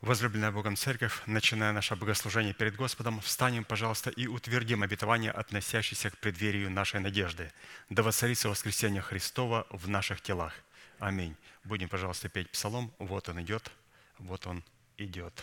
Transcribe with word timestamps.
Возлюбленная 0.00 0.52
Богом 0.52 0.76
Церковь, 0.76 1.22
начиная 1.26 1.72
наше 1.72 1.96
богослужение 1.96 2.54
перед 2.54 2.76
Господом, 2.76 3.20
встанем, 3.20 3.64
пожалуйста, 3.64 4.10
и 4.10 4.28
утвердим 4.28 4.84
обетование, 4.84 5.32
относящееся 5.32 6.10
к 6.10 6.18
преддверию 6.18 6.70
нашей 6.70 7.00
надежды. 7.00 7.52
Да 7.90 8.04
воцарится 8.04 8.48
воскресение 8.48 9.02
Христова 9.02 9.66
в 9.70 9.88
наших 9.88 10.20
телах. 10.20 10.54
Аминь. 11.00 11.34
Будем, 11.64 11.88
пожалуйста, 11.88 12.28
петь 12.28 12.48
псалом. 12.48 12.92
Вот 13.00 13.28
он 13.28 13.42
идет, 13.42 13.72
вот 14.18 14.46
он 14.46 14.62
идет. 14.98 15.34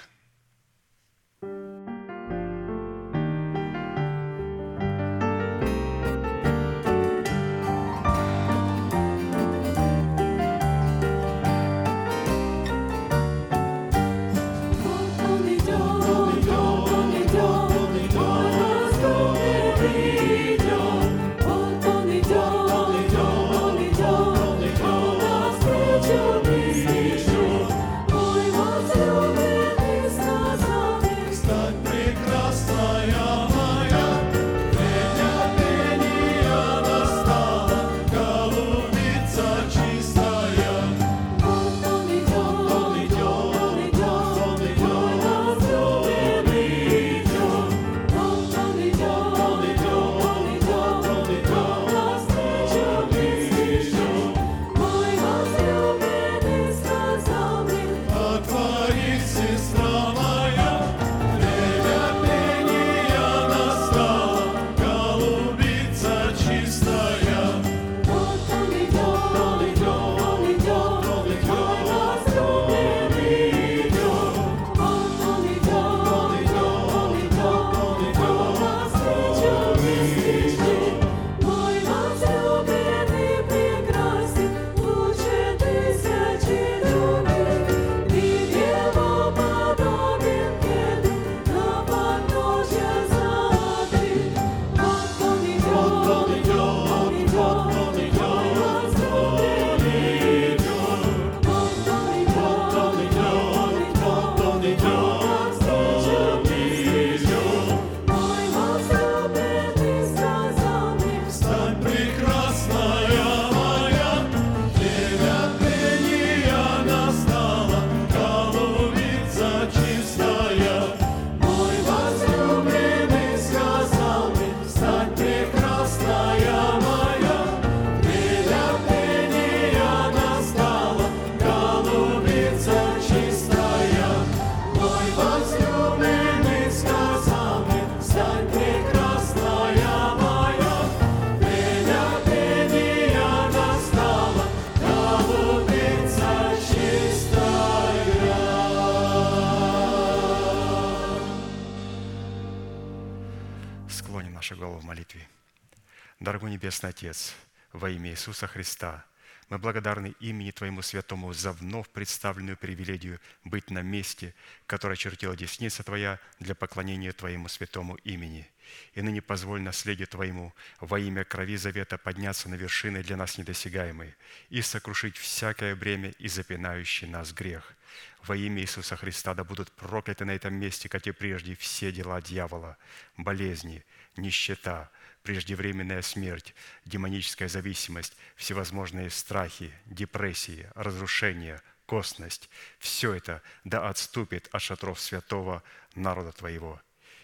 Небесный 156.26 156.90
Отец, 156.90 157.36
во 157.72 157.88
имя 157.88 158.10
Иисуса 158.10 158.48
Христа, 158.48 159.06
мы 159.50 159.60
благодарны 159.60 160.16
имени 160.20 160.50
Твоему 160.50 160.82
Святому 160.82 161.32
за 161.34 161.52
вновь 161.52 161.88
представленную 161.90 162.58
привилегию 162.58 163.20
быть 163.44 163.70
на 163.70 163.84
месте, 163.84 164.34
которое 164.66 164.96
чертила 164.96 165.38
десница 165.38 165.84
Твоя 165.84 166.20
для 166.40 166.56
поклонения 166.56 167.12
Твоему 167.12 167.48
святому 167.48 167.98
имени. 167.98 168.50
И 168.96 169.04
ныне 169.04 169.22
позволь 169.22 169.62
наследию 169.62 170.08
Твоему 170.08 170.52
во 170.80 171.00
имя 171.00 171.24
крови 171.26 171.58
завета 171.58 172.00
подняться 172.00 172.50
на 172.50 172.56
вершины 172.56 173.04
для 173.04 173.18
нас 173.18 173.38
недосягаемые 173.38 174.16
и 174.50 174.64
сокрушить 174.64 175.18
всякое 175.18 175.76
бремя 175.76 176.10
и 176.18 176.28
запинающий 176.28 177.08
нас 177.08 177.34
грех. 177.34 177.76
Во 178.24 178.36
имя 178.36 178.64
Иисуса 178.64 178.96
Христа 178.96 179.36
да 179.36 179.44
будут 179.44 179.72
прокляты 179.74 180.26
на 180.26 180.32
этом 180.32 180.56
месте, 180.56 180.90
как 180.90 181.06
и 181.06 181.12
прежде, 181.12 181.56
все 181.56 181.92
дела 181.92 182.20
дьявола, 182.20 182.78
болезни, 183.16 183.86
нищета– 184.18 184.90
преждевременная 185.26 186.04
смерть, 186.04 186.54
демоническая 186.86 187.50
зависимость, 187.50 188.16
всевозможные 188.36 189.10
страхи, 189.10 189.74
депрессии, 189.88 190.70
разрушения, 190.76 191.64
косность– 191.88 192.48
все 192.80 193.14
это 193.14 193.42
да 193.64 193.90
отступит 193.90 194.48
от 194.52 194.62
шатров 194.62 195.00
святого 195.00 195.64
народа 195.96 196.32
Твоего. 196.32 196.80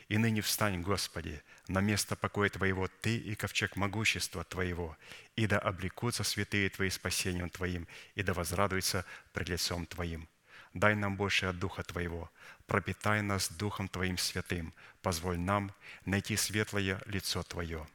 И 0.10 0.18
ныне 0.18 0.42
встань, 0.42 0.82
Господи, 0.82 1.44
на 1.68 1.80
место 1.80 2.16
покоя 2.16 2.50
Твоего 2.50 2.90
Ты 3.02 3.18
и 3.18 3.36
ковчег 3.36 3.76
могущества 3.76 4.44
Твоего, 4.44 4.98
и 5.36 5.46
да 5.46 5.60
облекутся 5.60 6.24
святые 6.24 6.72
Твои 6.72 6.90
спасением 6.90 7.52
Твоим, 7.52 7.88
и 8.16 8.24
да 8.24 8.34
возрадуются 8.34 9.06
пред 9.32 9.50
лицом 9.50 9.86
Твоим. 9.86 10.28
Дай 10.74 10.96
нам 10.96 11.18
больше 11.18 11.48
от 11.48 11.60
Духа 11.60 11.84
Твоего, 11.84 12.32
пропитай 12.66 13.22
нас 13.22 13.52
Духом 13.52 13.90
Твоим 13.90 14.18
святым, 14.18 14.74
позволь 15.02 15.38
нам 15.38 15.74
найти 16.06 16.38
светлое 16.38 17.02
лицо 17.06 17.44
Твое. 17.44 17.86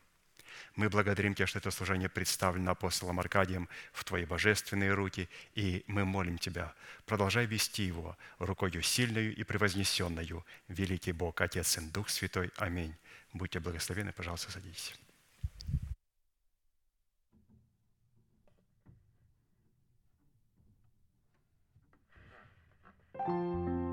Мы 0.74 0.90
благодарим 0.90 1.34
Тебя, 1.34 1.46
что 1.46 1.58
это 1.58 1.70
служение 1.70 2.10
представлено 2.10 2.72
апостолом 2.72 3.18
Аркадием 3.18 3.68
в 3.94 4.04
Твои 4.04 4.26
божественные 4.26 4.92
руки, 4.92 5.28
и 5.54 5.84
мы 5.86 6.04
молим 6.04 6.36
Тебя, 6.36 6.74
продолжай 7.06 7.46
вести 7.46 7.84
его 7.84 8.16
рукою 8.38 8.82
сильную 8.82 9.34
и 9.34 9.42
превознесенную, 9.42 10.44
великий 10.68 11.12
Бог, 11.12 11.40
Отец 11.40 11.78
и 11.78 11.80
Дух 11.80 12.10
Святой. 12.10 12.50
Аминь. 12.56 12.94
Будьте 13.32 13.58
благословены, 13.58 14.12
пожалуйста, 14.12 14.52
садитесь. 14.52 14.94
Música 23.26 23.85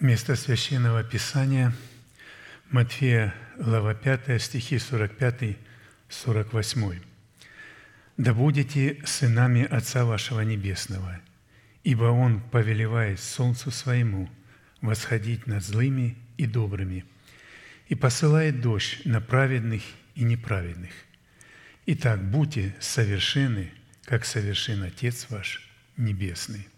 Место 0.00 0.36
Священного 0.36 1.02
Писания 1.02 1.72
Матфея, 2.70 3.34
глава 3.58 3.94
5, 3.94 4.40
стихи 4.40 4.76
45-48. 4.76 7.02
«Да 8.16 8.32
будете 8.32 9.02
сынами 9.04 9.64
Отца 9.64 10.04
вашего 10.04 10.42
Небесного, 10.42 11.18
ибо 11.82 12.04
Он 12.04 12.40
повелевает 12.40 13.18
солнцу 13.18 13.72
своему 13.72 14.30
восходить 14.80 15.48
над 15.48 15.64
злыми 15.64 16.16
и 16.36 16.46
добрыми, 16.46 17.04
и 17.88 17.96
посылает 17.96 18.60
дождь 18.60 19.00
на 19.04 19.20
праведных 19.20 19.82
и 20.14 20.22
неправедных. 20.22 20.92
Итак, 21.86 22.22
будьте 22.22 22.72
совершенны, 22.78 23.72
как 24.04 24.24
совершен 24.24 24.84
Отец 24.84 25.26
ваш 25.28 25.68
Небесный». 25.96 26.68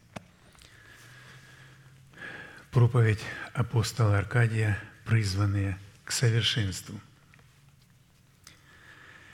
Проповедь 2.71 3.19
апостола 3.53 4.19
Аркадия 4.19 4.79
«Призванные 5.05 5.77
к 6.05 6.13
совершенству». 6.13 7.01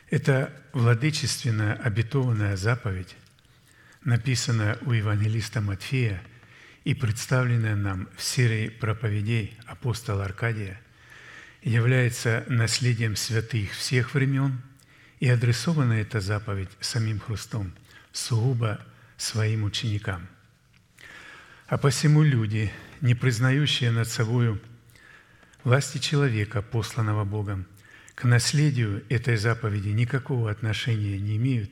Это 0.08 0.50
владычественная 0.72 1.74
обетованная 1.74 2.56
заповедь, 2.56 3.14
написанная 4.04 4.78
у 4.80 4.92
евангелиста 4.92 5.60
Матфея 5.60 6.22
и 6.84 6.94
представленная 6.94 7.76
нам 7.76 8.08
в 8.16 8.22
серии 8.22 8.70
проповедей 8.70 9.54
апостола 9.66 10.24
Аркадия, 10.24 10.80
является 11.60 12.42
наследием 12.48 13.16
святых 13.16 13.72
всех 13.72 14.14
времен, 14.14 14.62
и 15.20 15.28
адресована 15.28 15.92
эта 15.92 16.20
заповедь 16.20 16.70
самим 16.80 17.20
Христом 17.20 17.74
сугубо 18.12 18.80
своим 19.18 19.64
ученикам. 19.64 20.26
А 21.66 21.76
посему 21.76 22.22
люди– 22.22 22.72
не 23.00 23.14
признающие 23.14 23.90
над 23.90 24.08
собою 24.08 24.60
власти 25.64 25.98
человека, 25.98 26.62
посланного 26.62 27.24
Богом, 27.24 27.66
к 28.14 28.24
наследию 28.24 29.04
этой 29.08 29.36
заповеди 29.36 29.88
никакого 29.88 30.50
отношения 30.50 31.18
не 31.18 31.36
имеют 31.36 31.70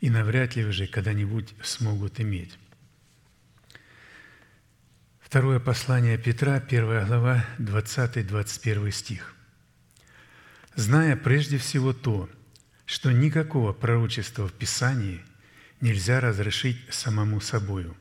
и 0.00 0.10
навряд 0.10 0.56
ли 0.56 0.64
уже 0.64 0.86
когда-нибудь 0.86 1.54
смогут 1.62 2.20
иметь. 2.20 2.58
Второе 5.20 5.60
послание 5.60 6.18
Петра, 6.18 6.60
первая 6.60 7.06
глава, 7.06 7.44
20-21 7.58 8.90
стих. 8.90 9.34
«Зная 10.74 11.16
прежде 11.16 11.58
всего 11.58 11.92
то, 11.92 12.28
что 12.84 13.12
никакого 13.12 13.72
пророчества 13.72 14.46
в 14.46 14.52
Писании 14.52 15.22
нельзя 15.80 16.20
разрешить 16.20 16.78
самому 16.90 17.40
собою, 17.40 17.96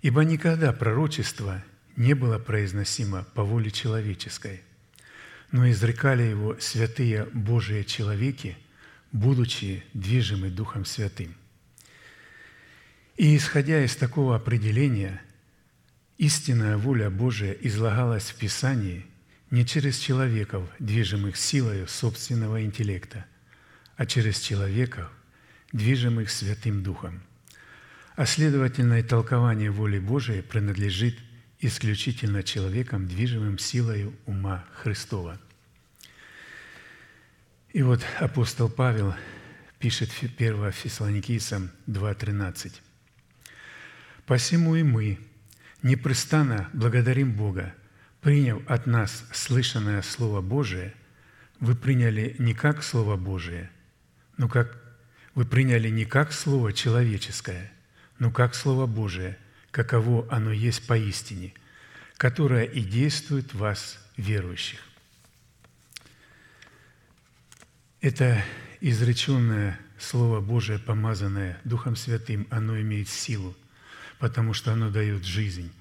Ибо 0.00 0.22
никогда 0.22 0.72
пророчество 0.72 1.62
не 1.96 2.14
было 2.14 2.38
произносимо 2.38 3.24
по 3.34 3.42
воле 3.42 3.70
человеческой, 3.70 4.62
но 5.50 5.68
изрекали 5.70 6.22
его 6.22 6.56
святые 6.60 7.24
Божие 7.32 7.84
человеки, 7.84 8.56
будучи 9.10 9.84
движимы 9.94 10.50
Духом 10.50 10.84
Святым. 10.84 11.34
И 13.16 13.36
исходя 13.36 13.84
из 13.84 13.96
такого 13.96 14.36
определения, 14.36 15.20
истинная 16.18 16.76
воля 16.76 17.10
Божия 17.10 17.52
излагалась 17.52 18.30
в 18.30 18.36
Писании 18.36 19.04
не 19.50 19.66
через 19.66 19.98
человеков, 19.98 20.68
движимых 20.78 21.36
силой 21.36 21.88
собственного 21.88 22.62
интеллекта, 22.62 23.26
а 23.96 24.06
через 24.06 24.38
человеков, 24.38 25.10
движимых 25.72 26.30
Святым 26.30 26.84
Духом– 26.84 27.20
а 28.18 28.26
следовательно 28.26 28.98
и 28.98 29.04
толкование 29.04 29.70
воли 29.70 30.00
Божией 30.00 30.42
принадлежит 30.42 31.16
исключительно 31.60 32.42
человеком, 32.42 33.06
движимым 33.06 33.58
силой 33.58 34.12
ума 34.26 34.64
Христова. 34.74 35.40
И 37.72 37.80
вот 37.84 38.04
апостол 38.18 38.68
Павел 38.68 39.14
пишет 39.78 40.10
1 40.20 40.72
Фессалоникийцам 40.72 41.70
2.13. 41.86 42.72
«Посему 44.26 44.74
и 44.74 44.82
мы 44.82 45.20
непрестанно 45.84 46.68
благодарим 46.72 47.34
Бога, 47.34 47.72
приняв 48.20 48.68
от 48.68 48.88
нас 48.88 49.26
слышанное 49.32 50.02
Слово 50.02 50.40
Божие, 50.40 50.92
вы 51.60 51.76
приняли 51.76 52.34
не 52.40 52.52
как 52.52 52.82
Слово 52.82 53.16
Божие, 53.16 53.70
но 54.38 54.48
как 54.48 54.76
вы 55.36 55.44
приняли 55.44 55.88
не 55.88 56.04
как 56.04 56.32
Слово 56.32 56.72
человеческое– 56.72 57.70
но 58.18 58.30
как 58.30 58.54
Слово 58.54 58.86
Божие, 58.86 59.38
каково 59.70 60.26
оно 60.30 60.52
есть 60.52 60.86
поистине, 60.86 61.54
которое 62.16 62.64
и 62.64 62.80
действует 62.80 63.54
в 63.54 63.58
вас, 63.58 63.98
верующих. 64.16 64.80
Это 68.00 68.44
изреченное 68.80 69.78
Слово 69.98 70.40
Божие, 70.40 70.78
помазанное 70.78 71.60
Духом 71.64 71.96
Святым, 71.96 72.46
оно 72.50 72.80
имеет 72.80 73.08
силу, 73.08 73.56
потому 74.18 74.54
что 74.54 74.72
оно 74.72 74.90
дает 74.90 75.24
жизнь. 75.24 75.72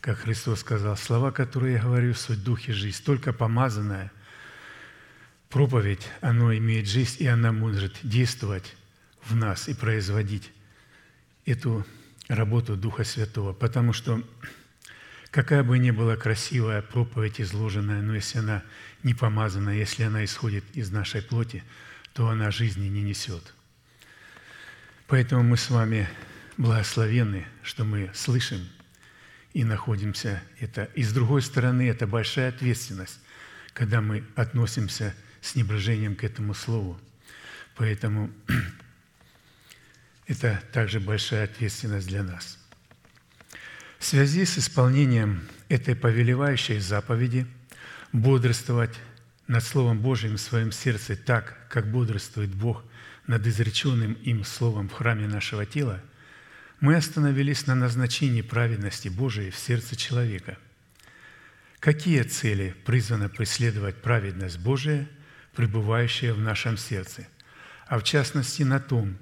Как 0.00 0.18
Христос 0.18 0.60
сказал, 0.60 0.96
слова, 0.96 1.30
которые 1.30 1.74
я 1.74 1.82
говорю, 1.82 2.14
суть 2.14 2.42
Дух 2.42 2.68
и 2.68 2.72
жизнь, 2.72 3.02
только 3.04 3.32
помазанная 3.32 4.10
проповедь, 5.48 6.06
оно 6.20 6.54
имеет 6.54 6.88
жизнь, 6.88 7.22
и 7.22 7.26
она 7.26 7.52
может 7.52 7.98
действовать 8.02 8.74
в 9.24 9.36
нас 9.36 9.68
и 9.68 9.74
производить 9.74 10.50
эту 11.44 11.86
работу 12.28 12.76
Духа 12.76 13.04
Святого, 13.04 13.52
потому 13.52 13.92
что 13.92 14.22
какая 15.30 15.62
бы 15.62 15.78
ни 15.78 15.90
была 15.90 16.16
красивая 16.16 16.82
проповедь 16.82 17.40
изложенная, 17.40 18.02
но 18.02 18.14
если 18.14 18.38
она 18.38 18.62
не 19.02 19.14
помазана, 19.14 19.70
если 19.70 20.04
она 20.04 20.24
исходит 20.24 20.64
из 20.74 20.90
нашей 20.90 21.22
плоти, 21.22 21.64
то 22.12 22.28
она 22.28 22.50
жизни 22.50 22.88
не 22.88 23.02
несет. 23.02 23.54
Поэтому 25.06 25.42
мы 25.42 25.56
с 25.56 25.68
вами 25.70 26.08
благословенны, 26.56 27.46
что 27.62 27.84
мы 27.84 28.10
слышим 28.14 28.68
и 29.52 29.64
находимся 29.64 30.42
это. 30.60 30.84
И 30.94 31.02
с 31.02 31.12
другой 31.12 31.42
стороны, 31.42 31.88
это 31.88 32.06
большая 32.06 32.50
ответственность, 32.50 33.18
когда 33.74 34.00
мы 34.00 34.24
относимся 34.36 35.14
с 35.40 35.54
небрежением 35.54 36.14
к 36.16 36.24
этому 36.24 36.54
слову. 36.54 36.98
Поэтому 37.74 38.30
это 40.32 40.62
также 40.72 40.98
большая 40.98 41.44
ответственность 41.44 42.08
для 42.08 42.22
нас. 42.22 42.58
В 43.98 44.04
связи 44.04 44.44
с 44.44 44.58
исполнением 44.58 45.46
этой 45.68 45.94
повелевающей 45.94 46.78
заповеди 46.80 47.46
бодрствовать 48.12 48.98
над 49.46 49.62
Словом 49.62 50.00
Божьим 50.00 50.36
в 50.36 50.40
своем 50.40 50.72
сердце 50.72 51.16
так, 51.16 51.68
как 51.68 51.90
бодрствует 51.90 52.50
Бог 52.54 52.82
над 53.26 53.46
изреченным 53.46 54.14
им 54.14 54.44
Словом 54.44 54.88
в 54.88 54.92
храме 54.92 55.28
нашего 55.28 55.66
тела, 55.66 56.02
мы 56.80 56.96
остановились 56.96 57.66
на 57.66 57.74
назначении 57.74 58.42
праведности 58.42 59.08
Божией 59.08 59.50
в 59.50 59.56
сердце 59.56 59.94
человека. 59.96 60.58
Какие 61.78 62.22
цели 62.22 62.74
призвано 62.84 63.28
преследовать 63.28 64.00
праведность 64.02 64.58
Божия, 64.58 65.08
пребывающая 65.54 66.32
в 66.32 66.40
нашем 66.40 66.76
сердце? 66.76 67.28
А 67.86 67.98
в 67.98 68.04
частности 68.04 68.62
на 68.62 68.80
том, 68.80 69.16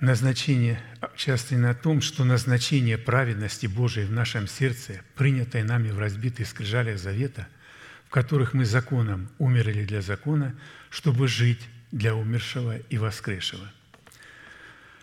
назначение, 0.00 0.80
часто 1.16 1.56
на 1.56 1.74
том, 1.74 2.00
что 2.00 2.24
назначение 2.24 2.98
праведности 2.98 3.66
Божией 3.66 4.06
в 4.06 4.12
нашем 4.12 4.48
сердце, 4.48 5.00
принятое 5.14 5.64
нами 5.64 5.90
в 5.90 5.98
разбитых 5.98 6.48
скрижалях 6.48 6.98
завета, 6.98 7.46
в 8.06 8.10
которых 8.10 8.52
мы 8.54 8.64
законом 8.64 9.28
умерли 9.38 9.84
для 9.84 10.02
закона, 10.02 10.54
чтобы 10.90 11.28
жить 11.28 11.60
для 11.92 12.14
умершего 12.14 12.76
и 12.76 12.98
воскресшего. 12.98 13.70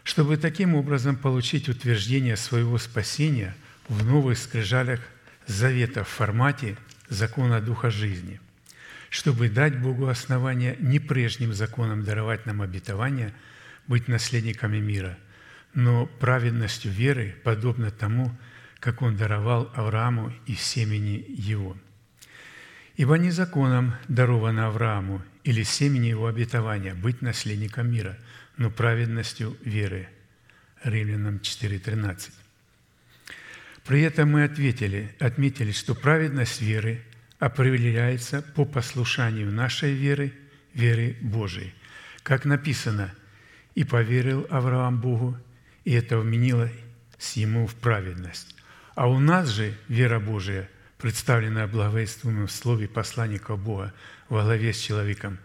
Чтобы 0.04 0.38
таким 0.38 0.75
образом 0.75 1.15
получить 1.15 1.69
утверждение 1.69 2.36
своего 2.36 2.78
спасения 2.78 3.56
в 3.88 4.04
новых 4.04 4.38
скрижалях 4.38 4.99
завета 5.45 6.04
в 6.04 6.10
формате 6.10 6.78
закона 7.10 7.62
Духа 7.62 7.89
жизни, 7.89 8.39
чтобы 9.10 9.49
дать 9.49 9.80
Богу 9.80 10.08
основание 10.08 10.75
не 10.80 10.99
прежним 10.99 11.54
законам 11.54 12.04
даровать 12.04 12.45
нам 12.45 12.62
обетование– 12.62 13.34
быть 13.89 14.08
наследниками 14.08 14.78
мира, 14.78 15.17
но 15.73 16.06
праведностью 16.06 16.91
веры 16.91 17.36
подобно 17.43 17.91
тому, 17.91 18.32
как 18.80 19.02
Он 19.02 19.17
даровал 19.17 19.69
Аврааму 19.73 20.32
из 20.45 20.62
семени 20.62 21.25
его. 21.28 21.75
Ибо 22.95 23.17
не 23.17 23.32
законом 23.32 23.95
даровано 24.08 24.67
Аврааму 24.67 25.23
или 25.43 25.63
семени 25.63 26.08
его 26.08 26.28
обетования 26.28 26.93
быть 26.93 27.21
наследником 27.21 27.91
мира, 27.91 28.17
но 28.58 28.69
праведностью 28.69 29.58
веры. 29.63 30.08
Римлянам 30.84 31.38
4.13. 31.38 32.32
При 33.86 34.02
этом 34.02 34.32
мы 34.32 34.43
ответили, 34.43 35.15
отметили, 35.19 35.71
что 35.71 35.95
праведность 35.95 36.62
веры 36.62 37.04
определяется 37.39 38.41
по 38.41 38.65
послушанию 38.65 39.52
нашей 39.52 39.93
веры, 39.93 40.32
веры 40.73 41.17
Божией. 41.21 41.73
Как 42.21 42.45
написано, 42.45 43.13
и 43.80 43.86
поверил 43.86 44.46
Авраам 44.50 45.00
Богу, 45.00 45.38
и 45.86 45.94
это 45.94 46.20
вменило 46.20 46.70
ему 47.36 47.65
в 47.65 47.76
праведность. 47.76 48.54
А 48.94 49.08
у 49.08 49.20
нас 49.20 49.48
же 49.48 49.74
вера 49.88 50.20
Божия, 50.20 50.70
представленная 50.98 51.65
в 51.65 51.72
благовествуемом 51.72 52.50
слове 52.50 52.89
посланника 52.89 53.56
Бога 53.56 53.94
во 54.28 54.44
главе 54.44 54.74
с 54.74 54.80
человеком, 54.82 55.38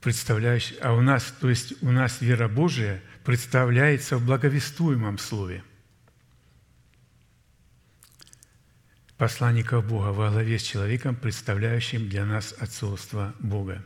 представляющий, 0.00 0.76
а 0.76 0.92
у 0.92 1.00
нас, 1.00 1.34
то 1.40 1.50
есть 1.50 1.82
у 1.82 1.90
нас 1.90 2.20
вера 2.20 2.46
Божия 2.46 3.02
представляется 3.24 4.16
в 4.16 4.24
благовествуемом 4.24 5.18
слове– 5.18 5.64
посланников 9.18 9.84
Бога 9.84 10.12
во 10.12 10.30
главе 10.30 10.60
с 10.60 10.62
человеком, 10.62 11.16
представляющим 11.16 12.08
для 12.08 12.24
нас 12.24 12.54
отцовство 12.56 13.34
Бога. 13.40 13.84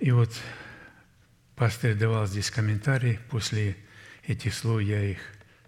И 0.00 0.10
вот 0.10 0.32
пастор 1.54 1.94
давал 1.94 2.26
здесь 2.26 2.50
комментарий, 2.50 3.20
после 3.30 3.76
этих 4.26 4.54
слов 4.54 4.80
я 4.80 5.02
их 5.02 5.18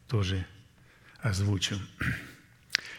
тоже 0.08 0.44
озвучу. 1.20 1.78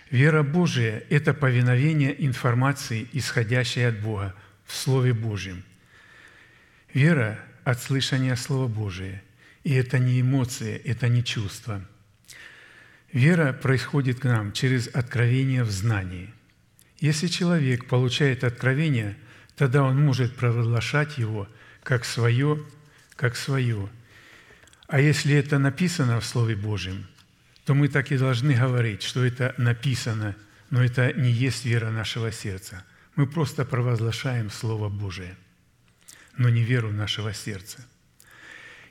Вера 0.10 0.43
Божия– 0.43 1.03
это 1.10 1.34
повиновение 1.34 2.26
информации, 2.26 3.10
исходящей 3.12 3.88
от 3.88 3.99
Бога 3.99 4.34
в 4.66 4.74
Слове 4.74 5.14
Божьем. 5.14 5.64
Вера– 6.93 7.39
от 7.66 7.82
слышания 7.82 8.36
Слова 8.36 8.68
Божия. 8.68 9.22
И 9.64 9.74
это 9.74 9.99
не 9.99 10.22
эмоции, 10.22 10.78
это 10.86 11.10
не 11.10 11.24
чувства– 11.24 11.84
Вера 13.14 13.53
происходит 13.53 14.22
к 14.22 14.24
нам 14.24 14.51
через 14.53 14.88
откровение 14.88 15.64
в 15.64 15.70
знании. 15.70 16.34
Если 16.97 17.28
человек 17.28 17.86
получает 17.86 18.43
откровение, 18.43 19.16
тогда 19.56 19.84
он 19.84 19.97
может 19.99 20.36
провозглашать 20.36 21.18
его 21.18 21.47
как 21.84 22.06
свое, 22.06 22.64
как 23.16 23.36
свое. 23.36 23.89
А 24.88 24.99
если 24.99 25.36
это 25.36 25.60
написано 25.60 26.20
в 26.20 26.26
Слове 26.26 26.56
Божьем, 26.56 27.08
то 27.66 27.74
мы 27.74 27.88
так 27.88 28.12
и 28.12 28.18
должны 28.18 28.54
говорить, 28.54 29.04
что 29.04 29.24
это 29.24 29.54
написано, 29.58 30.36
но 30.70 30.84
это 30.84 31.14
не 31.14 31.32
есть 31.32 31.66
вера 31.66 31.89
нашего 31.91 32.32
сердца. 32.32 32.84
Мы 33.16 33.28
просто 33.28 33.64
провозглашаем 33.66 34.49
Слово 34.49 34.89
Божие, 34.89 35.36
но 36.38 36.49
не 36.49 36.64
веру 36.64 36.91
нашего 36.91 37.34
сердца. 37.34 37.86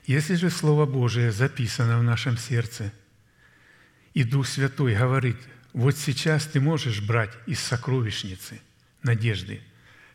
Если 0.05 0.35
же 0.35 0.49
Слово 0.49 0.85
Божие 0.85 1.31
записано 1.31 1.99
в 1.99 2.03
нашем 2.03 2.37
сердце– 2.37 2.91
и 4.13 4.23
Дух 4.23 4.47
Святой 4.47 4.95
говорит, 4.95 5.37
вот 5.73 5.97
сейчас 5.97 6.45
ты 6.45 6.59
можешь 6.61 7.01
брать 7.01 7.31
из 7.45 7.59
сокровищницы 7.59 8.61
надежды, 9.01 9.61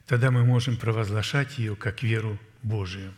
тогда 0.09 0.33
мы 0.33 0.45
можем 0.45 0.77
провозглашать 0.77 1.59
ее 1.59 1.77
как 1.77 2.03
веру 2.03 2.37
Божию. 2.63 3.15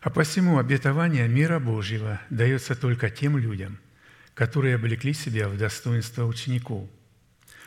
А 0.00 0.08
посему 0.08 0.58
обетование 0.58 1.28
мира 1.28 1.58
Божьего 1.58 2.20
дается 2.30 2.74
только 2.74 3.10
тем 3.10 3.36
людям, 3.36 3.78
которые 4.32 4.76
облекли 4.76 5.12
себя 5.12 5.48
в 5.48 5.58
достоинство 5.58 6.24
учеников, 6.24 6.88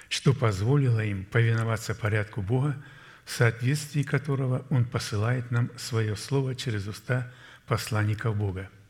что 0.09 0.33
позволило 0.33 1.01
им 1.05 1.25
повиноваться 1.25 1.93
порядку 1.93 2.41
Бога, 2.41 2.83
в 3.25 3.31
соответствии 3.31 4.01
которого 4.01 4.65
Он 4.71 4.85
посылает 4.85 5.51
нам 5.51 5.69
свое 5.77 6.15
Слово 6.15 6.55
через 6.55 6.87
уста 6.87 7.31
посланников 7.67 8.35
Бога– 8.35 8.67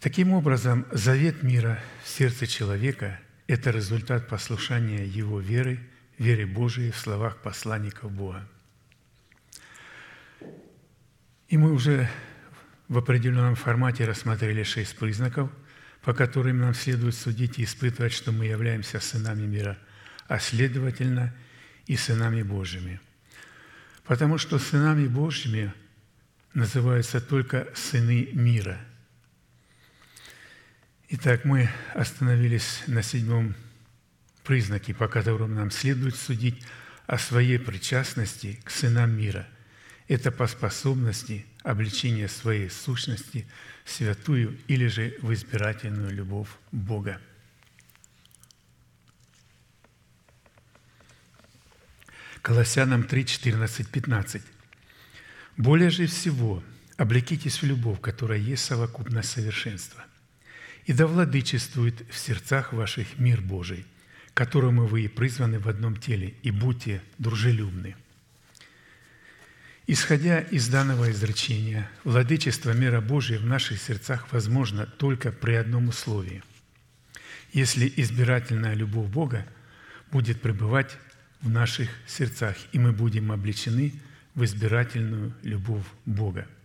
Таким 0.00 0.32
образом, 0.32 0.86
завет 0.92 1.42
мира 1.42 1.80
в 2.04 2.08
сердце 2.08 2.46
человека– 2.46 3.18
это 3.48 3.70
результат 3.70 4.28
послушания 4.28 5.04
его 5.04 5.40
веры, 5.40 5.80
веры 6.18 6.46
Божией 6.46 6.90
в 6.90 6.96
словах 6.96 7.38
посланников 7.38 8.12
Бога. 8.12 8.46
И 11.48 11.56
мы 11.56 11.72
уже 11.72 12.08
в 12.88 12.98
определенном 12.98 13.54
формате 13.54 14.04
рассмотрели 14.04 14.62
шесть 14.62 14.96
признаков, 14.96 15.50
по 16.02 16.12
которым 16.12 16.58
нам 16.60 16.74
следует 16.74 17.14
судить 17.14 17.58
и 17.58 17.64
испытывать, 17.64 18.12
что 18.12 18.32
мы 18.32 18.46
являемся 18.46 19.00
сынами 19.00 19.46
мира, 19.46 19.78
а 20.26 20.38
следовательно 20.38 21.34
и 21.86 21.96
сынами 21.96 22.42
Божьими. 22.42 23.00
Потому 24.04 24.38
что 24.38 24.58
сынами 24.58 25.06
Божьими 25.06 25.72
называются 26.54 27.20
только 27.20 27.68
сыны 27.74 28.30
мира– 28.32 28.80
Итак, 31.10 31.46
мы 31.46 31.70
остановились 31.94 32.82
на 32.86 33.02
седьмом 33.02 33.54
признаке, 34.48 34.94
по 34.94 35.08
которому 35.08 35.54
нам 35.54 35.70
следует 35.70 36.16
судить 36.16 36.64
о 37.06 37.18
своей 37.18 37.58
причастности 37.58 38.58
к 38.64 38.70
сынам 38.70 39.10
мира. 39.10 39.46
Это 40.08 40.32
по 40.32 40.46
способности 40.46 41.44
обличения 41.62 42.28
своей 42.28 42.70
сущности 42.70 43.46
в 43.84 43.90
святую 43.90 44.58
или 44.66 44.86
же 44.86 45.14
в 45.20 45.34
избирательную 45.34 46.10
любовь 46.10 46.48
Бога. 46.72 47.20
Колоссянам 52.40 53.04
3, 53.04 53.26
14, 53.26 53.86
15. 53.86 54.42
«Более 55.58 55.90
же 55.90 56.06
всего 56.06 56.62
облекитесь 56.96 57.60
в 57.60 57.66
любовь, 57.66 58.00
которая 58.00 58.38
есть 58.38 58.64
совокупность 58.64 59.28
совершенства, 59.28 60.02
и 60.86 60.94
да 60.94 61.06
владычествует 61.06 62.08
в 62.10 62.16
сердцах 62.16 62.72
ваших 62.72 63.18
мир 63.18 63.42
Божий, 63.42 63.84
которому 64.38 64.86
вы 64.86 65.02
и 65.02 65.08
призваны 65.08 65.58
в 65.58 65.68
одном 65.68 65.96
теле, 65.96 66.34
и 66.44 66.52
будьте 66.52 67.02
дружелюбны». 67.18 67.96
Исходя 69.88 70.38
из 70.38 70.68
данного 70.68 71.10
изречения, 71.10 71.90
владычество 72.04 72.70
мира 72.70 73.00
Божия 73.00 73.40
в 73.40 73.46
наших 73.46 73.82
сердцах 73.82 74.32
возможно 74.32 74.86
только 74.86 75.32
при 75.32 75.54
одном 75.54 75.88
условии. 75.88 76.44
Если 77.52 77.92
избирательная 77.96 78.74
любовь 78.74 79.10
Бога 79.10 79.44
будет 80.12 80.40
пребывать 80.40 80.96
в 81.40 81.48
наших 81.50 81.88
сердцах, 82.06 82.54
и 82.70 82.78
мы 82.78 82.92
будем 82.92 83.32
обличены 83.32 83.92
в 84.36 84.44
избирательную 84.44 85.34
любовь 85.42 85.86
Бога– 86.06 86.46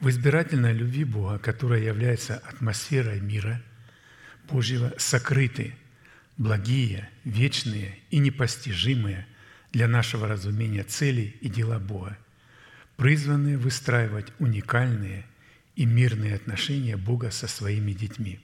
в 0.00 0.10
избирательной 0.10 0.74
любви 0.74 1.04
Бога, 1.04 1.38
которая 1.38 1.80
является 1.80 2.36
атмосферой 2.36 3.20
мира 3.20 3.62
Божьего, 4.46 4.92
сокрыты 4.98 5.74
благие, 6.36 7.08
вечные 7.24 7.98
и 8.10 8.18
непостижимые 8.18 9.26
для 9.72 9.88
нашего 9.88 10.28
разумения 10.28 10.84
цели 10.84 11.36
и 11.40 11.48
дела 11.48 11.78
Бога, 11.78 12.18
призванные 12.96 13.58
выстраивать 13.58 14.32
уникальные 14.38 15.26
и 15.74 15.84
мирные 15.84 16.34
отношения 16.34 16.96
Бога 16.96 17.30
со 17.30 17.48
своими 17.48 17.92
детьми. 17.92 18.40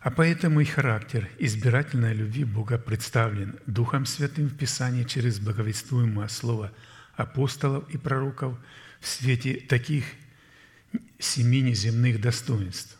А 0.00 0.10
поэтому 0.10 0.60
и 0.60 0.64
характер 0.64 1.28
избирательной 1.38 2.14
любви 2.14 2.44
Бога 2.44 2.78
представлен 2.78 3.58
Духом 3.66 4.04
Святым 4.04 4.48
в 4.48 4.56
Писании 4.56 5.04
через 5.04 5.38
благовествуемое 5.38 6.28
слово 6.28 6.72
апостолов 7.16 7.88
и 7.90 7.98
пророков– 7.98 8.58
в 9.02 9.08
свете 9.08 9.54
таких 9.54 10.04
семи 11.18 11.60
неземных 11.60 12.20
достоинств. 12.20 12.96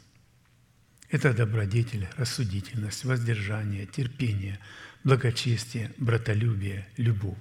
Это 1.13 1.35
добродетель, 1.35 2.09
рассудительность, 2.17 3.05
воздержание, 3.05 3.85
терпение, 3.85 4.59
благочестие, 5.05 5.93
братолюбие, 5.99 6.89
любовь. 6.97 7.37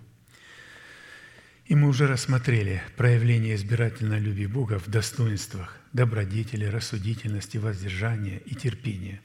И 1.65 1.75
мы 1.75 1.87
уже 1.87 2.05
рассмотрели 2.05 2.83
проявление 2.97 3.55
избирательной 3.55 4.19
любви 4.19 4.45
Бога 4.45 4.77
в 4.77 4.89
достоинствах 4.89 5.77
добродетели, 5.93 6.65
рассудительности, 6.65 7.55
воздержания 7.55 8.39
и 8.45 8.55
терпения. 8.55 9.21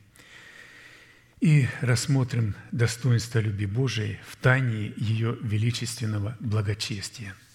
И 1.40 1.66
рассмотрим 1.80 2.55
достоинство 2.70 3.40
любви 3.40 3.66
Божией 3.66 4.20
в 4.28 4.36
тайне 4.36 4.94
ее 4.97 5.36
величественного 5.42 6.36
благочестия– 6.38 7.34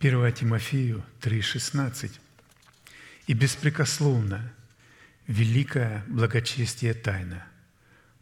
1 0.00 0.32
Тимофею 0.32 1.04
3,16. 1.20 2.10
«И 3.26 3.34
беспрекословно 3.34 4.50
великое 5.26 6.04
благочестие 6.08 6.94
тайна. 6.94 7.46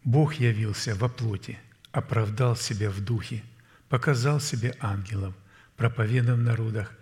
Бог 0.05 0.35
явился 0.35 0.95
во 0.95 1.09
плоти, 1.09 1.59
оправдал 1.93 2.57
себя 2.57 2.91
в 2.91 3.01
духе, 3.01 3.43
показал 3.89 4.41
себе 4.41 4.75
ангелов, 4.81 5.35
проповедав 5.77 6.39
в 6.39 6.43
народах, 6.43 6.93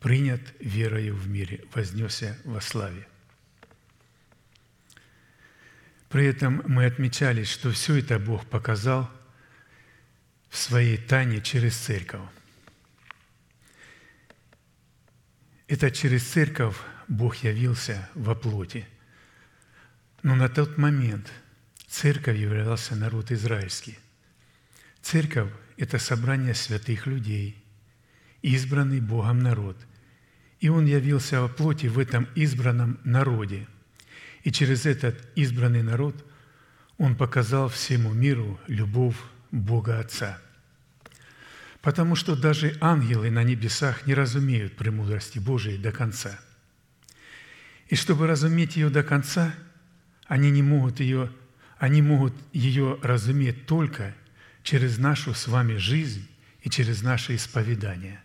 принят 0.00 0.40
верою 0.60 1.14
в 1.14 1.28
мире, 1.28 1.64
вознесся 1.74 2.38
во 2.44 2.60
славе». 2.60 3.06
При 6.08 6.24
этом 6.26 6.62
мы 6.66 6.86
отмечали, 6.86 7.44
что 7.44 7.70
все 7.72 7.96
это 7.96 8.18
Бог 8.18 8.46
показал 8.46 9.10
в 10.48 10.56
своей 10.56 10.96
тайне 10.96 11.40
через 11.40 11.76
церковь. 11.76 12.22
Это 15.68 15.90
через 15.90 16.24
церковь 16.24 16.76
Бог 17.08 17.36
явился 17.36 18.08
во 18.14 18.34
плоти. 18.34 18.86
Но 20.26 20.34
на 20.34 20.48
тот 20.48 20.76
момент 20.76 21.30
церковь 21.86 22.36
являлся 22.36 22.96
народ 22.96 23.30
израильский. 23.30 23.96
Церковь– 25.00 25.52
это 25.76 26.00
собрание 26.00 26.52
святых 26.52 27.06
людей, 27.06 27.64
избранный 28.42 29.00
Богом 29.00 29.38
народ, 29.38 29.76
и 30.58 30.68
Он 30.68 30.84
явился 30.84 31.40
во 31.40 31.46
плоти 31.46 31.86
в 31.86 32.00
этом 32.00 32.26
избранном 32.34 32.98
народе. 33.04 33.68
И 34.42 34.50
через 34.50 34.84
этот 34.84 35.16
избранный 35.36 35.84
народ 35.84 36.16
Он 36.98 37.14
показал 37.14 37.68
всему 37.68 38.12
миру 38.12 38.58
любовь 38.66 39.18
Бога 39.52 40.00
Отца. 40.00 40.40
Потому 41.82 42.16
что 42.16 42.34
даже 42.34 42.76
ангелы 42.80 43.30
на 43.30 43.44
небесах 43.44 44.08
не 44.08 44.14
разумеют 44.14 44.74
премудрости 44.74 45.38
Божией 45.38 45.78
до 45.78 45.92
конца. 45.92 46.36
И 47.86 47.94
чтобы 47.94 48.26
разуметь 48.26 48.74
ее 48.74 48.90
до 48.90 49.04
конца, 49.04 49.54
они 50.28 50.50
не 50.50 50.62
могут 50.62 51.00
ее, 51.00 51.30
они 51.78 52.02
могут 52.02 52.34
ее 52.52 52.98
разуметь 53.02 53.66
только 53.66 54.14
через 54.62 54.98
нашу 54.98 55.34
с 55.34 55.46
вами 55.46 55.76
жизнь 55.76 56.28
и 56.62 56.70
через 56.70 57.02
наше 57.02 57.36
исповедание. 57.36 58.20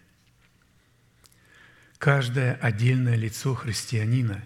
Каждое 1.97 2.55
отдельное 2.55 3.15
лицо 3.15 3.53
христианина 3.53 4.43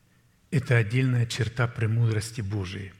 –это 0.50 0.76
отдельная 0.76 1.24
черта 1.24 1.66
премудрости 1.66 2.42
Божией. 2.42 2.92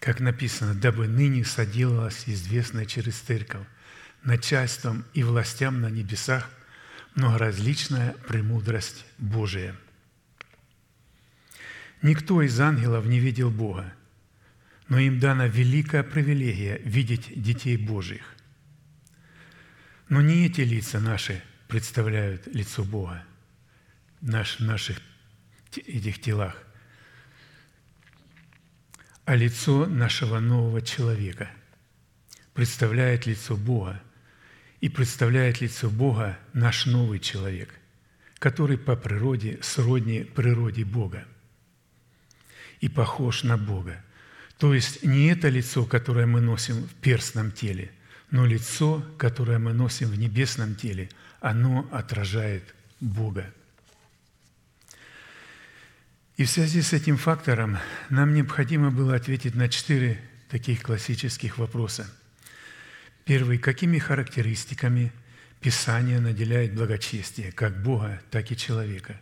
Как 0.00 0.20
написано, 0.20 0.74
«Дабы 0.74 1.08
ныне 1.08 1.44
соделалась 1.44 2.24
известная 2.26 2.86
через 2.86 3.18
церковь 3.18 3.66
начальством 4.22 5.04
и 5.12 5.22
властям 5.22 5.80
на 5.80 5.90
небесах 5.90 6.48
многоразличная 7.14 8.14
премудрость 8.26 9.04
Божия». 9.18 9.74
Никто 12.02 12.42
из 12.42 12.58
ангелов 12.60 13.06
не 13.06 13.18
видел 13.18 13.50
Бога, 13.50 13.92
но 14.88 14.98
им 14.98 15.18
дана 15.18 15.46
великая 15.48 16.02
привилегия 16.02 16.78
видеть 16.78 17.40
детей 17.40 17.76
Божьих. 17.76 18.22
Но 20.08 20.20
не 20.20 20.46
эти 20.46 20.62
лица 20.62 21.00
наши 21.00 21.42
представляют 21.66 22.46
лицо 22.46 22.84
Бога 22.84 23.24
наш, 24.20 24.58
в 24.58 24.64
наших 24.64 25.00
этих 25.74 26.20
телах, 26.20 26.56
а 29.24 29.34
лицо 29.34 29.86
нашего 29.86 30.38
нового 30.38 30.80
человека 30.80 31.50
представляет 32.54 33.26
лицо 33.26 33.56
Бога, 33.56 34.00
и 34.80 34.88
представляет 34.88 35.60
лицо 35.60 35.90
Бога 35.90 36.38
наш 36.52 36.86
новый 36.86 37.18
человек, 37.18 37.74
который 38.38 38.78
по 38.78 38.96
природе 38.96 39.58
сродни 39.62 40.20
природе 40.20 40.84
Бога 40.84 41.26
и 42.80 42.88
похож 42.88 43.42
на 43.42 43.56
Бога. 43.56 44.02
То 44.58 44.74
есть 44.74 45.04
не 45.04 45.28
это 45.28 45.48
лицо, 45.48 45.84
которое 45.84 46.26
мы 46.26 46.40
носим 46.40 46.82
в 46.82 46.94
перстном 46.94 47.52
теле, 47.52 47.92
но 48.30 48.44
лицо, 48.44 49.04
которое 49.16 49.58
мы 49.58 49.72
носим 49.72 50.08
в 50.08 50.18
небесном 50.18 50.74
теле, 50.74 51.08
оно 51.40 51.88
отражает 51.92 52.74
Бога. 53.00 53.52
И 56.36 56.44
в 56.44 56.50
связи 56.50 56.82
с 56.82 56.92
этим 56.92 57.16
фактором 57.16 57.78
нам 58.10 58.34
необходимо 58.34 58.90
было 58.90 59.16
ответить 59.16 59.54
на 59.54 59.68
четыре 59.68 60.20
таких 60.48 60.82
классических 60.82 61.58
вопроса. 61.58 62.08
Первый. 63.24 63.58
Какими 63.58 63.98
характеристиками 63.98 65.12
Писание 65.60 66.20
наделяет 66.20 66.74
благочестие 66.74 67.50
как 67.50 67.82
Бога, 67.82 68.22
так 68.30 68.50
и 68.52 68.56
человека? 68.56 69.20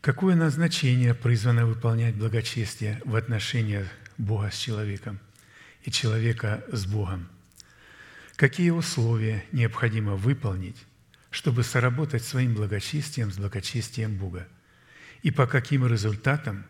Какое 0.00 0.36
назначение 0.36 1.12
призвано 1.12 1.66
выполнять 1.66 2.14
благочестие 2.14 3.02
в 3.04 3.16
отношениях 3.16 3.88
Бога 4.16 4.50
с 4.52 4.56
человеком 4.56 5.18
и 5.82 5.90
человека 5.90 6.64
с 6.70 6.86
Богом? 6.86 7.28
Какие 8.36 8.70
условия 8.70 9.44
необходимо 9.50 10.14
выполнить, 10.14 10.76
чтобы 11.30 11.64
соработать 11.64 12.22
своим 12.22 12.54
благочестием 12.54 13.32
с 13.32 13.38
благочестием 13.38 14.16
Бога? 14.16 14.46
И 15.22 15.32
по 15.32 15.48
каким 15.48 15.84
результатам 15.84 16.64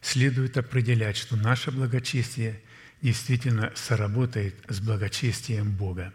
следует 0.00 0.56
определять, 0.56 1.18
что 1.18 1.36
наше 1.36 1.70
благочестие 1.70 2.62
действительно 3.02 3.72
соработает 3.74 4.54
с 4.68 4.80
благочестием 4.80 5.70
Бога? 5.70 6.14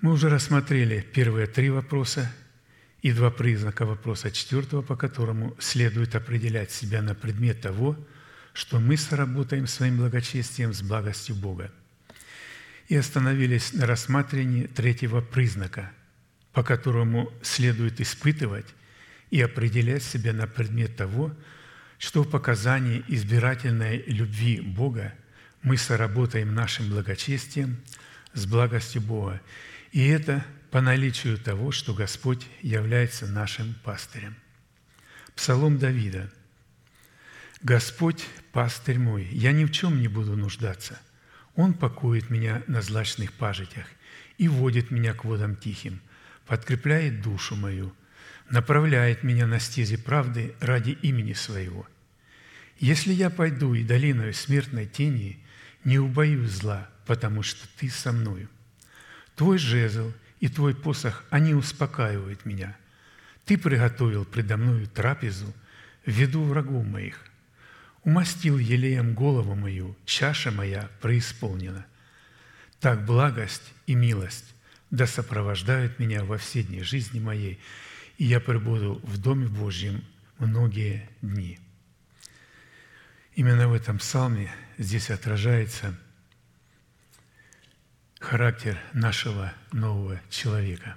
Мы 0.00 0.10
уже 0.10 0.28
рассмотрели 0.28 1.00
первые 1.00 1.46
три 1.46 1.70
вопроса 1.70 2.32
и 3.02 3.12
два 3.12 3.30
признака 3.30 3.86
вопроса 3.86 4.30
четвертого, 4.30 4.82
по 4.82 4.96
которому 4.96 5.56
следует 5.58 6.14
определять 6.14 6.70
себя 6.70 7.00
на 7.00 7.14
предмет 7.14 7.60
того, 7.60 7.96
что 8.52 8.80
мы 8.80 8.96
сработаем 8.96 9.66
своим 9.66 9.98
благочестием 9.98 10.72
с 10.72 10.82
благостью 10.82 11.36
Бога. 11.36 11.70
И 12.88 12.96
остановились 12.96 13.72
на 13.72 13.86
рассмотрении 13.86 14.66
третьего 14.66 15.20
признака, 15.20 15.92
по 16.52 16.64
которому 16.64 17.32
следует 17.42 18.00
испытывать 18.00 18.66
и 19.30 19.40
определять 19.40 20.02
себя 20.02 20.32
на 20.32 20.46
предмет 20.46 20.96
того, 20.96 21.32
что 21.98 22.22
в 22.22 22.30
показании 22.30 23.04
избирательной 23.08 24.02
любви 24.06 24.60
Бога 24.60 25.14
мы 25.62 25.76
соработаем 25.76 26.54
нашим 26.54 26.88
благочестием 26.88 27.76
с 28.32 28.46
благостью 28.46 29.02
Бога. 29.02 29.40
И 29.92 30.06
это 30.06 30.44
по 30.70 30.80
наличию 30.80 31.38
того, 31.38 31.72
что 31.72 31.94
Господь 31.94 32.46
является 32.60 33.26
нашим 33.26 33.74
пастырем. 33.84 34.36
Псалом 35.34 35.78
Давида. 35.78 36.30
«Господь– 37.62 38.26
пастырь 38.52 38.98
мой, 38.98 39.24
я 39.32 39.52
ни 39.52 39.64
в 39.64 39.72
чем 39.72 40.00
не 40.00 40.08
буду 40.08 40.36
нуждаться. 40.36 41.00
Он 41.56 41.74
покоит 41.74 42.30
меня 42.30 42.62
на 42.66 42.82
злачных 42.82 43.32
пажитях 43.32 43.86
и 44.36 44.46
водит 44.46 44.90
меня 44.90 45.14
к 45.14 45.24
водам 45.24 45.56
тихим, 45.56 46.00
подкрепляет 46.46 47.20
душу 47.20 47.56
мою, 47.56 47.92
направляет 48.48 49.24
меня 49.24 49.46
на 49.46 49.58
стези 49.58 49.96
правды 49.96 50.54
ради 50.60 50.90
имени 51.02 51.32
Своего. 51.32 51.86
Если 52.78 53.12
я 53.12 53.28
пойду 53.28 53.74
и 53.74 53.82
долиною 53.82 54.32
смертной 54.34 54.86
тени, 54.86 55.44
не 55.82 55.98
убоюсь 55.98 56.50
зла, 56.50 56.88
потому 57.06 57.42
что 57.42 57.66
Ты 57.76 57.90
со 57.90 58.12
мною. 58.12 58.48
Твой 59.34 59.58
жезл 59.58 60.12
и 60.40 60.48
Твой 60.48 60.74
посох, 60.74 61.24
они 61.30 61.54
успокаивают 61.54 62.44
меня. 62.44 62.76
Ты 63.44 63.58
приготовил 63.58 64.24
предо 64.24 64.56
мною 64.56 64.86
трапезу 64.86 65.52
в 66.04 66.10
виду 66.10 66.42
врагов 66.42 66.86
моих. 66.86 67.24
Умастил 68.04 68.58
елеем 68.58 69.14
голову 69.14 69.54
мою, 69.54 69.96
чаша 70.04 70.50
моя 70.50 70.88
преисполнена. 71.00 71.86
Так 72.80 73.04
благость 73.04 73.74
и 73.86 73.94
милость 73.94 74.54
да 74.90 75.06
сопровождают 75.06 75.98
меня 75.98 76.24
во 76.24 76.38
все 76.38 76.62
дни 76.62 76.82
жизни 76.82 77.20
моей, 77.20 77.60
и 78.16 78.24
я 78.24 78.40
пребуду 78.40 79.00
в 79.02 79.18
Доме 79.18 79.46
Божьем 79.46 80.04
многие 80.38 81.08
дни». 81.20 81.58
Именно 83.38 83.68
в 83.68 83.72
этом 83.72 83.98
псалме 83.98 84.50
здесь 84.78 85.10
отражается 85.10 85.96
характер 88.18 88.78
нашего 88.92 89.52
нового 89.72 90.20
человека. 90.30 90.96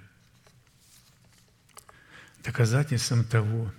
Доказательством 2.44 3.24
того, 3.24 3.72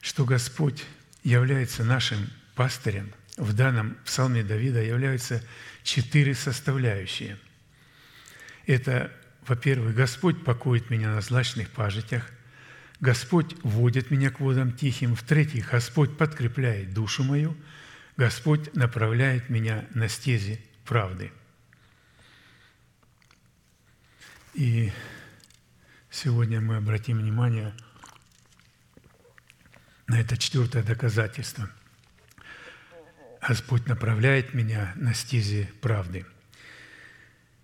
что 0.00 0.24
Господь 0.24 0.84
является 1.22 1.84
нашим 1.84 2.30
пастырем, 2.54 3.12
в 3.36 3.52
данном 3.52 3.96
псалме 4.04 4.42
Давида 4.42 4.82
являются 4.82 5.42
четыре 5.82 6.34
составляющие. 6.34 7.38
Это, 8.66 9.12
во-первых, 9.46 9.94
Господь 9.94 10.44
покоит 10.44 10.90
меня 10.90 11.14
на 11.14 11.20
злачных 11.20 11.70
пажитях– 11.70 12.30
Господь 13.00 13.56
водит 13.62 14.10
меня 14.10 14.30
к 14.30 14.40
водам 14.40 14.72
тихим. 14.72 15.14
В-третьих, 15.14 15.70
Господь 15.70 16.18
подкрепляет 16.18 16.92
душу 16.92 17.24
мою. 17.24 17.56
Господь 18.16 18.74
направляет 18.74 19.48
меня 19.48 19.86
на 19.94 20.08
стези 20.08 20.60
правды. 20.84 21.32
И 24.54 24.92
сегодня 26.10 26.60
мы 26.60 26.76
обратим 26.76 27.18
внимание 27.18 27.74
на 30.06 30.20
это 30.20 30.36
четвертое 30.36 30.82
доказательство. 30.82 31.70
Господь 33.46 33.86
направляет 33.86 34.54
меня 34.54 34.92
на 34.96 35.14
стези 35.14 35.68
правды. 35.80 36.26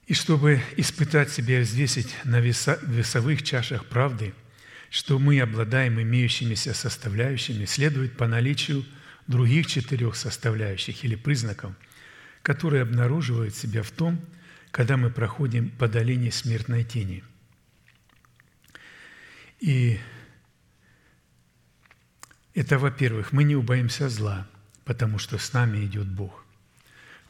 И 0.07 0.15
чтобы 0.15 0.63
испытать 0.77 1.31
себя 1.31 1.61
и 1.61 1.63
взвесить 1.63 2.15
на 2.25 2.41
весовых 2.41 3.43
чашах 3.43 3.87
правды– 3.87 4.35
что 4.91 5.19
мы 5.19 5.41
обладаем 5.41 6.01
имеющимися 6.01 6.75
составляющими, 6.75 7.65
следует 7.65 8.17
по 8.17 8.27
наличию 8.27 8.85
других 9.27 9.67
четырех 9.67 10.17
составляющих 10.17 11.05
или 11.05 11.17
признаков, 11.17 11.73
которые 12.43 12.83
обнаруживают 12.83 13.55
себя 13.55 13.83
в 13.83 13.91
том, 13.91 14.21
когда 14.77 14.99
мы 14.99 15.09
проходим 15.09 15.71
по 15.71 15.89
долине 15.89 16.31
смертной 16.31 16.85
тени. 16.85 17.25
И 19.59 19.99
это, 22.53 22.79
во-первых, 22.79 23.33
мы 23.33 23.45
не 23.45 23.57
убоимся 23.57 24.11
зла, 24.11 24.47
потому 24.85 25.19
что 25.19 25.39
с 25.39 25.55
нами 25.55 25.87
идет 25.87 26.07
Бог. 26.07 26.45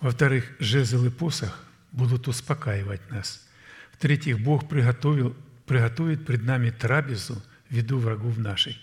Во-вторых, 0.01 0.57
жезл 0.59 1.05
и 1.05 1.09
посох 1.09 1.65
будут 1.93 2.27
успокаивать 2.27 3.09
нас. 3.13 3.49
В-третьих, 3.93 4.41
Бог 4.41 4.69
приготовил 4.69 5.37
приготовит 5.67 6.27
пред 6.27 6.43
нами 6.43 6.71
трапезу 6.71 7.41
в 7.71 7.73
виду 7.73 8.01
врагов 8.01 8.39
наших. 8.39 8.75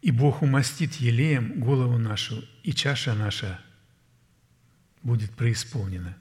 И 0.00 0.12
Бог 0.12 0.42
умастит 0.42 0.94
елеем 0.94 1.58
голову 1.58 1.98
нашу, 1.98 2.44
и 2.62 2.72
чаша 2.72 3.14
наша 3.14 3.60
будет 5.02 5.32
преисполнена». 5.32 6.16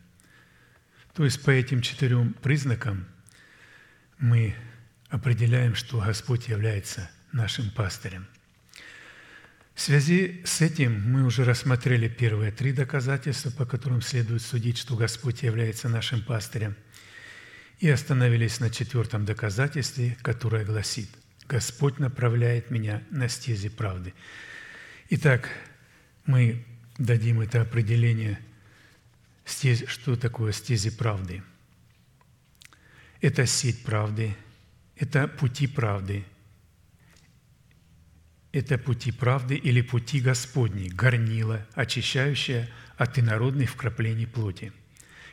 То 1.18 1.26
есть 1.26 1.42
по 1.42 1.50
этим 1.50 1.82
четырем 1.82 2.36
признакам 2.44 3.08
мы 4.20 4.54
определяем, 5.10 5.74
что 5.74 6.00
Господь 6.00 6.48
является 6.48 7.10
нашим 7.32 7.72
пастырем. 7.72 8.28
В 9.74 9.82
связи 9.82 10.44
с 10.46 10.62
этим 10.62 11.12
мы 11.12 11.26
уже 11.26 11.44
рассмотрели 11.44 12.08
первые 12.08 12.52
три 12.52 12.72
доказательства, 12.72 13.50
по 13.50 13.66
которым 13.66 14.04
следует 14.04 14.44
судить, 14.44 14.78
что 14.78 14.96
Господь 14.96 15.42
является 15.42 15.90
нашим 15.90 16.22
пастырем, 16.22 16.76
и 17.80 17.90
остановились 17.90 18.60
на 18.60 18.70
четвертом 18.70 19.26
доказательстве, 19.26 20.16
которое 20.22 20.66
гласит 20.66 21.10
«Господь 21.50 21.98
направляет 21.98 22.70
меня 22.70 23.02
на 23.10 23.28
стези 23.28 23.70
правды». 23.70 24.14
Итак, 25.10 25.50
мы 26.28 26.64
дадим 27.00 27.42
это 27.42 27.62
определение, 27.62 28.40
что 29.48 30.16
такое 30.16 30.52
стези 30.52 30.90
правды. 30.90 31.42
Это 33.22 33.46
сеть 33.46 33.84
правды– 33.84 34.36
это 35.00 35.28
пути 35.28 35.68
правды. 35.68 36.26
Это 38.52 38.80
пути 38.80 39.12
правды 39.12 39.56
или 39.56 39.82
пути 39.82 40.20
Господни, 40.20 40.90
горнила, 40.90 41.66
очищающая 41.74 42.68
от 42.98 43.20
инородных 43.20 43.70
вкраплений 43.70 44.26
плоти. 44.26 44.74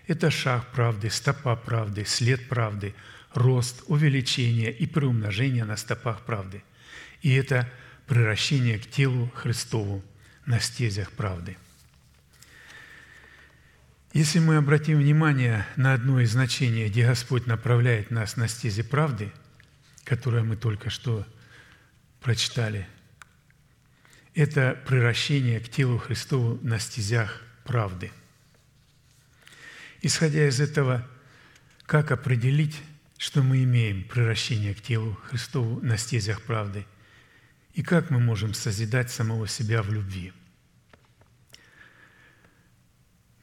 Это 0.07 0.31
шаг 0.31 0.71
правды, 0.73 1.09
стопа 1.09 1.57
правды, 1.57 2.05
след 2.05 2.47
правды, 2.49 2.95
рост, 3.33 3.83
увеличение 3.87 4.71
и 4.71 4.87
приумножение 4.87 5.65
на 5.65 5.79
стопах 5.79 6.27
правды. 6.27 6.63
И 7.23 7.33
это 7.33 7.71
превращение 8.07 8.79
к 8.79 8.91
телу 8.91 9.31
Христову 9.35 10.05
на 10.45 10.61
стезях 10.61 11.11
правды. 11.13 11.57
Если 14.15 14.39
мы 14.39 14.57
обратим 14.57 14.99
внимание 14.99 15.67
на 15.77 15.93
одно 15.93 16.21
из 16.21 16.33
значений, 16.33 16.89
где 16.89 17.07
Господь 17.07 17.47
направляет 17.47 18.11
нас 18.11 18.37
на 18.37 18.49
стези 18.49 18.83
правды– 18.83 19.31
которое 20.05 20.43
мы 20.43 20.57
только 20.57 20.91
что 20.91 21.27
прочитали, 22.21 22.87
это 24.35 24.81
превращение 24.87 25.61
к 25.61 25.69
телу 25.69 25.99
Христову 25.99 26.59
на 26.63 26.79
стезях 26.79 27.43
правды. 27.65 28.13
Исходя 30.03 30.47
из 30.47 30.61
этого, 30.61 31.07
как 31.87 32.11
определить, 32.11 32.81
что 33.17 33.43
мы 33.43 33.63
имеем 33.65 34.05
превращение 34.05 34.75
к 34.75 34.83
телу 34.83 35.15
Христову 35.29 35.81
на 35.81 35.97
стезях 35.97 36.43
правды, 36.43 36.87
и 37.73 37.83
как 37.83 38.11
мы 38.11 38.21
можем 38.21 38.55
созидать 38.55 39.11
самого 39.11 39.49
себя 39.49 39.83
в 39.83 39.93
любви. 39.93 40.33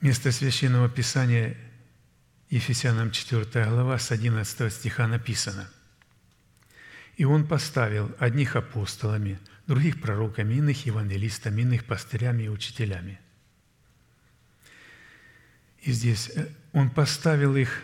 Место 0.02 0.32
Священного 0.32 0.89
Писания 0.89 1.56
Ефесянам 2.49 3.12
4 3.12 3.66
глава 3.70 3.97
с 3.97 4.12
11 4.12 4.74
стиха 4.74 5.08
написано– 5.08 5.70
и 7.22 7.26
Он 7.26 7.45
поставил 7.45 8.16
одних 8.18 8.56
апостолами, 8.56 9.39
других 9.68 10.02
пророками, 10.02 10.56
иных 10.56 10.88
евангелистами, 10.88 11.62
иных 11.62 11.86
пастырями 11.86 12.43
и 12.43 12.49
учителями. 12.49 13.20
И 15.82 15.91
здесь 15.91 16.32
э, 16.34 16.47
Он 16.74 16.89
поставил 16.89 17.56
их 17.56 17.82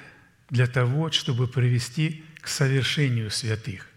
для 0.49 0.65
того, 0.65 1.11
чтобы 1.11 1.47
привести 1.47 2.25
к 2.41 2.47
совершению 2.47 3.29
святых. 3.29 3.87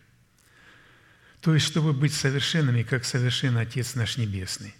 То 1.41 1.55
есть, 1.55 1.67
чтобы 1.67 1.95
быть 1.95 2.13
совершенными, 2.13 2.83
как 2.83 3.07
совершен 3.07 3.57
Отец 3.57 3.95
наш 3.95 4.19
Небесный. 4.19 4.75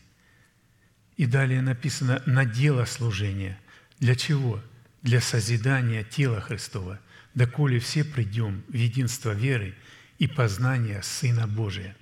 И 1.21 1.27
далее 1.27 1.61
написано 1.61 2.23
«на 2.25 2.47
дело 2.47 2.87
служения». 2.87 3.61
Для 3.99 4.15
чего? 4.15 4.59
Для 5.03 5.21
созидания 5.21 6.03
тела 6.03 6.41
Христова, 6.41 6.99
доколе 7.35 7.79
все 7.79 8.05
придем 8.05 8.65
в 8.69 8.73
единство 8.73 9.33
веры– 9.33 9.75
и 10.19 10.27
познания 10.27 11.03
Сына 11.03 11.47
Божия. 11.47 11.95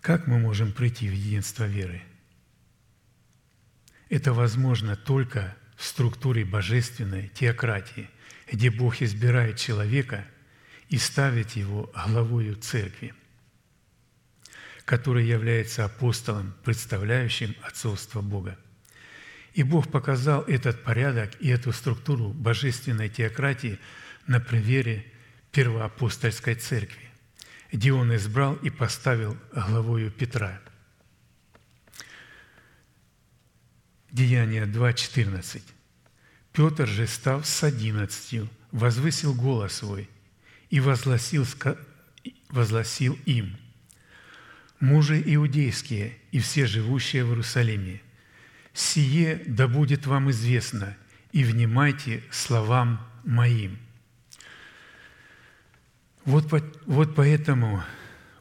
Как 0.00 0.26
мы 0.26 0.40
можем 0.40 0.72
прийти 0.72 1.08
в 1.08 1.12
единство 1.12 1.68
веры? 1.68 2.02
Это 4.08 4.32
возможно 4.32 4.96
только 4.96 5.56
в 5.76 5.84
структуре 5.84 6.44
божественной 6.44 7.28
теократии, 7.28 8.10
где 8.50 8.70
Бог 8.70 9.02
избирает 9.02 9.56
человека 9.56 10.26
и 10.88 10.98
ставит 10.98 11.52
его 11.52 11.92
главою 12.08 12.56
церкви, 12.56 13.14
который 14.84 15.26
является 15.26 15.84
апостолом, 15.84 16.54
представляющим 16.62 17.54
отцовство 17.62 18.20
Бога. 18.20 18.58
И 19.54 19.62
Бог 19.62 19.90
показал 19.90 20.42
этот 20.42 20.82
порядок 20.82 21.30
и 21.40 21.48
эту 21.48 21.72
структуру 21.72 22.30
божественной 22.30 23.08
теократии 23.08 23.78
на 24.26 24.40
примере 24.40 25.06
первоапостольской 25.52 26.56
церкви, 26.56 27.08
где 27.72 27.92
он 27.92 28.14
избрал 28.14 28.54
и 28.56 28.70
поставил 28.70 29.36
главою 29.52 30.10
Петра. 30.10 30.60
Деяние 34.10 34.64
2.14. 34.64 35.62
Петр 36.52 36.86
же, 36.86 37.06
став 37.06 37.46
с 37.46 37.64
одиннадцатью, 37.64 38.48
возвысил 38.70 39.34
голос 39.34 39.74
свой 39.74 40.08
и 40.70 40.78
возгласил, 40.80 41.46
возгласил 42.48 43.18
им, 43.24 43.56
«Мужи 44.84 45.22
иудейские 45.24 46.12
и 46.30 46.40
все 46.40 46.66
живущие 46.66 47.24
в 47.24 47.28
Иерусалиме, 47.28 48.02
сие 48.74 49.40
да 49.46 49.66
будет 49.66 50.04
вам 50.04 50.30
известно, 50.30 50.94
и 51.32 51.42
внимайте 51.42 52.22
словам 52.30 53.00
моим». 53.24 53.78
Вот, 56.26 56.52
вот 56.84 57.14
поэтому 57.14 57.82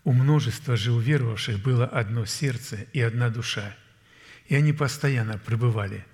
у 0.04 0.12
множества 0.12 0.76
же 0.76 0.92
уверовавших 0.92 1.64
было 1.64 1.86
одно 1.86 2.26
сердце 2.26 2.88
и 2.92 3.00
одна 3.00 3.30
душа, 3.30 3.78
и 4.48 4.56
они 4.56 4.74
постоянно 4.74 5.38
пребывали. 5.38 6.06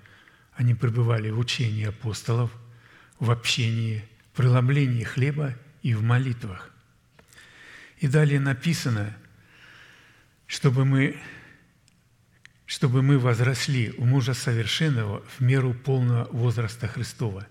Они 0.54 0.76
пребывали 0.76 1.32
в 1.32 1.40
учении 1.40 1.86
апостолов, 1.86 2.52
в 3.20 3.32
общении, 3.32 4.06
в 4.32 4.38
преломлении 4.38 5.04
хлеба 5.04 5.56
и 5.82 5.96
в 5.96 6.04
молитвах. 6.04 6.72
И 7.98 8.08
далее 8.08 8.40
написано, 8.40 9.18
чтобы 10.50 10.84
мы, 10.84 11.18
чтобы 12.66 13.02
мы 13.02 13.18
возросли 13.18 13.94
у 13.98 14.04
мужа 14.04 14.34
совершенного 14.34 15.24
в 15.38 15.40
меру 15.40 15.74
полного 15.74 16.26
возраста 16.34 16.90
Христова. 16.90 17.48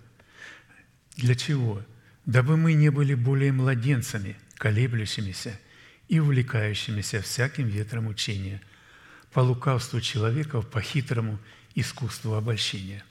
Для 1.17 1.35
чего? 1.35 1.83
дабы 2.29 2.59
мы 2.59 2.75
не 2.75 2.91
были 2.91 3.15
более 3.15 3.53
младенцами, 3.53 4.37
колеблющимися 4.59 5.59
и 6.09 6.21
увлекающимися 6.21 7.23
всяким 7.23 7.69
ветром 7.69 8.07
учения, 8.07 8.61
по 9.33 9.41
лукавству 9.41 10.03
человеков, 10.03 10.69
по 10.69 10.83
хитрому 10.83 11.39
искусству 11.75 12.35
обольщения. 12.35 13.03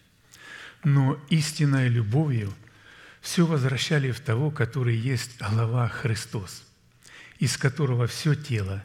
Но 0.84 1.20
истинной 1.32 1.88
любовью 1.88 2.54
все 3.20 3.48
возвращали 3.48 4.12
в 4.12 4.20
того, 4.20 4.52
который 4.52 4.96
есть 4.96 5.42
глава 5.42 5.88
Христос, 5.88 6.64
из 7.40 7.58
которого 7.58 8.06
все 8.06 8.36
тело, 8.36 8.84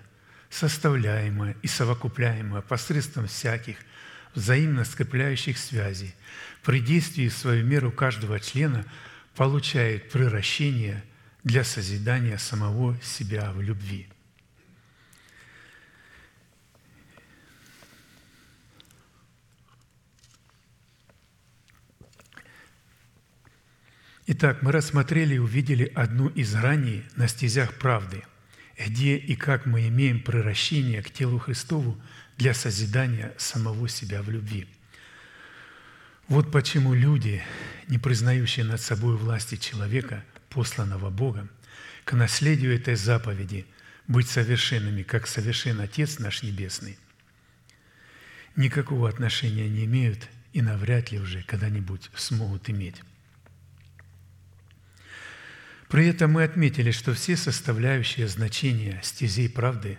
составляемое 0.53 1.57
и 1.62 1.66
совокупляемое 1.66 2.62
посредством 2.62 3.26
всяких 3.26 3.78
взаимно 4.34 4.84
скрепляющих 4.84 5.59
связей, 5.59 6.14
при 6.62 6.78
действии 6.78 7.28
в 7.28 7.34
свою 7.34 7.66
меру 7.66 7.90
каждого 7.90 8.38
члена– 8.38 8.84
получает 9.34 10.11
превращение 10.11 11.05
для 11.44 11.64
созидания 11.64 12.38
самого 12.38 12.96
себя 13.03 13.53
в 13.53 13.61
любви. 13.61 14.09
Итак, 24.26 24.62
мы 24.62 24.70
рассмотрели 24.72 25.34
и 25.34 25.38
увидели 25.38 25.90
одну 25.94 26.28
из 26.28 26.55
граней 26.55 27.05
на 27.16 27.26
стезях 27.26 27.74
правды, 27.74 28.22
где 28.87 29.16
и 29.16 29.37
как 29.37 29.66
мы 29.66 29.89
имеем 29.89 30.20
превращение 30.20 31.03
к 31.03 31.11
телу 31.11 31.39
Христову 31.39 32.01
для 32.37 32.55
созидания 32.55 33.35
самого 33.39 33.89
себя 33.89 34.22
в 34.22 34.30
любви– 34.30 34.66
вот 36.33 36.51
почему 36.51 36.95
люди, 36.95 37.43
не 37.89 37.99
признающие 37.99 38.64
над 38.64 38.80
собой 38.80 39.16
власти 39.16 39.57
человека, 39.57 40.24
посланного 40.49 41.11
Богом, 41.11 41.51
к 42.05 42.14
наследию 42.14 42.74
этой 42.74 42.95
заповеди 42.95 43.66
быть 44.07 44.30
совершенными, 44.30 45.03
как 45.03 45.26
совершен 45.26 45.78
Отец 45.80 46.18
наш 46.18 46.43
Небесный, 46.43 46.99
никакого 48.57 49.11
отношения 49.11 49.68
не 49.68 49.85
имеют 49.85 50.26
и 50.55 50.62
навряд 50.62 51.12
ли 51.12 51.18
уже 51.18 51.43
когда-нибудь 51.43 52.11
смогут 52.16 52.70
иметь. 52.70 53.03
При 55.93 56.07
этом 56.07 56.32
мы 56.32 56.45
отметили, 56.45 56.90
что 56.90 57.12
все 57.12 57.36
составляющие 57.36 58.26
значения 58.26 58.99
стезей 59.03 59.51
правды, 59.51 59.99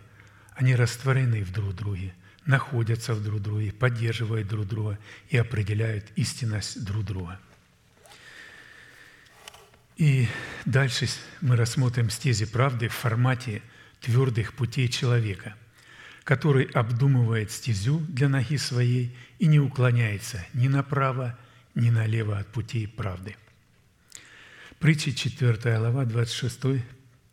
они 0.55 0.75
растворены 0.75 1.43
в 1.43 1.53
друг 1.53 1.75
друге, 1.75 2.15
находятся 2.47 3.13
в 3.13 3.23
друг 3.23 3.43
друге, 3.43 3.71
поддерживают 3.71 4.47
друг 4.47 4.65
друга 4.65 4.97
и 5.29 5.37
определяют 5.37 6.05
истинность 6.15 6.83
друг 6.83 7.05
друга. 7.05 7.39
И 9.95 10.27
дальше 10.65 11.05
мы 11.41 11.55
рассмотрим 11.57 12.09
стези 12.09 12.47
правды 12.47 12.87
в 12.87 12.93
формате 12.93 13.61
твердых 14.01 14.53
путей 14.53 14.87
человека, 14.87 15.53
который 16.23 16.63
обдумывает 16.73 17.51
стезю 17.51 17.99
для 17.99 18.29
ноги 18.29 18.57
своей 18.57 19.15
и 19.37 19.45
не 19.45 19.59
уклоняется 19.59 20.43
ни 20.55 20.67
направо, 20.69 21.37
ни 21.75 21.91
налево 21.91 22.39
от 22.39 22.47
путей 22.47 22.87
правды. 22.87 23.35
Притча 24.83 25.13
4 25.13 25.77
глава, 25.77 26.03
26 26.03 26.83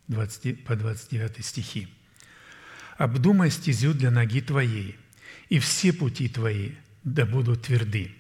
20, 0.07 0.65
по 0.65 0.77
29 0.77 1.45
стихи. 1.45 1.89
«Обдумай 2.97 3.51
стезю 3.51 3.93
для 3.93 4.13
ноги 4.13 4.41
твоей, 4.41 4.97
и 5.49 5.59
все 5.59 5.93
пути 5.93 6.29
твои 6.29 6.75
да 7.03 7.27
будут 7.27 7.63
тверды. 7.63 8.15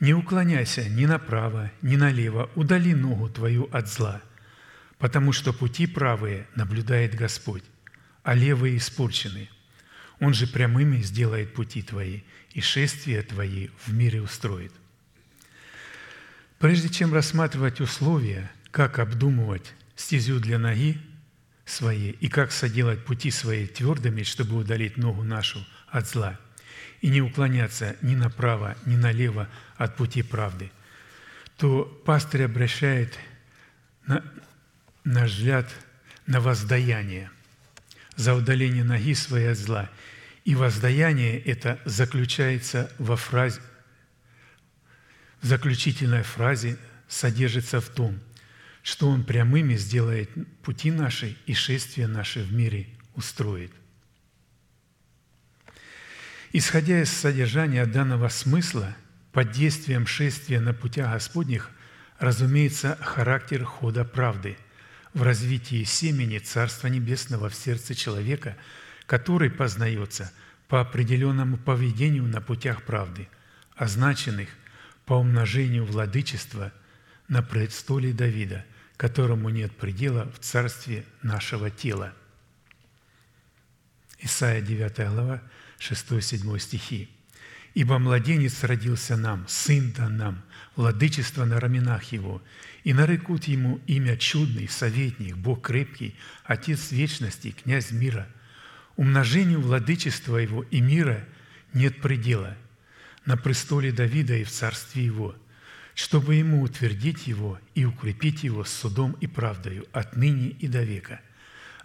Не 0.00 0.12
уклоняйся 0.12 0.86
ни 0.86 1.06
направо, 1.06 1.72
ни 1.80 1.96
налево, 1.96 2.50
удали 2.54 2.92
ногу 2.92 3.30
твою 3.30 3.70
от 3.72 3.88
зла, 3.88 4.20
потому 4.98 5.32
что 5.32 5.54
пути 5.54 5.86
правые 5.86 6.46
наблюдает 6.54 7.14
Господь, 7.14 7.64
а 8.22 8.34
левые 8.34 8.76
испорчены. 8.76 9.48
Он 10.20 10.34
же 10.34 10.46
прямыми 10.46 10.98
сделает 10.98 11.54
пути 11.54 11.80
твои, 11.80 12.20
и 12.50 12.60
шествия 12.60 13.22
твои 13.22 13.68
в 13.86 13.94
мире 13.94 14.20
устроит. 14.20 14.72
Прежде 16.62 16.88
чем 16.88 17.12
рассматривать 17.12 17.80
условия, 17.80 18.48
как 18.70 19.00
обдумывать 19.00 19.74
стезю 19.96 20.38
для 20.38 20.60
ноги 20.60 20.96
своей 21.64 22.12
и 22.12 22.28
как 22.28 22.52
соделать 22.52 23.04
пути 23.04 23.32
свои 23.32 23.66
твердыми, 23.66 24.22
чтобы 24.22 24.58
удалить 24.58 24.96
ногу 24.96 25.24
нашу 25.24 25.66
от 25.88 26.08
зла, 26.08 26.38
и 27.00 27.08
не 27.08 27.20
уклоняться 27.20 27.96
ни 28.00 28.14
направо, 28.14 28.76
ни 28.86 28.94
налево 28.94 29.48
от 29.76 29.96
пути 29.96 30.22
правды, 30.22 30.70
то 31.56 31.82
пастырь 32.06 32.44
обращает 32.44 33.18
на, 34.06 34.22
наш 35.02 35.32
взгляд 35.32 35.68
на 36.28 36.40
воздаяние 36.40 37.32
за 38.14 38.36
удаление 38.36 38.84
ноги 38.84 39.16
своей 39.16 39.50
от 39.50 39.58
зла. 39.58 39.90
И 40.44 40.54
воздаяние 40.54 41.40
это 41.40 41.80
заключается 41.86 42.88
во 43.00 43.16
фразе, 43.16 43.60
заключительной 45.42 46.22
фразе 46.22 46.78
содержится 47.08 47.80
в 47.80 47.88
том, 47.88 48.18
что 48.82 49.08
Он 49.08 49.24
прямыми 49.24 49.74
сделает 49.76 50.30
пути 50.62 50.90
наши 50.90 51.36
и 51.46 51.54
шествия 51.54 52.06
наши 52.06 52.42
в 52.42 52.52
мире 52.52 52.86
устроит. 53.14 53.72
Исходя 56.52 57.02
из 57.02 57.10
содержания 57.10 57.84
данного 57.86 58.28
смысла, 58.28 58.94
под 59.32 59.50
действием 59.52 60.06
шествия 60.06 60.60
на 60.60 60.74
путях 60.74 61.12
Господних 61.12 61.70
разумеется 62.18 62.98
характер 63.00 63.64
хода 63.64 64.04
правды 64.04 64.58
в 65.14 65.22
развитии 65.22 65.84
семени 65.84 66.38
Царства 66.38 66.88
Небесного 66.88 67.48
в 67.48 67.54
сердце 67.54 67.94
человека, 67.94 68.56
который 69.06 69.50
познается 69.50 70.30
по 70.68 70.80
определенному 70.80 71.56
поведению 71.56 72.24
на 72.24 72.40
путях 72.40 72.82
правды, 72.82 73.28
означенных 73.74 74.48
по 75.04 75.14
умножению 75.14 75.84
владычества 75.84 76.72
на 77.28 77.42
престоле 77.42 78.12
Давида, 78.12 78.64
которому 78.96 79.48
нет 79.48 79.72
предела 79.72 80.30
в 80.32 80.38
царстве 80.38 81.04
нашего 81.22 81.70
тела. 81.70 82.12
Исайя 84.20 84.60
9 84.60 84.98
глава, 85.10 85.42
6-7 85.78 86.58
стихи. 86.58 87.08
«Ибо 87.74 87.98
младенец 87.98 88.62
родился 88.64 89.16
нам, 89.16 89.48
сын 89.48 89.92
дан 89.92 90.16
нам, 90.18 90.42
владычество 90.76 91.46
на 91.46 91.58
раменах 91.58 92.04
его, 92.12 92.42
и 92.84 92.92
нарекут 92.92 93.44
ему 93.44 93.80
имя 93.86 94.16
чудный, 94.16 94.68
советник, 94.68 95.36
Бог 95.36 95.66
крепкий, 95.66 96.14
Отец 96.44 96.92
вечности, 96.92 97.52
князь 97.52 97.90
мира. 97.90 98.28
Умножению 98.96 99.62
владычества 99.62 100.36
его 100.36 100.62
и 100.64 100.80
мира 100.80 101.26
нет 101.72 102.02
предела, 102.02 102.56
на 103.24 103.36
престоле 103.36 103.92
Давида 103.92 104.36
и 104.36 104.44
в 104.44 104.50
царстве 104.50 105.04
его, 105.04 105.34
чтобы 105.94 106.34
ему 106.34 106.62
утвердить 106.62 107.26
его 107.26 107.58
и 107.74 107.84
укрепить 107.84 108.42
его 108.42 108.64
судом 108.64 109.12
и 109.20 109.26
правдою 109.26 109.86
отныне 109.92 110.48
и 110.48 110.66
до 110.66 110.82
века. 110.82 111.20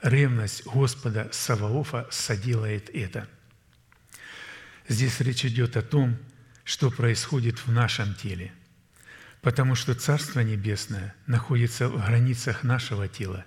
Ревность 0.01 0.65
Господа 0.65 1.29
Саваофа 1.31 2.07
соделает 2.11 2.89
это». 2.93 3.27
Здесь 4.87 5.19
речь 5.19 5.43
идет 5.43 5.75
о 5.75 5.81
том, 5.81 6.17
что 6.63 6.89
происходит 6.89 7.59
в 7.59 7.71
нашем 7.71 8.15
теле, 8.15 8.53
потому 9.41 9.75
что 9.75 9.93
Царство 9.95 10.39
Небесное 10.39 11.13
находится 11.25 11.89
в 11.89 11.97
границах 11.97 12.63
нашего 12.63 13.07
тела, 13.09 13.45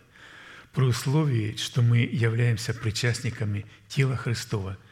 при 0.75 0.83
условии, 0.83 1.57
что 1.57 1.83
мы 1.83 1.99
являемся 1.99 2.75
причастниками 2.75 3.67
тела 3.89 4.17
Христова– 4.17 4.77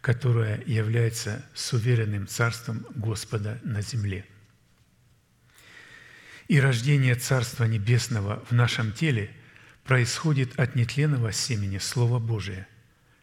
которое 0.00 0.62
является 0.66 1.44
суверенным 1.54 2.26
царством 2.26 2.86
Господа 2.94 3.60
на 3.62 3.82
земле. 3.82 4.24
И 6.48 6.58
рождение 6.58 7.14
Царства 7.14 7.64
Небесного 7.64 8.44
в 8.48 8.52
нашем 8.52 8.92
теле 8.92 9.30
происходит 9.84 10.58
от 10.58 10.74
нетленного 10.74 11.32
семени 11.32 11.78
Слова 11.78 12.18
Божия, 12.18 12.66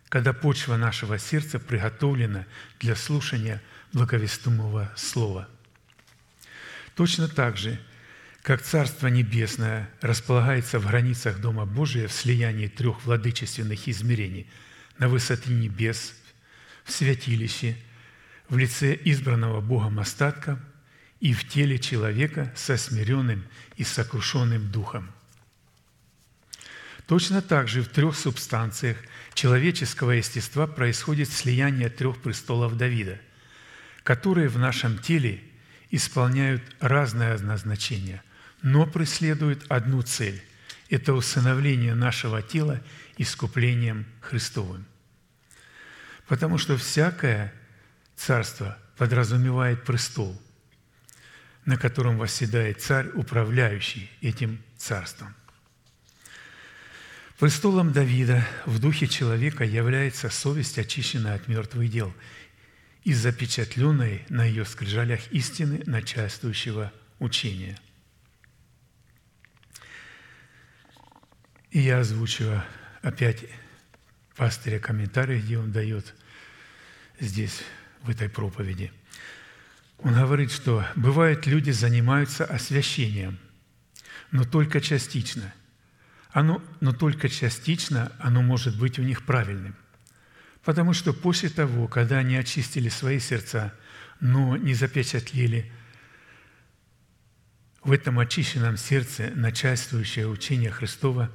когда 0.08 0.34
почва 0.34 0.78
нашего 0.78 1.18
сердца 1.18 1.60
приготовлена 1.60 2.46
для 2.80 2.96
слушания 2.96 3.62
благовестумого 3.92 4.92
Слова. 4.96 5.50
Точно 6.96 7.28
так 7.28 7.58
же, 7.58 7.80
как 8.44 8.62
Царство 8.62 9.08
Небесное 9.08 9.90
располагается 10.00 10.80
в 10.80 10.88
границах 10.88 11.42
Дома 11.42 11.66
Божия 11.66 12.08
в 12.08 12.14
слиянии 12.14 12.68
трех 12.68 13.04
владычественных 13.06 13.90
измерений 13.90 14.48
на 14.98 15.10
высоте 15.10 15.52
небес, 15.52 16.14
в 16.88 16.92
святилище 16.92 17.76
в 18.50 18.58
лице 18.58 18.98
избранного 19.04 19.60
Богом 19.60 20.00
остатка 20.00 20.58
и 21.20 21.34
в 21.34 21.48
теле 21.48 21.78
человека 21.78 22.52
со 22.56 22.78
смиренным 22.78 23.44
и 23.76 23.84
сокрушенным 23.84 24.72
духом. 24.72 25.12
Точно 27.06 27.42
так 27.42 27.68
же 27.68 27.82
в 27.82 27.90
трех 27.90 28.18
субстанциях 28.18 28.98
человеческого 29.34 30.12
естества 30.12 30.66
происходит 30.66 31.30
слияние 31.30 31.90
трех 31.90 32.22
престолов 32.22 32.78
Давида, 32.78 33.20
которые 34.04 34.48
в 34.48 34.58
нашем 34.58 34.98
теле 34.98 35.42
исполняют 35.92 36.64
разное 36.80 37.38
назначение, 37.38 38.24
но 38.62 38.86
преследуют 38.86 39.66
одну 39.70 40.02
цель– 40.04 40.42
это 40.90 41.14
усыновление 41.14 41.96
нашего 41.96 42.42
тела 42.42 42.82
искуплением 43.18 44.06
Христовым– 44.22 44.86
Потому 46.28 46.58
что 46.58 46.78
всякое 46.78 47.54
царство 48.16 48.78
подразумевает 48.98 49.84
престол, 49.84 50.40
на 51.66 51.78
котором 51.78 52.18
восседает 52.18 52.82
царь, 52.82 53.10
управляющий 53.14 54.10
этим 54.22 54.62
царством. 54.78 55.34
Престолом 57.40 57.92
Давида 57.94 58.46
в 58.66 58.80
духе 58.80 59.08
человека 59.08 59.64
является 59.64 60.30
совесть, 60.30 60.80
очищенная 60.80 61.36
от 61.36 61.48
мертвых 61.48 61.90
дел 61.90 62.14
и 63.04 63.14
запечатленной 63.14 64.26
на 64.30 64.44
ее 64.44 64.66
скрижалях 64.66 65.32
истины 65.32 65.84
начальствующего 65.86 66.92
учения. 67.20 67.78
И 71.70 71.80
я 71.80 72.00
озвучиваю 72.00 72.64
опять 73.04 73.46
пастыря 74.36 74.80
комментарий, 74.80 75.40
где 75.40 75.60
он 75.60 75.72
дает 75.72 76.16
здесь, 77.20 77.64
в 78.04 78.10
этой 78.10 78.30
проповеди. 78.30 78.92
Он 80.00 80.14
говорит, 80.14 80.52
что 80.52 80.86
бывает, 80.96 81.48
люди 81.48 81.72
занимаются 81.72 82.46
освящением, 82.46 83.40
но 84.32 84.44
только 84.44 84.80
частично. 84.80 85.54
Оно, 86.32 86.62
но 86.82 86.94
только 86.94 87.30
частично 87.30 88.12
оно 88.20 88.42
может 88.42 88.78
быть 88.78 89.00
у 89.00 89.04
них 89.04 89.26
правильным. 89.26 89.76
Потому 90.64 90.94
что 90.94 91.14
после 91.14 91.50
того, 91.50 91.88
когда 91.88 92.18
они 92.18 92.36
очистили 92.36 92.90
свои 92.90 93.20
сердца, 93.20 93.74
но 94.20 94.58
не 94.58 94.74
запечатлели 94.74 95.72
в 97.84 97.92
этом 97.92 98.20
очищенном 98.20 98.78
сердце 98.78 99.32
начальствующее 99.34 100.28
учение 100.28 100.72
Христова, 100.72 101.32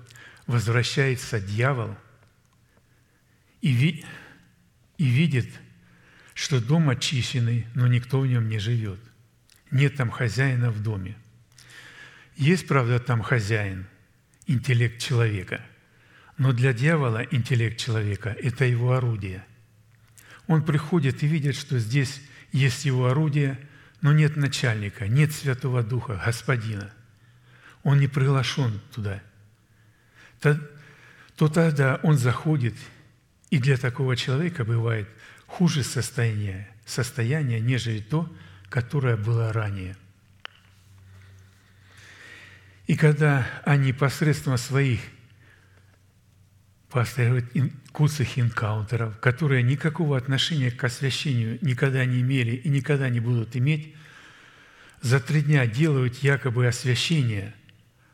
возвращается 0.47 1.41
дьявол– 1.41 1.97
и, 3.63 3.73
ви, 3.73 4.05
и 4.99 5.05
видит, 5.05 5.49
что 6.43 6.61
дом 6.61 6.91
очищенный, 6.91 7.69
но 7.77 7.87
никто 7.87 8.19
в 8.19 8.27
нем 8.27 8.49
не 8.49 8.59
живет. 8.59 8.99
Нет 9.71 9.95
там 9.95 10.11
хозяина 10.11 10.73
в 10.73 10.83
доме. 10.83 11.17
Есть, 12.35 12.67
правда, 12.67 12.99
там 12.99 13.23
хозяин, 13.23 13.87
интеллект 14.49 15.01
человека. 15.01 15.65
Но 16.39 16.53
для 16.53 16.73
дьявола 16.73 17.25
интеллект 17.31 17.79
человека– 17.79 18.37
это 18.43 18.65
его 18.65 18.95
орудие. 18.95 19.45
Он 20.49 20.65
приходит 20.65 21.23
и 21.23 21.29
видит, 21.29 21.55
что 21.55 21.79
здесь 21.79 22.21
есть 22.51 22.87
его 22.87 23.07
орудие, 23.07 23.57
но 24.01 24.13
нет 24.13 24.35
начальника, 24.35 25.07
нет 25.07 25.31
Святого 25.31 25.85
Духа, 25.85 26.21
Господина. 26.27 26.93
Он 27.85 28.01
не 28.01 28.09
приглашен 28.09 28.81
туда. 28.93 29.23
То, 30.41 30.61
то 31.37 31.47
тогда 31.47 32.01
он 32.03 32.19
заходит, 32.19 32.75
и 33.51 33.61
для 33.61 33.77
такого 33.77 34.17
человека 34.17 34.65
бывает 34.65 35.09
хуже 35.53 35.85
состояние, 35.85 36.67
состояние, 36.87 37.61
нежели 37.61 38.01
то, 38.01 38.27
которое 38.71 39.17
было 39.17 39.53
ранее. 39.53 39.97
И 42.87 42.97
когда 42.97 43.47
они 43.65 43.93
посредством 43.93 44.57
своих 44.57 45.01
куцых 47.93 48.39
инкаунтеров, 48.39 49.19
которые 49.21 49.63
никакого 49.63 50.17
отношения 50.17 50.71
к 50.71 50.83
освящению 50.85 51.59
никогда 51.61 52.05
не 52.07 52.23
имели 52.23 52.57
и 52.57 52.69
никогда 52.71 53.11
не 53.11 53.21
будут 53.21 53.55
иметь, 53.55 53.95
за 55.03 55.21
три 55.21 55.43
дня 55.43 55.67
делают 55.67 56.17
якобы 56.17 56.67
освящение, 56.67 57.55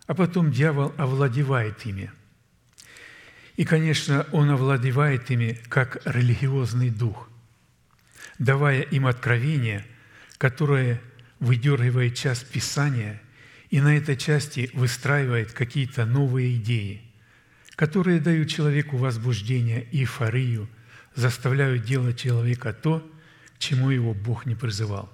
а 0.06 0.14
потом 0.14 0.50
дьявол 0.50 0.92
овладевает 0.96 1.86
ими. 1.86 2.10
И, 3.58 3.66
конечно, 3.66 4.26
он 4.32 4.48
овладевает 4.48 5.30
ими 5.30 5.60
как 5.68 6.00
религиозный 6.06 6.88
дух, 6.88 7.28
давая 8.38 8.80
им 8.80 9.06
откровение, 9.06 9.84
которое 10.38 11.02
выдергивает 11.40 12.14
часть 12.14 12.48
Писания 12.50 13.20
и 13.68 13.82
на 13.82 13.94
этой 13.98 14.16
части 14.16 14.70
выстраивает 14.72 15.52
какие-то 15.52 16.06
новые 16.06 16.56
идеи– 16.56 17.02
которые 17.78 18.18
дают 18.18 18.48
человеку 18.48 18.96
возбуждение 18.96 19.84
и 19.92 20.00
эйфорию, 20.00 20.68
заставляют 21.14 21.84
делать 21.84 22.18
человека 22.18 22.72
то, 22.72 23.08
чему 23.60 23.90
его 23.90 24.14
Бог 24.14 24.46
не 24.46 24.56
призывал. 24.56 25.08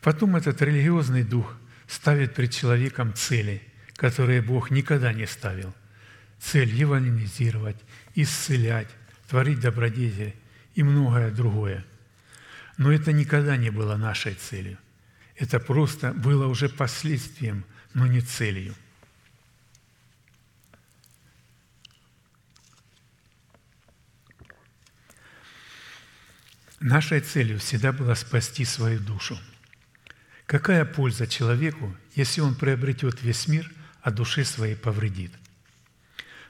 Потом 0.00 0.36
этот 0.36 0.62
религиозный 0.62 1.24
дух 1.24 1.56
ставит 1.88 2.36
перед 2.36 2.52
человеком 2.52 3.14
цели, 3.14 3.60
которые 3.96 4.42
Бог 4.42 4.70
никогда 4.70 5.12
не 5.12 5.26
ставил. 5.26 5.74
Цель 6.40 6.74
евангелизировать, 6.74 7.76
исцелять, 8.14 8.88
творить 9.28 9.60
добродетель 9.60 10.34
и 10.74 10.82
многое 10.82 11.30
другое. 11.30 11.84
Но 12.76 12.92
это 12.92 13.12
никогда 13.12 13.56
не 13.56 13.70
было 13.70 13.96
нашей 13.96 14.34
целью. 14.34 14.78
Это 15.36 15.60
просто 15.60 16.12
было 16.12 16.46
уже 16.46 16.68
последствием, 16.68 17.64
но 17.94 18.06
не 18.06 18.20
целью– 18.20 18.74
Нашей 26.80 27.20
целью 27.20 27.58
всегда 27.58 27.92
было 27.92 28.14
спасти 28.14 28.64
свою 28.64 29.00
душу. 29.00 29.36
Какая 30.46 30.84
польза 30.84 31.26
человеку, 31.26 31.94
если 32.14 32.40
он 32.40 32.54
приобретет 32.54 33.20
весь 33.22 33.48
мир, 33.48 33.70
а 34.00 34.12
душе 34.12 34.44
своей 34.44 34.76
повредит? 34.76 35.32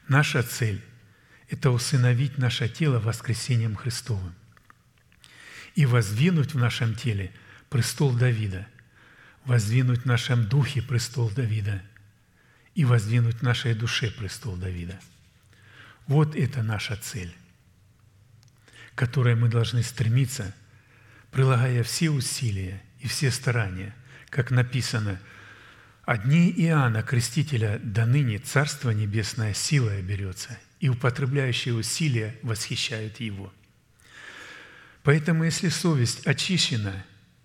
Наша 0.09 0.43
цель– 0.43 0.83
это 1.49 1.71
усыновить 1.71 2.39
наше 2.39 2.69
тело 2.69 2.99
воскресением 2.99 3.77
Христовым 3.77 4.35
и 5.75 5.87
воздвинуть 5.87 6.55
в 6.55 6.59
нашем 6.59 6.95
теле 6.95 7.33
престол 7.71 8.13
Давида, 8.13 8.67
воздвинуть 9.45 10.03
в 10.03 10.07
нашем 10.07 10.49
духе 10.49 10.83
престол 10.83 11.31
Давида 11.31 11.83
и 12.75 12.85
воздвинуть 12.85 13.37
в 13.37 13.43
нашей 13.43 13.75
душе 13.75 14.11
престол 14.11 14.57
Давида. 14.57 14.99
Вот 16.07 16.35
это 16.35 16.63
наша 16.63 16.97
цель 16.97 17.35
которой 18.99 19.37
мы 19.37 19.49
должны 19.49 19.85
стремиться, 19.85 20.53
прилагая 21.31 21.85
все 21.85 22.11
усилия 22.11 22.83
и 22.99 23.07
все 23.07 23.31
старания, 23.31 23.95
как 24.29 24.51
написано, 24.51 25.21
«Одни 26.09 26.51
Иоанна 26.57 27.03
Крестителя 27.03 27.79
до 27.83 28.07
ныне 28.07 28.39
Царство 28.39 28.93
Небесное 28.93 29.53
силой 29.53 30.01
берется, 30.01 30.59
и 30.81 30.89
употребляющие 30.89 31.75
усилия 31.75 32.35
восхищают 32.41 33.21
Его». 33.21 33.53
Поэтому, 35.03 35.45
если 35.45 35.69
совесть 35.69 36.27
очищена, 36.27 37.05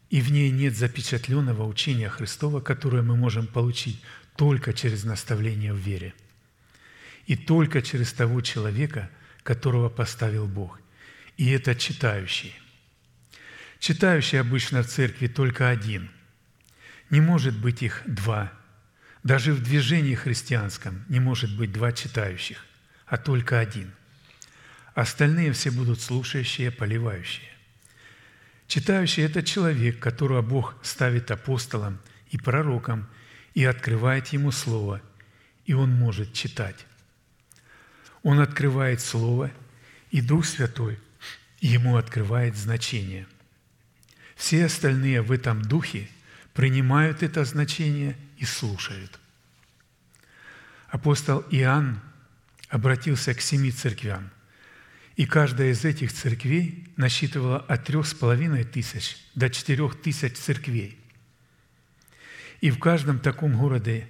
и 0.09 0.21
в 0.21 0.31
ней 0.31 0.49
нет 0.49 0.77
запечатленного 0.77 1.67
учения 1.67 2.07
Христова, 2.07 2.61
которое 2.61 3.01
мы 3.03 3.17
можем 3.17 3.47
получить 3.47 4.01
только 4.37 4.71
через 4.71 5.03
наставление 5.03 5.73
в 5.73 5.79
вере, 5.79 6.13
и 7.25 7.35
только 7.35 7.81
через 7.81 8.13
того 8.13 8.39
человека, 8.39 9.09
которого 9.43 9.89
поставил 9.89 10.47
Бог, 10.47 10.79
и 11.35 11.49
это 11.49 11.75
читающий. 11.75 12.55
Читающий 13.79 14.39
обычно 14.39 14.83
в 14.83 14.87
церкви 14.87 15.27
только 15.27 15.67
один. 15.67 16.09
Не 17.13 17.21
может 17.21 17.55
быть 17.55 17.83
их 17.83 18.01
два. 18.07 18.51
Даже 19.21 19.53
в 19.53 19.61
движении 19.61 20.15
христианском 20.15 21.05
не 21.09 21.19
может 21.19 21.55
быть 21.55 21.71
два 21.71 21.91
читающих, 21.91 22.65
а 23.05 23.17
только 23.17 23.59
один. 23.59 23.93
Остальные 24.95 25.51
все 25.51 25.69
будут 25.69 26.01
слушающие, 26.01 26.71
поливающие. 26.71 27.51
Читающий– 28.65 29.21
это 29.25 29.43
человек, 29.43 29.99
которого 29.99 30.41
Бог 30.41 30.75
ставит 30.81 31.29
апостолом 31.29 31.99
и 32.31 32.39
пророком 32.39 33.07
и 33.53 33.63
открывает 33.63 34.29
ему 34.29 34.49
Слово, 34.49 34.99
и 35.65 35.73
он 35.73 35.91
может 35.91 36.33
читать. 36.33 36.87
Он 38.23 38.39
открывает 38.39 39.01
Слово, 39.01 39.51
и 40.09 40.19
Дух 40.19 40.47
Святой– 40.47 40.97
ему 41.61 41.95
открывает 41.95 42.57
значение. 42.57 43.27
Все 44.35 44.65
остальные 44.65 45.21
в 45.21 45.31
этом 45.31 45.61
духе 45.61 46.09
принимают 46.53 47.23
это 47.23 47.43
значение 47.45 48.17
и 48.37 48.45
слушают. 48.45 49.19
Апостол 50.87 51.43
Иоанн 51.49 51.99
обратился 52.69 53.33
к 53.33 53.41
семи 53.41 53.71
церквям, 53.71 54.29
и 55.15 55.25
каждая 55.25 55.71
из 55.71 55.85
этих 55.85 56.11
церквей 56.13 56.87
насчитывала 56.95 57.59
от 57.59 57.85
трех 57.85 58.07
с 58.07 58.13
половиной 58.13 58.63
тысяч 58.63 59.17
до 59.35 59.49
четырех 59.49 60.01
тысяч 60.01 60.33
церквей. 60.33 60.97
И 62.61 62.71
в 62.71 62.79
каждом 62.79 63.19
таком 63.19 63.57
городе, 63.57 64.07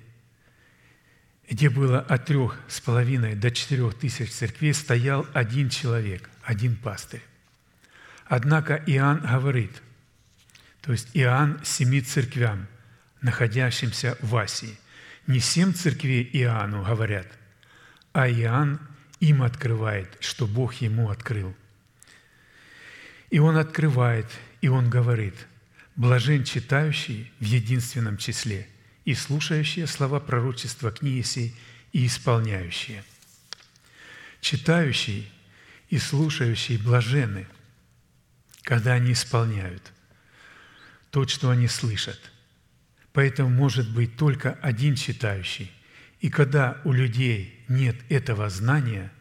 где 1.50 1.70
было 1.70 2.00
от 2.00 2.26
трех 2.26 2.60
с 2.68 2.80
половиной 2.80 3.36
до 3.36 3.52
четырех 3.52 3.98
тысяч 3.98 4.32
церквей, 4.32 4.74
стоял 4.74 5.28
один 5.34 5.70
человек, 5.70 6.30
один 6.44 6.76
пастырь. 6.76 7.24
Однако 8.26 8.82
Иоанн 8.88 9.20
говорит, 9.22 9.82
то 10.84 10.92
есть 10.92 11.10
Иоанн 11.14 11.60
семи 11.64 12.02
церквям, 12.02 12.68
находящимся 13.22 14.18
в 14.22 14.36
Асии. 14.36 14.78
Не 15.26 15.40
семь 15.40 15.74
церквей 15.74 16.30
Иоанну 16.34 16.84
говорят, 16.84 17.28
а 18.12 18.30
Иоанн 18.30 18.80
им 19.20 19.42
открывает, 19.42 20.16
что 20.20 20.46
Бог 20.46 20.76
ему 20.76 21.10
открыл. 21.10 21.56
И 23.30 23.40
он 23.40 23.58
открывает, 23.58 24.28
и 24.62 24.68
он 24.68 24.90
говорит, 24.90 25.34
«Блажен 25.96 26.44
читающий 26.44 27.32
в 27.40 27.46
единственном 27.46 28.18
числе 28.18 28.68
и 29.06 29.16
слушающие 29.16 29.88
слова 29.88 30.20
пророчества 30.20 30.92
книги 30.92 31.22
сей 31.22 31.56
и 31.94 32.06
исполняющие». 32.06 33.04
Читающий 34.42 35.32
и 35.90 35.98
слушающий 35.98 36.78
блаженны– 36.78 37.48
когда 38.64 38.94
они 38.94 39.12
исполняют 39.12 39.93
то, 41.14 41.28
что 41.28 41.52
они 41.52 41.68
слышат. 41.68 42.20
Поэтому 43.14 43.48
может 43.48 43.88
быть 43.94 44.18
только 44.18 44.54
один 44.64 44.96
читающий. 44.96 45.72
И 46.22 46.32
когда 46.32 46.82
у 46.86 46.92
людей 46.92 47.64
нет 47.68 47.96
этого 48.10 48.50
знания, 48.50 49.14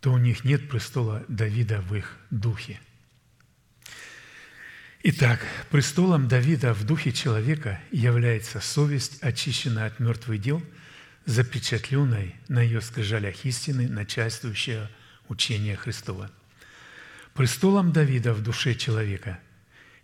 то 0.00 0.12
у 0.12 0.18
них 0.18 0.44
нет 0.44 0.68
престола 0.68 1.24
Давида 1.26 1.80
в 1.80 1.96
их 1.96 2.16
духе. 2.30 2.78
Итак, 5.02 5.44
престолом 5.70 6.28
Давида 6.28 6.72
в 6.72 6.84
духе 6.84 7.10
человека 7.10 7.80
является 7.90 8.60
совесть, 8.60 9.20
очищенная 9.22 9.86
от 9.86 9.98
мертвых 9.98 10.40
дел, 10.40 10.62
запечатленной 11.26 12.36
на 12.46 12.62
ее 12.62 12.80
скрижалях 12.80 13.44
истины, 13.44 13.88
начальствующая 13.88 14.88
учение 15.26 15.74
Христова– 15.74 16.30
Престолом 17.34 17.92
Давида 17.92 18.34
в 18.34 18.42
душе 18.42 18.74
человека 18.74 19.38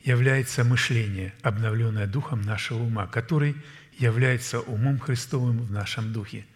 является 0.07 0.63
мышление, 0.63 1.35
обновленное 1.43 2.07
духом 2.07 2.41
нашего 2.41 2.79
ума, 2.85 3.09
который 3.09 3.57
является 3.99 4.61
умом 4.61 5.01
Христовым 5.01 5.59
в 5.59 5.73
нашем 5.73 6.13
духе. 6.13 6.47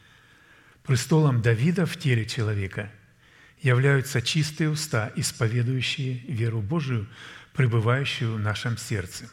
Престолом 0.84 1.42
Давида 1.42 1.84
в 1.84 1.96
теле 1.98 2.24
человека 2.24 2.92
являются 3.61 4.22
чистые 4.22 4.70
уста, 4.70 5.12
исповедующие 5.16 6.18
веру 6.28 6.62
Божию, 6.62 7.09
пребывающую 7.53 8.34
в 8.34 8.38
нашем 8.38 8.78
сердце. 8.78 9.28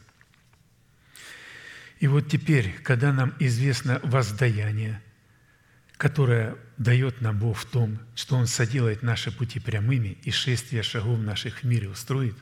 И 2.00 2.08
вот 2.08 2.28
теперь, 2.28 2.74
когда 2.84 3.14
нам 3.14 3.36
известно 3.40 4.00
воздаяние, 4.04 5.00
которое 5.96 6.56
дает 6.78 7.22
нам 7.22 7.38
Бог 7.38 7.58
в 7.58 7.66
том, 7.66 8.00
что 8.16 8.36
Он 8.36 8.48
соделает 8.48 9.04
наши 9.04 9.32
пути 9.32 9.60
прямыми 9.60 10.18
и 10.24 10.32
шествие 10.32 10.82
шагов 10.82 11.20
наших 11.20 11.60
в 11.60 11.64
мире 11.68 11.90
устроит, 11.90 12.36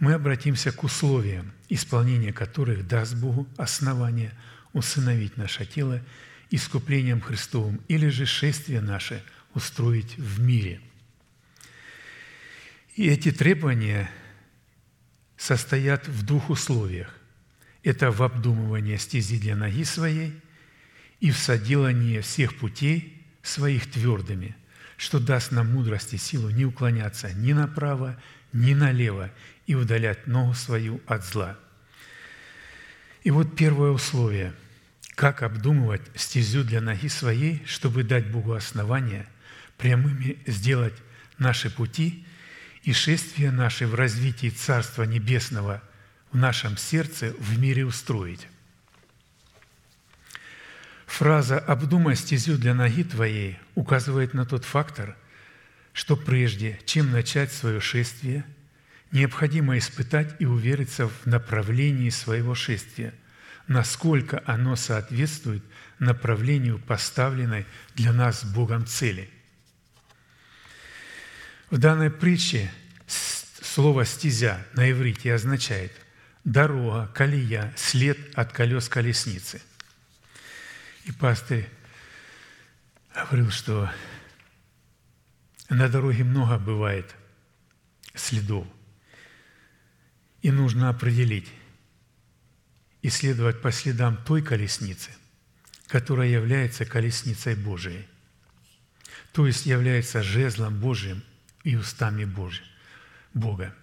мы 0.00 0.14
обратимся 0.14 0.72
к 0.72 0.82
условиям, 0.82 1.52
исполнение 1.68 2.32
которых 2.32 2.88
даст 2.88 3.14
Богу 3.14 3.46
основание 3.56 4.32
усыновить 4.72 5.36
наше 5.36 5.66
тело 5.66 6.02
искуплением 6.50 7.20
Христовым 7.20 7.80
или 7.86 8.08
же 8.08 8.26
шествие 8.26 8.80
наше 8.80 9.22
устроить 9.54 10.16
в 10.16 10.40
мире. 10.40 10.80
И 12.96 13.06
эти 13.06 13.30
требования 13.30 14.10
состоят 15.36 16.08
в 16.08 16.24
двух 16.24 16.50
условиях. 16.50 17.14
Это 17.82 18.10
в 18.10 18.22
обдумывании 18.22 18.96
стези 18.96 19.38
для 19.38 19.54
ноги 19.54 19.84
своей 19.84 20.32
и 21.20 21.30
в 21.30 21.38
соделании 21.38 22.20
всех 22.20 22.56
путей 22.58 23.22
своих 23.42 23.90
твердыми, 23.90 24.56
что 24.96 25.20
даст 25.20 25.52
нам 25.52 25.72
мудрость 25.72 26.14
и 26.14 26.18
силу 26.18 26.50
не 26.50 26.64
уклоняться 26.64 27.32
ни 27.32 27.52
направо, 27.52 28.20
ни 28.52 28.74
налево 28.74 29.30
и 29.70 29.76
удалять 29.76 30.26
ногу 30.26 30.52
свою 30.52 31.00
от 31.06 31.24
зла. 31.24 31.56
И 33.22 33.30
вот 33.30 33.54
первое 33.54 33.90
условие– 33.90 34.52
как 35.14 35.42
обдумывать 35.42 36.02
стезю 36.16 36.64
для 36.64 36.80
ноги 36.80 37.08
своей, 37.08 37.62
чтобы 37.66 38.02
дать 38.02 38.26
Богу 38.26 38.54
основания, 38.54 39.28
прямыми 39.76 40.38
сделать 40.46 40.94
наши 41.38 41.70
пути 41.70 42.26
и 42.82 42.92
шествие 42.92 43.52
наше 43.52 43.86
в 43.86 43.94
развитии 43.94 44.48
Царства 44.48 45.04
Небесного 45.04 45.82
в 46.32 46.36
нашем 46.36 46.76
сердце 46.76 47.32
в 47.38 47.56
мире 47.60 47.86
устроить. 47.86 48.48
Фраза 51.06 51.60
«обдумай 51.60 52.16
стезю 52.16 52.56
для 52.56 52.74
ноги 52.74 53.04
твоей» 53.04 53.58
указывает 53.76 54.34
на 54.34 54.46
тот 54.46 54.64
фактор, 54.64 55.16
что 55.92 56.16
прежде, 56.16 56.80
чем 56.86 57.12
начать 57.12 57.52
свое 57.52 57.78
шествие, 57.78 58.44
необходимо 59.12 59.76
испытать 59.78 60.36
и 60.40 60.46
увериться 60.46 61.08
в 61.08 61.26
направлении 61.26 62.10
своего 62.10 62.54
шествия, 62.54 63.14
насколько 63.66 64.42
оно 64.46 64.76
соответствует 64.76 65.64
направлению 65.98 66.78
поставленной 66.78 67.66
для 67.94 68.12
нас 68.12 68.44
Богом 68.44 68.86
цели. 68.86 69.30
В 71.70 71.78
данной 71.78 72.10
притче 72.10 72.70
слово 73.62 74.04
«стезя» 74.04 74.66
на 74.74 74.90
иврите 74.90 75.32
означает 75.32 75.92
дорога, 76.44 77.06
колея, 77.14 77.72
след 77.76 78.18
от 78.36 78.52
колес 78.52 78.88
колесницы. 78.88 79.62
И 81.04 81.12
пастырь 81.12 81.68
говорил, 83.14 83.50
что 83.50 83.90
на 85.68 85.88
дороге 85.88 86.24
много 86.24 86.58
бывает 86.58 87.14
следов, 88.14 88.66
и 90.42 90.50
нужно 90.50 90.88
определить, 90.88 91.48
и 93.02 93.10
следовать 93.10 93.60
по 93.60 93.72
следам 93.72 94.16
той 94.24 94.42
колесницы, 94.42 95.10
которая 95.86 96.28
является 96.28 96.84
колесницей 96.84 97.54
Божией, 97.54 98.06
то 99.32 99.46
есть 99.46 99.66
является 99.66 100.22
жезлом 100.22 100.78
Божиим 100.78 101.22
и 101.64 101.76
устами 101.76 102.24
Божьим, 102.24 102.64
Бога. 103.34 103.74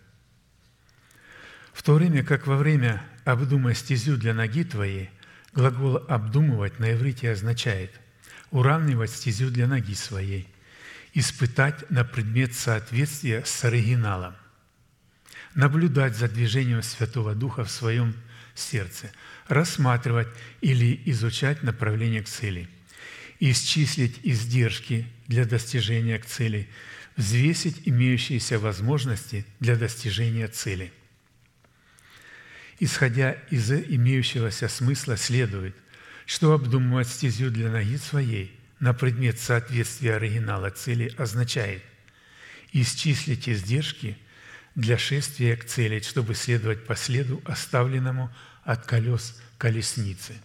В 1.74 1.84
то 1.84 1.94
время 1.94 2.24
как 2.24 2.48
во 2.48 2.58
время 2.58 3.04
«обдумай 3.24 3.76
стезю 3.76 4.18
для 4.18 4.34
ноги 4.34 4.64
твоей» 4.64 5.10
глагол 5.54 5.98
«обдумывать» 6.08 6.80
на 6.80 6.94
иврите 6.94 7.32
означает 7.32 7.92
уравнивать 8.52 9.12
стезю 9.12 9.50
для 9.50 9.68
ноги 9.68 9.94
своей, 9.94 10.48
испытать 11.14 11.90
на 11.90 12.04
предмет 12.04 12.54
соответствия 12.54 13.44
с 13.46 13.64
оригиналом, 13.64 14.36
наблюдать 15.58 16.16
за 16.16 16.30
движением 16.30 16.84
Святого 16.84 17.34
Духа 17.34 17.66
в 17.66 17.72
своем 17.72 18.14
сердце, 18.54 19.12
рассматривать 19.48 20.28
или 20.62 21.02
изучать 21.06 21.64
направление 21.64 22.22
к 22.22 22.28
цели, 22.28 22.70
исчислить 23.40 24.20
издержки 24.22 25.08
для 25.28 25.46
достижения 25.46 26.20
к 26.20 26.28
цели, 26.28 26.70
взвесить 27.16 27.82
имеющиеся 27.86 28.60
возможности 28.60 29.46
для 29.60 29.76
достижения 29.76 30.48
цели. 30.48 30.94
Исходя 32.80 33.32
из 33.50 33.72
имеющегося 33.72 34.70
смысла 34.70 35.18
следует, 35.18 35.76
что 36.28 36.54
обдумывать 36.54 37.08
стезю 37.08 37.50
для 37.50 37.72
ноги 37.72 37.98
своей 37.98 38.56
на 38.80 38.94
предмет 38.94 39.40
соответствия 39.40 40.18
оригинала 40.18 40.70
цели 40.70 41.12
означает 41.18 41.82
исчислить 42.74 43.50
издержки– 43.50 44.20
для 44.78 45.00
шествия 45.00 45.58
к 45.58 45.66
цели, 45.66 46.00
чтобы 46.02 46.36
следовать 46.36 46.86
по 46.86 46.96
следу, 46.96 47.42
оставленному 47.46 48.32
от 48.64 48.86
колес 48.86 49.36
колесницы. 49.58 50.36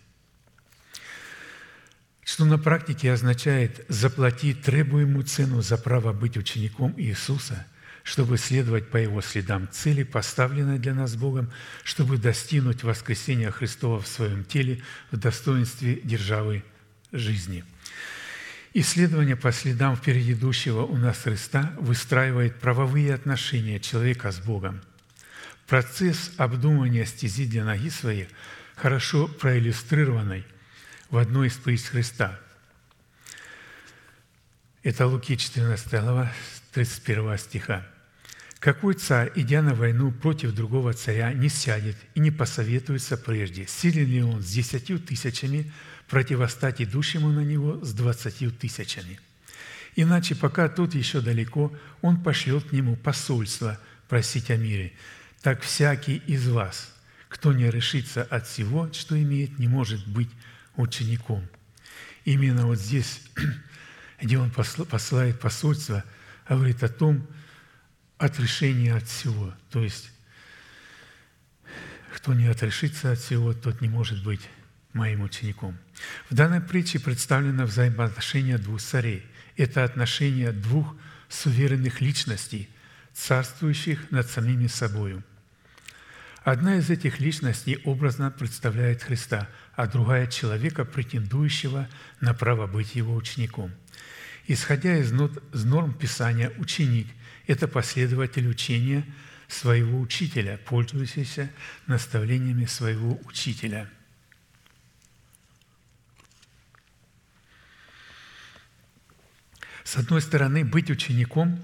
Что 2.24 2.46
на 2.46 2.56
практике 2.56 3.12
означает 3.12 3.84
заплатить 3.88 4.62
требуемую 4.62 5.24
цену 5.24 5.60
за 5.60 5.76
право 5.76 6.14
быть 6.14 6.38
учеником 6.38 6.94
Иисуса, 6.96 7.66
чтобы 8.04 8.38
следовать 8.38 8.88
по 8.88 8.96
Его 8.96 9.20
следам 9.20 9.68
цели, 9.70 10.02
поставленной 10.02 10.78
для 10.78 10.94
нас 10.94 11.14
Богом, 11.14 11.52
чтобы 11.84 12.16
достигнуть 12.16 12.84
воскресения 12.84 13.50
Христова 13.50 14.00
в 14.00 14.08
своем 14.08 14.44
теле 14.44 14.82
в 15.10 15.18
достоинстве 15.18 16.00
державы 16.02 16.64
жизни– 17.12 17.64
Исследование 18.74 19.36
по 19.36 19.52
следам 19.52 19.96
впереди 19.96 20.34
у 20.34 20.96
нас 20.96 21.18
Христа 21.18 21.74
выстраивает 21.78 22.58
правовые 22.58 23.12
отношения 23.12 23.78
человека 23.78 24.32
с 24.32 24.38
Богом. 24.38 24.80
Процесс 25.66 26.32
обдумывания 26.38 27.04
стези 27.04 27.46
для 27.46 27.64
ноги 27.64 27.90
своей 27.90 28.28
хорошо 28.74 29.28
проиллюстрированный 29.28 30.46
в 31.10 31.18
одной 31.18 31.48
из 31.48 31.54
притч 31.54 31.82
Христа. 31.82 32.40
Это 34.82 35.06
Луки 35.06 35.36
14 35.36 35.92
глава, 36.00 36.32
31 36.72 37.38
стиха. 37.38 37.86
Какой 38.58 38.94
царь, 38.94 39.32
идя 39.34 39.60
на 39.60 39.74
войну 39.74 40.12
против 40.12 40.54
другого 40.54 40.94
царя, 40.94 41.32
не 41.34 41.50
сядет 41.50 41.96
и 42.14 42.20
не 42.20 42.30
посоветуется 42.30 43.18
прежде, 43.18 43.66
силен 43.66 44.06
ли 44.06 44.22
он 44.22 44.40
с 44.40 44.46
десятью 44.46 44.98
тысячами 44.98 45.70
противостать 46.12 46.82
идущему 46.82 47.32
на 47.32 47.40
него 47.40 47.82
с 47.82 47.94
двадцатью 47.94 48.52
тысячами? 48.52 49.18
Иначе, 49.96 50.34
пока 50.34 50.68
тут 50.68 50.94
еще 50.94 51.22
далеко, 51.22 51.74
он 52.02 52.22
пошлет 52.22 52.64
к 52.64 52.72
нему 52.72 52.96
посольство 52.96 53.80
просить 54.08 54.50
о 54.50 54.58
мире. 54.58 54.92
Так 55.40 55.62
всякий 55.62 56.18
из 56.26 56.46
вас, 56.48 56.94
кто 57.30 57.54
не 57.54 57.70
решится 57.70 58.22
от 58.24 58.46
всего, 58.46 58.92
что 58.92 59.18
имеет, 59.18 59.58
не 59.58 59.68
может 59.68 60.06
быть 60.06 60.28
учеником. 60.76 61.48
Именно 62.26 62.66
вот 62.66 62.78
здесь, 62.78 63.22
где 64.20 64.36
он 64.36 64.50
посылает 64.50 65.40
посольство, 65.40 66.04
говорит 66.46 66.82
о 66.82 66.90
том, 66.90 67.26
отрешение 68.18 68.96
от 68.96 69.08
всего. 69.08 69.54
То 69.70 69.82
есть, 69.82 70.10
кто 72.14 72.34
не 72.34 72.48
отрешится 72.48 73.12
от 73.12 73.18
всего, 73.18 73.54
тот 73.54 73.80
не 73.80 73.88
может 73.88 74.22
быть 74.22 74.42
моим 74.92 75.22
учеником. 75.22 75.76
В 76.30 76.34
данной 76.34 76.60
притче 76.60 76.98
представлено 76.98 77.64
взаимоотношение 77.64 78.58
двух 78.58 78.80
царей. 78.80 79.24
Это 79.56 79.84
отношение 79.84 80.52
двух 80.52 80.96
суверенных 81.28 82.00
личностей, 82.00 82.68
царствующих 83.12 84.10
над 84.10 84.28
самими 84.28 84.66
собою. 84.66 85.22
Одна 86.44 86.76
из 86.76 86.90
этих 86.90 87.20
личностей 87.20 87.80
образно 87.84 88.30
представляет 88.30 89.02
Христа, 89.02 89.48
а 89.76 89.86
другая– 89.86 90.26
человека, 90.28 90.84
претендующего 90.84 91.88
на 92.20 92.34
право 92.34 92.66
быть 92.66 92.96
его 92.96 93.14
учеником. 93.14 93.70
Исходя 94.48 94.96
из 94.96 95.12
норм 95.12 95.94
Писания, 95.94 96.50
ученик– 96.58 97.06
это 97.46 97.68
последователь 97.68 98.48
учения 98.48 99.04
своего 99.46 100.00
учителя, 100.00 100.58
пользующийся 100.66 101.50
наставлениями 101.86 102.64
своего 102.64 103.20
учителя. 103.24 103.88
С 109.84 109.96
одной 109.96 110.22
стороны, 110.22 110.64
быть 110.64 110.90
учеником, 110.90 111.60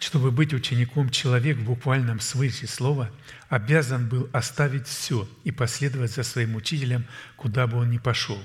чтобы 0.00 0.30
быть 0.30 0.54
учеником, 0.54 1.10
человек 1.10 1.58
в 1.58 1.64
буквальном 1.64 2.20
смысле 2.20 2.68
слова 2.68 3.10
обязан 3.48 4.08
был 4.08 4.28
оставить 4.32 4.86
все 4.86 5.28
и 5.44 5.50
последовать 5.50 6.12
за 6.12 6.22
своим 6.22 6.56
учителем, 6.56 7.06
куда 7.36 7.66
бы 7.66 7.78
он 7.78 7.90
ни 7.90 7.98
пошел. 7.98 8.42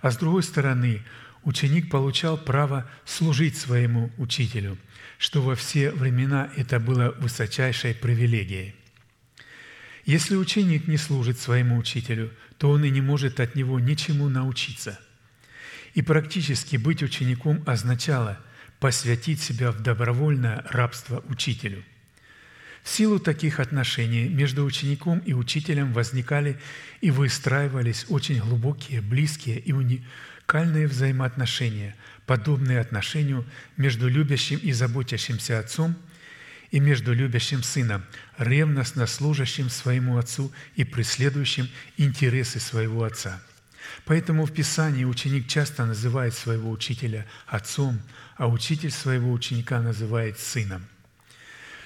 А 0.00 0.10
с 0.10 0.16
другой 0.16 0.42
стороны, 0.42 1.02
ученик 1.44 1.90
получал 1.90 2.36
право 2.36 2.88
служить 3.04 3.56
своему 3.56 4.10
учителю, 4.18 4.78
что 5.18 5.42
во 5.42 5.54
все 5.54 5.90
времена 5.90 6.50
это 6.56 6.78
было 6.80 7.14
высочайшей 7.18 7.94
привилегией. 7.94 8.74
Если 10.04 10.34
ученик 10.34 10.88
не 10.88 10.96
служит 10.96 11.38
своему 11.38 11.78
учителю, 11.78 12.32
то 12.58 12.70
он 12.70 12.84
и 12.84 12.90
не 12.90 13.00
может 13.00 13.38
от 13.38 13.54
него 13.54 13.78
ничему 13.78 14.28
научиться. 14.28 14.98
И 15.94 16.02
практически 16.02 16.76
быть 16.76 17.02
учеником 17.02 17.62
означало 17.66 18.38
посвятить 18.80 19.40
себя 19.40 19.70
в 19.70 19.82
добровольное 19.82 20.64
рабство 20.70 21.22
учителю. 21.28 21.84
В 22.82 22.88
силу 22.88 23.20
таких 23.20 23.60
отношений 23.60 24.28
между 24.28 24.64
учеником 24.64 25.20
и 25.20 25.34
учителем 25.34 25.92
возникали 25.92 26.58
и 27.00 27.10
выстраивались 27.10 28.06
очень 28.08 28.40
глубокие, 28.40 29.00
близкие 29.00 29.60
и 29.60 29.72
уникальные 29.72 30.88
взаимоотношения, 30.88 31.94
подобные 32.26 32.80
отношению 32.80 33.44
между 33.76 34.08
любящим 34.08 34.58
и 34.58 34.72
заботящимся 34.72 35.58
отцом– 35.58 35.96
и 36.72 36.80
между 36.80 37.12
любящим 37.12 37.62
сыном, 37.62 38.02
ревностно 38.38 39.06
служащим 39.06 39.70
своему 39.70 40.16
отцу 40.16 40.50
и 40.74 40.84
преследующим 40.84 41.68
интересы 41.98 42.58
своего 42.58 43.04
отца. 43.04 43.40
Поэтому 44.04 44.46
в 44.46 44.52
Писании 44.52 45.04
ученик 45.04 45.48
часто 45.48 45.86
называет 45.86 46.34
своего 46.34 46.70
учителя 46.70 47.26
отцом, 47.46 48.00
а 48.36 48.48
учитель 48.48 48.90
своего 48.90 49.32
ученика 49.32 49.80
называет 49.80 50.38
сыном. 50.38 50.86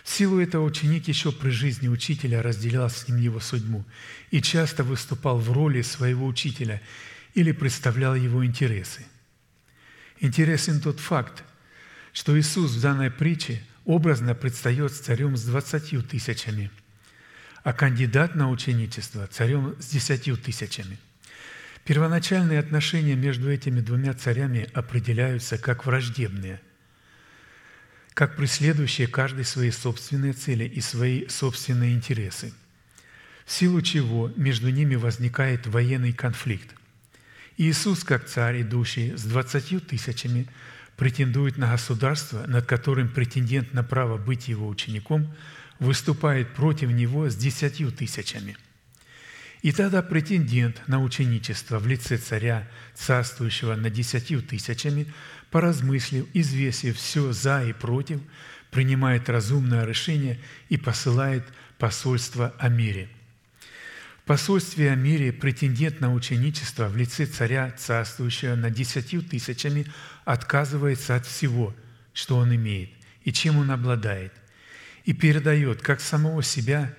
В 0.04 0.10
силу 0.10 0.40
этого 0.40 0.64
ученик 0.64 1.08
еще 1.08 1.32
при 1.32 1.50
жизни 1.50 1.88
учителя 1.88 2.42
разделял 2.42 2.88
с 2.88 3.08
ним 3.08 3.18
его 3.18 3.40
судьбу 3.40 3.84
и 4.30 4.40
часто 4.40 4.84
выступал 4.84 5.38
в 5.38 5.50
роли 5.50 5.82
своего 5.82 6.26
учителя 6.26 6.80
или 7.34 7.52
представлял 7.52 8.14
его 8.14 8.44
интересы. 8.44 9.04
Интересен 10.20 10.80
тот 10.80 11.00
факт, 11.00 11.42
что 12.12 12.38
Иисус 12.38 12.72
в 12.72 12.80
данной 12.80 13.10
притче– 13.10 13.62
образно 13.86 14.34
предстает 14.34 14.92
царем 14.92 15.36
с 15.36 15.44
двадцатью 15.44 16.02
тысячами, 16.02 16.70
а 17.62 17.72
кандидат 17.72 18.34
на 18.34 18.50
ученичество– 18.50 19.26
царем 19.32 19.76
с 19.78 19.86
десятью 19.86 20.36
тысячами. 20.36 20.98
Первоначальные 21.86 22.58
отношения 22.58 23.14
между 23.14 23.48
этими 23.48 23.80
двумя 23.80 24.12
царями 24.12 24.68
определяются 24.74 25.56
как 25.56 25.86
враждебные, 25.86 26.60
как 28.12 28.34
преследующие 28.34 29.06
каждый 29.06 29.44
свои 29.44 29.70
собственные 29.70 30.32
цели 30.32 30.64
и 30.64 30.80
свои 30.80 31.28
собственные 31.28 31.94
интересы, 31.94 32.52
в 33.44 33.52
силу 33.52 33.80
чего 33.82 34.32
между 34.34 34.68
ними 34.70 34.96
возникает 34.96 35.68
военный 35.68 36.12
конфликт. 36.12 36.74
Иисус, 37.56 38.02
как 38.02 38.26
царь, 38.26 38.62
идущий 38.62 39.16
с 39.16 39.22
двадцатью 39.22 39.80
тысячами, 39.80 40.48
претендует 40.96 41.56
на 41.56 41.70
государство, 41.70 42.44
над 42.48 42.66
которым 42.66 43.08
претендент 43.08 43.74
на 43.74 43.84
право 43.84 44.18
быть 44.18 44.48
его 44.48 44.66
учеником 44.66 45.32
выступает 45.78 46.52
против 46.52 46.90
него 46.90 47.30
с 47.30 47.36
десятью 47.36 47.92
тысячами. 47.92 48.56
И 49.66 49.72
тогда 49.72 50.00
претендент 50.00 50.80
на 50.86 51.02
ученичество 51.02 51.80
в 51.80 51.88
лице 51.88 52.18
царя, 52.18 52.68
царствующего 52.94 53.74
над 53.74 53.92
десятью 53.92 54.40
тысячами, 54.40 55.12
поразмыслив, 55.50 56.28
извесив 56.34 56.96
все 56.96 57.32
за 57.32 57.64
и 57.64 57.72
против, 57.72 58.20
принимает 58.70 59.28
разумное 59.28 59.84
решение 59.84 60.38
и 60.68 60.76
посылает 60.76 61.42
посольство 61.78 62.54
о 62.60 62.68
мире– 62.68 63.08
посольстве 64.24 64.92
о 64.92 64.94
мире 64.94 65.32
претендент 65.32 65.98
на 65.98 66.14
ученичество 66.14 66.86
в 66.86 66.96
лице 66.96 67.26
царя, 67.26 67.74
царствующего 67.76 68.54
над 68.54 68.72
десятью 68.72 69.20
тысячами, 69.20 69.86
отказывается 70.24 71.16
от 71.16 71.26
всего, 71.26 71.74
что 72.12 72.36
он 72.36 72.54
имеет 72.54 72.90
и 73.24 73.32
чем 73.32 73.58
он 73.58 73.72
обладает, 73.72 74.32
и 75.04 75.12
передает 75.12 75.82
как 75.82 76.00
самого 76.00 76.44
себя, 76.44 76.94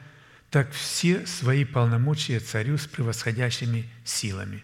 так 0.49 0.71
все 0.71 1.25
свои 1.25 1.65
полномочия 1.65 2.39
царю 2.39 2.77
с 2.77 2.87
превосходящими 2.87 3.89
силами. 4.05 4.63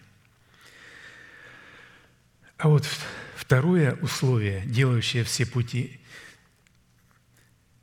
А 2.56 2.68
вот 2.68 2.88
второе 3.36 3.94
условие, 3.96 4.62
делающее 4.66 5.24
все 5.24 5.44
пути 5.44 6.00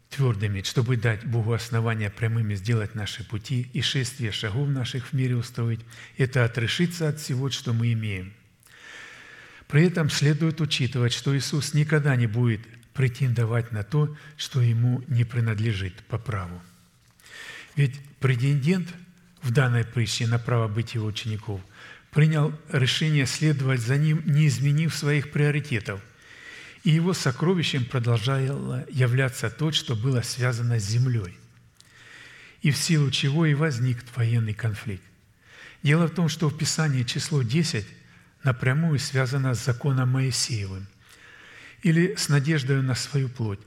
твердыми, 0.10 0.62
чтобы 0.64 0.98
дать 0.98 1.26
Богу 1.26 1.54
основания 1.54 2.10
прямыми 2.10 2.56
сделать 2.56 2.96
наши 2.96 3.24
пути 3.24 3.70
и 3.74 3.82
шествие 3.82 4.32
шагов 4.32 4.68
наших 4.68 5.08
в 5.08 5.14
мире 5.14 5.36
устроить, 5.36 5.82
это 6.18 6.44
отрешиться 6.44 7.08
от 7.10 7.20
всего, 7.20 7.50
что 7.50 7.74
мы 7.74 7.94
имеем. 7.94 8.34
При 9.68 9.86
этом 9.86 10.10
следует 10.10 10.60
учитывать, 10.60 11.14
что 11.14 11.36
Иисус 11.38 11.74
никогда 11.74 12.16
не 12.18 12.28
будет 12.28 12.62
претендовать 12.94 13.72
на 13.72 13.84
то, 13.84 14.18
что 14.36 14.60
Ему 14.62 15.02
не 15.08 15.24
принадлежит 15.24 15.96
по 16.08 16.18
праву. 16.18 16.62
Ведь 17.76 18.00
претендент 18.20 18.88
в 19.42 19.52
данной 19.52 19.86
притче 19.86 20.28
на 20.28 20.40
право 20.40 20.68
быть 20.68 20.94
Его 20.94 21.08
учеников 21.08 21.62
принял 22.12 22.54
решение 22.72 23.26
следовать 23.26 23.82
за 23.82 23.98
Ним, 23.98 24.22
не 24.26 24.48
изменив 24.48 24.94
своих 24.94 25.32
приоритетов– 25.32 26.02
и 26.84 26.90
его 26.90 27.14
сокровищем 27.14 27.86
продолжало 27.86 28.86
являться 28.90 29.50
то, 29.50 29.72
что 29.72 29.96
было 29.96 30.22
связано 30.22 30.80
с 30.80 30.84
землей, 30.84 31.38
и 32.62 32.72
в 32.72 32.78
силу 32.78 33.12
чего 33.12 33.46
и 33.46 33.54
возник 33.54 34.00
военный 34.16 34.54
конфликт. 34.54 35.04
Дело 35.84 36.08
в 36.08 36.12
том, 36.12 36.30
что 36.30 36.50
в 36.50 36.58
Писании 36.58 37.04
число 37.04 37.42
10 37.42 37.86
напрямую 38.44 39.00
связано 39.00 39.54
с 39.54 39.64
законом 39.64 40.10
Моисеевым 40.10 40.88
или 41.84 42.16
с 42.16 42.30
надеждой 42.30 42.82
на 42.82 42.96
свою 42.96 43.30
плоть, 43.30 43.60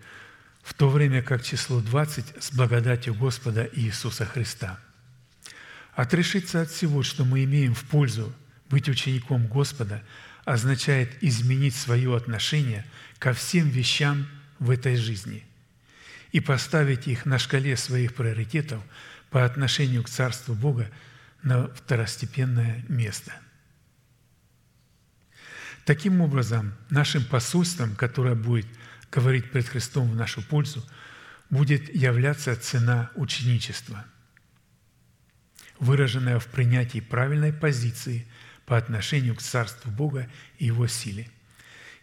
в 0.64 0.74
то 0.74 0.88
время 0.88 1.22
как 1.22 1.44
число 1.44 1.80
20 1.80 2.42
с 2.42 2.52
благодатью 2.52 3.14
Господа 3.14 3.68
Иисуса 3.72 4.24
Христа. 4.24 4.80
Отрешиться 5.94 6.62
от 6.62 6.70
всего, 6.70 7.02
что 7.02 7.24
мы 7.24 7.44
имеем 7.44 7.74
в 7.74 7.84
пользу 7.84 8.32
быть 8.68 8.88
учеником 8.88 9.46
Господа– 9.46 10.02
означает 10.44 11.22
изменить 11.22 11.74
свое 11.74 12.14
отношение 12.16 12.84
ко 13.18 13.32
всем 13.32 13.68
вещам 13.68 14.26
в 14.58 14.70
этой 14.70 14.96
жизни 14.96 15.44
и 16.32 16.40
поставить 16.40 17.06
их 17.06 17.26
на 17.26 17.38
шкале 17.38 17.76
своих 17.76 18.14
приоритетов 18.14 18.82
по 19.30 19.44
отношению 19.44 20.02
к 20.02 20.08
Царству 20.08 20.54
Бога 20.54 20.90
на 21.42 21.68
второстепенное 21.68 22.84
место. 22.88 23.32
Таким 25.84 26.20
образом, 26.20 26.74
нашим 26.90 27.24
посольством, 27.24 27.94
которое 27.94 28.34
будет 28.34 28.66
говорить 29.14 29.50
пред 29.50 29.68
Христом 29.68 30.10
в 30.10 30.16
нашу 30.16 30.42
пользу, 30.42 30.84
будет 31.50 31.94
являться 31.94 32.56
цена 32.56 33.10
ученичества, 33.14 34.04
выраженная 35.78 36.38
в 36.38 36.46
принятии 36.46 37.00
правильной 37.00 37.52
позиции– 37.52 38.26
по 38.66 38.76
отношению 38.76 39.34
к 39.34 39.42
Царству 39.42 39.90
Бога 39.90 40.28
и 40.58 40.66
Его 40.66 40.86
силе. 40.86 41.28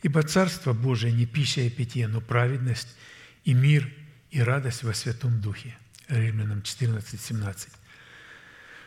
Ибо 0.03 0.23
Царство 0.23 0.73
Божие 0.73 1.13
не 1.13 1.25
пища 1.25 1.61
и 1.61 1.69
питье, 1.69 2.07
но 2.07 2.21
праведность 2.21 2.95
и 3.43 3.53
мир 3.53 3.91
и 4.29 4.41
радость 4.41 4.83
во 4.83 4.93
Святом 4.93 5.41
Духе. 5.41 5.75
Римлянам 6.07 6.61
14, 6.61 7.19
17. 7.19 7.69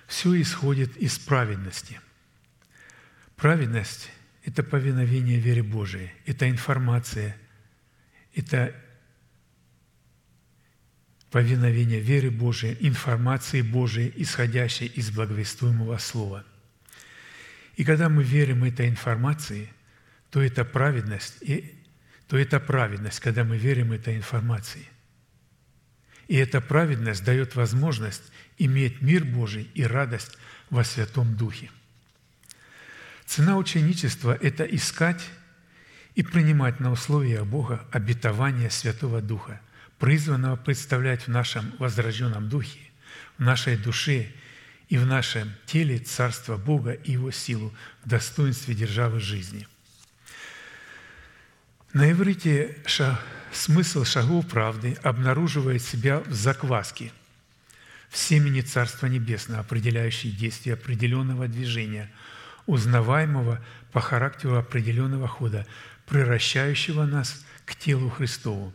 Все 0.06 0.40
исходит 0.40 0.96
из 0.96 1.18
праведности. 1.18 2.00
Праведность– 3.36 4.10
это 4.44 4.62
повиновение 4.62 5.38
вере 5.38 5.62
Божией, 5.62 6.12
это 6.26 6.48
информация, 6.50 7.36
это 8.34 8.74
повиновение 11.30 12.00
веры 12.00 12.30
Божией, 12.30 12.76
информации 12.80 13.62
Божией, 13.62 14.12
исходящей 14.16 14.86
из 14.86 15.10
благовествуемого 15.10 15.98
Слова– 15.98 16.44
и 17.76 17.84
когда 17.84 18.08
мы 18.08 18.22
верим 18.22 18.64
этой 18.64 18.88
информации, 18.88 19.72
то 20.30 20.40
это 20.40 20.64
праведность, 20.64 21.36
и, 21.40 21.74
то 22.28 22.38
это 22.38 22.60
праведность, 22.60 23.20
когда 23.20 23.44
мы 23.44 23.56
верим 23.56 23.92
этой 23.92 24.16
информации. 24.16 24.86
И 26.28 26.36
эта 26.36 26.60
праведность 26.60 27.24
дает 27.24 27.54
возможность 27.54 28.22
иметь 28.58 29.02
мир 29.02 29.24
Божий 29.24 29.68
и 29.74 29.84
радость 29.84 30.38
во 30.70 30.84
Святом 30.84 31.36
Духе. 31.36 31.70
Цена 33.26 33.56
ученичества– 33.56 34.38
это 34.40 34.64
искать 34.64 35.22
и 36.14 36.22
принимать 36.22 36.80
на 36.80 36.92
условия 36.92 37.44
Бога 37.44 37.84
обетование 37.90 38.70
Святого 38.70 39.20
Духа, 39.20 39.60
призванного 39.98 40.56
представлять 40.56 41.26
в 41.26 41.28
нашем 41.28 41.72
возрожденном 41.78 42.48
Духе, 42.48 42.80
в 43.38 43.42
нашей 43.42 43.76
душе 43.76 44.30
и 44.88 44.98
в 44.98 45.06
нашем 45.06 45.52
теле 45.66 45.98
Царство 45.98 46.56
Бога 46.56 46.92
и 46.92 47.12
Его 47.12 47.30
силу 47.30 47.72
в 48.04 48.08
достоинстве 48.08 48.74
державы 48.74 49.20
жизни. 49.20 49.66
На 51.92 52.10
иврите 52.10 52.76
ша, 52.86 53.20
смысл 53.52 54.04
шагов 54.04 54.48
правды 54.48 54.98
обнаруживает 55.02 55.82
себя 55.82 56.20
в 56.20 56.32
закваске, 56.32 57.12
в 58.08 58.16
семени 58.16 58.60
Царства 58.60 59.06
Небесного, 59.06 59.60
определяющей 59.60 60.30
действие 60.30 60.74
определенного 60.74 61.48
движения, 61.48 62.10
узнаваемого 62.66 63.60
по 63.92 64.00
характеру 64.00 64.56
определенного 64.56 65.28
хода, 65.28 65.66
превращающего 66.06 67.04
нас 67.04 67.44
к 67.64 67.74
телу 67.76 68.10
Христову. 68.10 68.72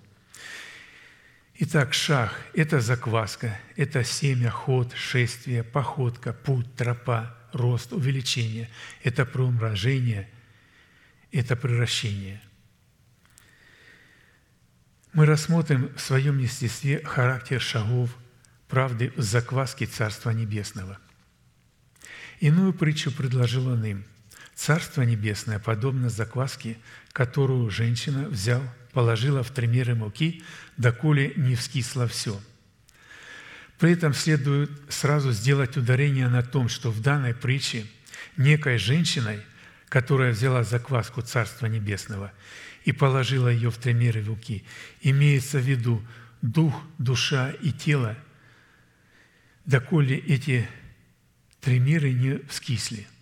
Итак, 1.61 1.93
шаг– 1.93 2.33
это 2.53 2.79
закваска, 2.79 3.59
это 3.75 4.03
семя, 4.03 4.49
ход, 4.49 4.93
шествие, 4.93 5.63
походка, 5.63 6.31
путь, 6.31 6.73
тропа, 6.75 7.35
рост, 7.51 7.91
увеличение. 7.91 8.69
Это 9.03 9.25
преумножение, 9.25 10.29
это 11.31 11.55
превращение. 11.55 12.41
Мы 15.11 15.25
рассмотрим 15.25 15.93
в 15.95 15.99
своем 15.99 16.37
естестве 16.37 17.03
характер 17.03 17.59
шагов 17.59 18.15
правды 18.67 19.11
в 19.17 19.21
закваске 19.21 19.85
Царства 19.85 20.29
Небесного. 20.29 20.97
Иную 22.39 22.73
притчу 22.73 23.11
предложил 23.11 23.67
он 23.67 23.83
им. 23.83 24.05
Царство 24.59 25.03
Небесное 25.03 25.57
подобно 25.57 26.09
закваске, 26.09 26.77
которую 27.13 27.69
женщина 27.69 28.27
взял– 28.27 28.61
положила 28.91 29.41
в 29.41 29.51
три 29.51 29.67
меры 29.67 29.95
муки, 29.95 30.43
доколе 30.75 31.31
не 31.37 31.55
вскисло 31.55 32.07
все. 32.07 32.37
При 33.77 33.93
этом 33.93 34.13
следует 34.13 34.69
сразу 34.89 35.31
сделать 35.31 35.77
ударение 35.77 36.27
на 36.27 36.43
том, 36.43 36.67
что 36.67 36.91
в 36.91 37.01
данной 37.01 37.33
притче 37.33 37.85
некой 38.35 38.77
женщиной, 38.77 39.39
которая 39.87 40.33
взяла 40.33 40.65
закваску 40.65 41.21
Царства 41.21 41.67
Небесного 41.67 42.33
и 42.83 42.91
положила 42.91 43.47
ее 43.47 43.71
в 43.71 43.77
три 43.77 43.93
меры 43.93 44.21
муки, 44.23 44.65
имеется 45.01 45.59
в 45.59 45.63
виду 45.63 46.05
дух, 46.41 46.75
душа 46.97 47.51
и 47.61 47.71
тело, 47.71 48.17
доколе 49.63 50.17
эти 50.17 50.67
три 51.61 51.79
меры 51.79 52.11
не 52.11 52.39
вскисли– 52.49 53.07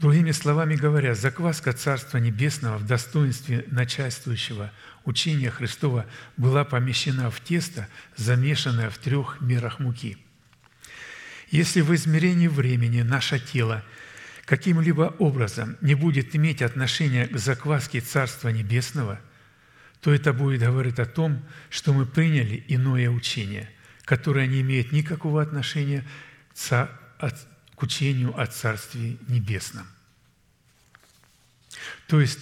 Другими 0.00 0.30
словами 0.30 0.76
говоря, 0.76 1.14
закваска 1.14 1.74
Царства 1.74 2.16
Небесного 2.16 2.78
в 2.78 2.86
достоинстве 2.86 3.66
начальствующего 3.70 4.72
учения 5.04 5.50
Христова 5.50 6.06
была 6.38 6.64
помещена 6.64 7.30
в 7.30 7.38
тесто, 7.42 7.86
замешанное 8.16 8.88
в 8.88 8.96
трех 8.96 9.42
мерах 9.42 9.78
муки. 9.78 10.16
Если 11.50 11.82
в 11.82 11.94
измерении 11.94 12.48
времени 12.48 13.02
наше 13.02 13.38
тело 13.38 13.84
каким-либо 14.46 15.14
образом 15.18 15.76
не 15.82 15.94
будет 15.94 16.34
иметь 16.34 16.62
отношения 16.62 17.26
к 17.26 17.36
закваске 17.36 18.00
Царства 18.00 18.48
Небесного, 18.48 19.20
то 20.00 20.14
это 20.14 20.32
будет 20.32 20.62
говорить 20.62 20.98
о 20.98 21.04
том, 21.04 21.42
что 21.68 21.92
мы 21.92 22.06
приняли 22.06 22.64
иное 22.68 23.10
учение, 23.10 23.68
которое 24.06 24.46
не 24.46 24.62
имеет 24.62 24.92
никакого 24.92 25.42
отношения 25.42 26.06
к 26.54 26.56
к 27.80 27.82
учению 27.82 28.38
о 28.38 28.46
Царстве 28.46 29.16
Небесном. 29.26 29.86
То 32.08 32.20
есть 32.20 32.40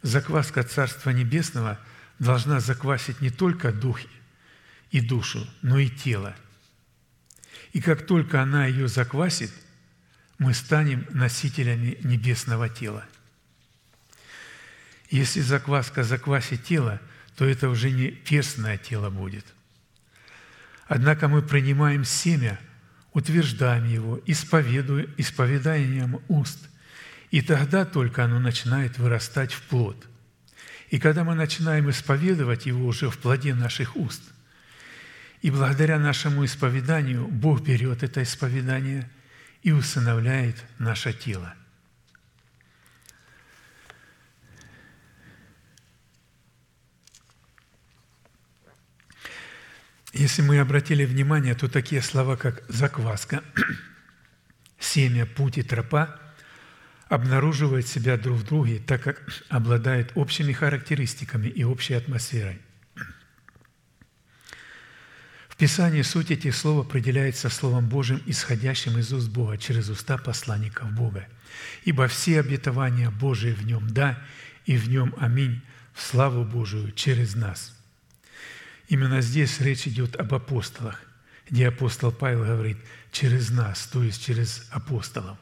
закваска 0.00 0.62
Царства 0.62 1.10
Небесного 1.10 1.78
должна 2.18 2.60
заквасить 2.60 3.20
не 3.20 3.28
только 3.28 3.70
дух 3.70 4.00
и 4.90 5.02
душу, 5.02 5.46
но 5.60 5.78
и 5.78 5.90
тело. 5.90 6.34
И 7.74 7.82
как 7.82 8.06
только 8.06 8.40
она 8.40 8.64
ее 8.64 8.88
заквасит, 8.88 9.52
мы 10.38 10.54
станем 10.54 11.06
носителями 11.10 11.98
небесного 12.02 12.70
тела. 12.70 13.04
Если 15.10 15.42
закваска 15.42 16.02
заквасит 16.02 16.64
тело, 16.64 16.98
то 17.36 17.44
это 17.44 17.68
уже 17.68 17.90
не 17.90 18.10
перстное 18.10 18.78
тело 18.78 19.10
будет. 19.10 19.44
Однако 20.86 21.28
мы 21.28 21.42
принимаем 21.42 22.06
семя– 22.06 22.58
утверждаем 23.12 23.86
его 23.86 24.20
исповеданием 24.26 26.20
уст, 26.28 26.58
и 27.30 27.40
тогда 27.42 27.84
только 27.84 28.24
оно 28.24 28.38
начинает 28.38 28.98
вырастать 28.98 29.52
в 29.52 29.62
плод. 29.62 30.06
И 30.90 30.98
когда 30.98 31.24
мы 31.24 31.34
начинаем 31.34 31.90
исповедовать 31.90 32.66
его 32.66 32.86
уже 32.86 33.10
в 33.10 33.18
плоде 33.18 33.54
наших 33.54 33.96
уст, 33.96 34.22
и 35.42 35.50
благодаря 35.50 35.98
нашему 35.98 36.44
исповеданию 36.44 37.28
Бог 37.28 37.62
берет 37.62 38.02
это 38.02 38.22
исповедание 38.22 39.08
и 39.62 39.70
усыновляет 39.72 40.56
наше 40.78 41.12
тело. 41.12 41.54
Если 50.18 50.42
мы 50.42 50.58
обратили 50.58 51.04
внимание, 51.04 51.54
то 51.54 51.68
такие 51.68 52.02
слова, 52.02 52.34
как 52.34 52.64
«закваска», 52.68 53.44
«семя», 54.80 55.26
«путь» 55.26 55.58
и 55.58 55.62
«тропа» 55.62 56.18
обнаруживают 57.08 57.86
себя 57.86 58.16
друг 58.16 58.38
в 58.38 58.44
друге, 58.44 58.80
так 58.84 59.00
как 59.00 59.22
обладают 59.48 60.10
общими 60.16 60.52
характеристиками 60.52 61.46
и 61.46 61.62
общей 61.62 61.94
атмосферой. 61.94 62.60
В 65.48 65.56
Писании 65.56 66.02
суть 66.02 66.32
этих 66.32 66.56
слов 66.56 66.88
определяется 66.88 67.48
Словом 67.48 67.88
Божьим, 67.88 68.20
исходящим 68.26 68.98
из 68.98 69.12
уст 69.12 69.28
Бога 69.28 69.56
через 69.56 69.88
уста 69.88 70.18
посланников 70.18 70.90
Бога. 70.90 71.28
Ибо 71.84 72.08
все 72.08 72.40
обетования 72.40 73.10
Божии 73.12 73.52
в 73.52 73.64
нем 73.64 73.86
«да» 73.88 74.20
и 74.66 74.76
в 74.76 74.88
нем 74.88 75.14
«аминь» 75.20 75.62
в 75.94 76.02
славу 76.02 76.44
Божию 76.44 76.90
через 76.90 77.36
нас– 77.36 77.72
Именно 78.88 79.20
здесь 79.20 79.60
речь 79.60 79.86
идет 79.86 80.16
об 80.16 80.34
апостолах, 80.34 81.02
где 81.48 81.68
апостол 81.68 82.10
Павел 82.10 82.44
говорит 82.44 82.78
«через 83.12 83.50
нас», 83.50 83.86
то 83.86 84.02
есть 84.02 84.24
через 84.24 84.66
апостолов. 84.70 85.38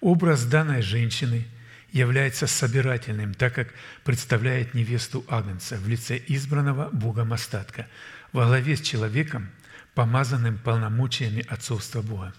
Образ 0.00 0.44
данной 0.44 0.82
женщины 0.82 1.46
является 1.90 2.46
собирательным, 2.46 3.34
так 3.34 3.54
как 3.54 3.74
представляет 4.04 4.74
невесту 4.74 5.24
Агнца 5.28 5.76
в 5.76 5.88
лице 5.88 6.20
избранного 6.26 6.88
Богом 6.90 7.32
остатка 7.32 7.88
во 8.32 8.46
главе 8.46 8.76
с 8.76 8.80
человеком, 8.80 9.50
помазанным 9.94 10.58
полномочиями 10.58 11.44
отцовства 11.48 12.02
Бога. 12.02 12.32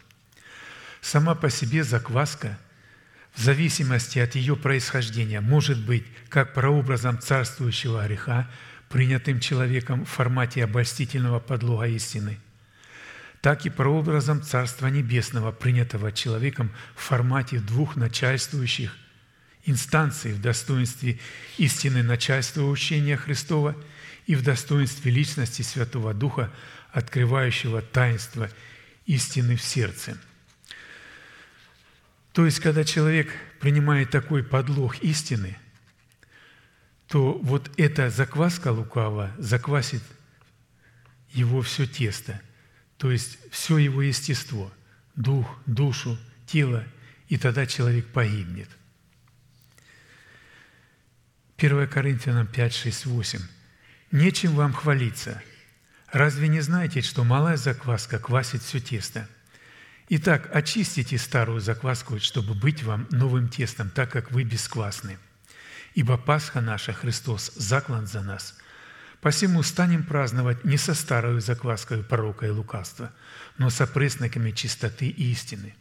Сама 1.02 1.35
по 1.35 1.49
себе 1.49 1.84
закваска– 1.84 2.57
в 3.35 3.41
зависимости 3.41 4.18
от 4.19 4.35
ее 4.35 4.56
происхождения 4.56 5.41
может 5.41 5.77
быть 5.85 6.06
как 6.30 6.53
прообразом 6.53 7.19
царствующего 7.19 8.06
греха, 8.07 8.49
принятым 8.90 9.40
человеком 9.40 10.06
в 10.06 10.10
формате 10.10 10.64
обольстительного 10.64 11.40
подлога 11.40 11.88
истины, 11.88 12.40
так 13.41 13.66
и 13.66 13.70
прообразом 13.70 14.41
Царства 14.41 14.88
Небесного, 14.88 15.52
принятого 15.52 16.12
человеком 16.12 16.72
в 16.95 17.02
формате 17.02 17.60
двух 17.60 17.95
начальствующих 17.95 18.95
инстанций 19.66 20.34
в 20.34 20.41
достоинстве 20.41 21.20
истины 21.57 22.03
начальства 22.03 22.64
учения 22.64 23.18
Христова 23.18 23.76
и 24.28 24.36
в 24.36 24.44
достоинстве 24.44 25.12
личности 25.12 25.62
Святого 25.62 26.14
Духа, 26.14 26.52
открывающего 26.91 27.82
таинство 27.82 28.49
истины 29.06 29.56
в 29.56 29.62
сердце. 29.62 30.18
То 32.32 32.45
есть, 32.45 32.60
когда 32.60 32.84
человек 32.84 33.30
принимает 33.60 34.10
такой 34.12 34.44
подлог 34.44 34.98
истины– 34.99 35.57
то 37.07 37.34
вот 37.34 37.72
эта 37.77 38.10
закваска 38.10 38.72
лукава 38.72 39.32
заквасит 39.38 40.02
его 41.32 41.61
все 41.61 41.86
тесто, 41.86 42.41
то 42.98 43.11
есть 43.11 43.38
все 43.52 43.77
его 43.77 44.02
естество, 44.02 44.72
дух, 45.15 45.57
душу, 45.65 46.18
тело, 46.48 46.84
и 47.27 47.38
тогда 47.38 47.65
человек 47.65 48.07
погибнет. 48.07 48.69
1 51.57 51.88
Коринфянам 51.88 52.48
5, 52.48 52.73
6, 52.73 53.06
8. 53.06 53.40
«Нечем 54.11 54.56
вам 54.56 54.73
хвалиться. 54.73 55.41
Разве 56.11 56.48
не 56.48 56.61
знаете, 56.61 57.02
что 57.02 57.23
малая 57.23 57.57
закваска 57.57 58.19
квасит 58.19 58.61
все 58.61 58.80
тесто? 58.80 59.27
Итак, 60.10 60.49
очистите 60.53 61.18
старую 61.18 61.61
закваску, 61.61 62.19
чтобы 62.19 62.53
быть 62.53 62.84
вам 62.84 63.07
новым 63.10 63.49
тестом, 63.49 63.90
так 63.90 64.11
как 64.11 64.32
вы 64.32 64.44
бесквасны. 64.44 65.18
Ибо 65.95 66.17
Пасха 66.17 66.59
наша, 66.59 66.91
Христос, 66.91 67.53
заклан 67.55 68.05
за 68.05 68.22
нас. 68.22 68.57
Посему 69.22 69.63
станем 69.63 70.03
праздновать 70.03 70.65
не 70.65 70.77
со 70.77 70.93
старою 70.93 71.39
закваской 71.39 72.03
порока 72.03 72.45
и 72.45 72.49
лукавства, 72.49 73.11
но 73.57 73.69
со 73.69 73.88
пресноками 73.88 74.51
чистоты 74.51 75.07
и 75.07 75.31
истины. 75.31 75.73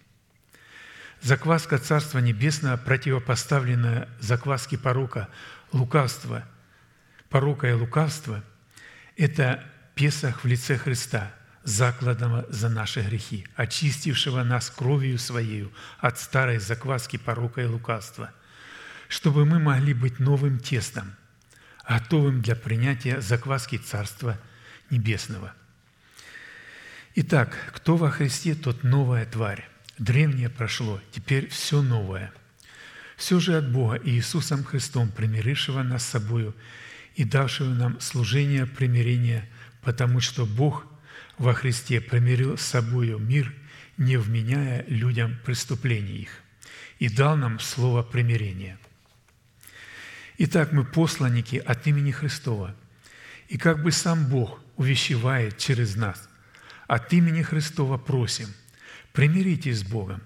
Закваска 1.20 1.78
Царства 1.78 2.20
Небесного, 2.20 2.76
противопоставленная 2.76 4.08
закваске 4.20 4.78
порока, 4.78 5.28
лукавства, 5.72 6.44
порока 7.28 7.68
и 7.68 7.72
лукавства– 7.72 8.42
это 9.16 9.64
Песах 9.96 10.44
в 10.44 10.46
лице 10.46 10.76
Христа, 10.76 11.34
закладного 11.64 12.46
за 12.48 12.68
наши 12.68 13.00
грехи, 13.00 13.46
очистившего 13.56 14.44
нас 14.44 14.70
кровью 14.70 15.18
Своею 15.18 15.72
от 15.98 16.20
старой 16.20 16.58
закваски 16.58 17.16
порока 17.16 17.62
и 17.62 17.66
лукавства– 17.66 18.30
чтобы 19.14 19.46
мы 19.46 19.60
могли 19.60 19.94
быть 19.94 20.18
новым 20.18 20.58
тестом, 20.58 21.14
готовым 21.88 22.42
для 22.42 22.56
принятия 22.56 23.20
закваски 23.20 23.76
Царства 23.76 24.40
Небесного. 24.90 25.54
Итак, 27.14 27.56
кто 27.72 27.96
во 27.96 28.10
Христе, 28.10 28.56
тот 28.56 28.82
новая 28.82 29.24
тварь. 29.24 29.68
Древнее 29.98 30.50
прошло, 30.50 31.00
теперь 31.12 31.48
все 31.48 31.80
новое. 31.80 32.32
Все 33.16 33.38
же 33.38 33.56
от 33.56 33.70
Бога 33.70 33.94
и 33.94 34.10
Иисусом 34.10 34.64
Христом, 34.64 35.12
примирившего 35.12 35.84
нас 35.84 36.04
с 36.04 36.10
собою 36.10 36.52
и 37.14 37.22
давшего 37.22 37.72
нам 37.72 38.00
служение 38.00 38.66
примирения, 38.66 39.48
потому 39.82 40.18
что 40.18 40.44
Бог 40.44 40.88
во 41.38 41.54
Христе 41.54 42.00
примирил 42.00 42.58
с 42.58 42.62
собою 42.62 43.20
мир, 43.20 43.54
не 43.96 44.16
вменяя 44.16 44.84
людям 44.88 45.38
преступлений 45.44 46.16
их, 46.16 46.40
и 46.98 47.08
дал 47.08 47.36
нам 47.36 47.60
слово 47.60 48.02
примирения. 48.02 48.76
Итак, 50.36 50.72
мы 50.72 50.84
посланники 50.84 51.56
от 51.56 51.86
имени 51.86 52.10
Христова, 52.10 52.74
и 53.48 53.56
как 53.56 53.82
бы 53.82 53.92
сам 53.92 54.26
Бог 54.26 54.60
увещевает 54.76 55.58
через 55.58 55.94
нас, 55.94 56.28
от 56.88 57.12
имени 57.12 57.42
Христова 57.42 57.98
просим, 57.98 58.48
примиритесь 59.12 59.80
с 59.80 59.84
Богом, 59.84 60.22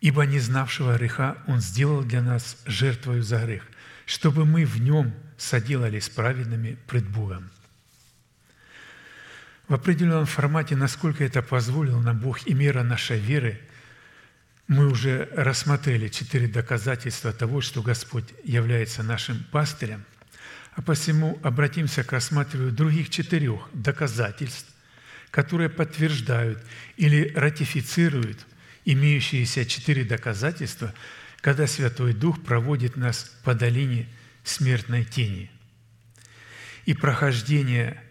ибо 0.00 0.26
не 0.26 0.40
знавшего 0.40 0.96
греха 0.96 1.38
Он 1.46 1.60
сделал 1.60 2.02
для 2.02 2.22
нас 2.22 2.60
жертвою 2.66 3.22
за 3.22 3.38
грех, 3.44 3.62
чтобы 4.04 4.44
мы 4.44 4.64
в 4.64 4.80
Нем 4.80 5.14
соделались 5.38 6.08
праведными 6.08 6.76
пред 6.88 7.08
Богом. 7.08 7.50
В 9.68 9.74
определенном 9.74 10.26
формате, 10.26 10.74
насколько 10.74 11.24
это 11.24 11.42
позволил 11.42 12.00
нам 12.00 12.18
Бог 12.18 12.46
и 12.46 12.54
мера 12.54 12.82
нашей 12.82 13.18
веры, 13.18 13.60
мы 14.68 14.88
уже 14.88 15.28
рассмотрели 15.32 16.08
четыре 16.08 16.48
доказательства 16.48 17.32
того, 17.32 17.60
что 17.60 17.82
Господь 17.82 18.26
является 18.42 19.02
нашим 19.02 19.44
пастырем, 19.52 20.04
а 20.72 20.82
посему 20.82 21.38
обратимся 21.42 22.02
к 22.02 22.12
рассматриванию 22.12 22.72
других 22.72 23.10
четырех 23.10 23.68
доказательств, 23.72 24.72
которые 25.30 25.68
подтверждают 25.68 26.62
или 26.96 27.32
ратифицируют 27.34 28.46
имеющиеся 28.84 29.64
четыре 29.64 30.04
доказательства, 30.04 30.92
когда 31.40 31.66
Святой 31.66 32.12
Дух 32.12 32.42
проводит 32.42 32.96
нас 32.96 33.36
по 33.44 33.54
долине 33.54 34.08
смертной 34.42 35.04
тени. 35.04 35.50
И 36.86 36.94
прохождение, 36.94 38.02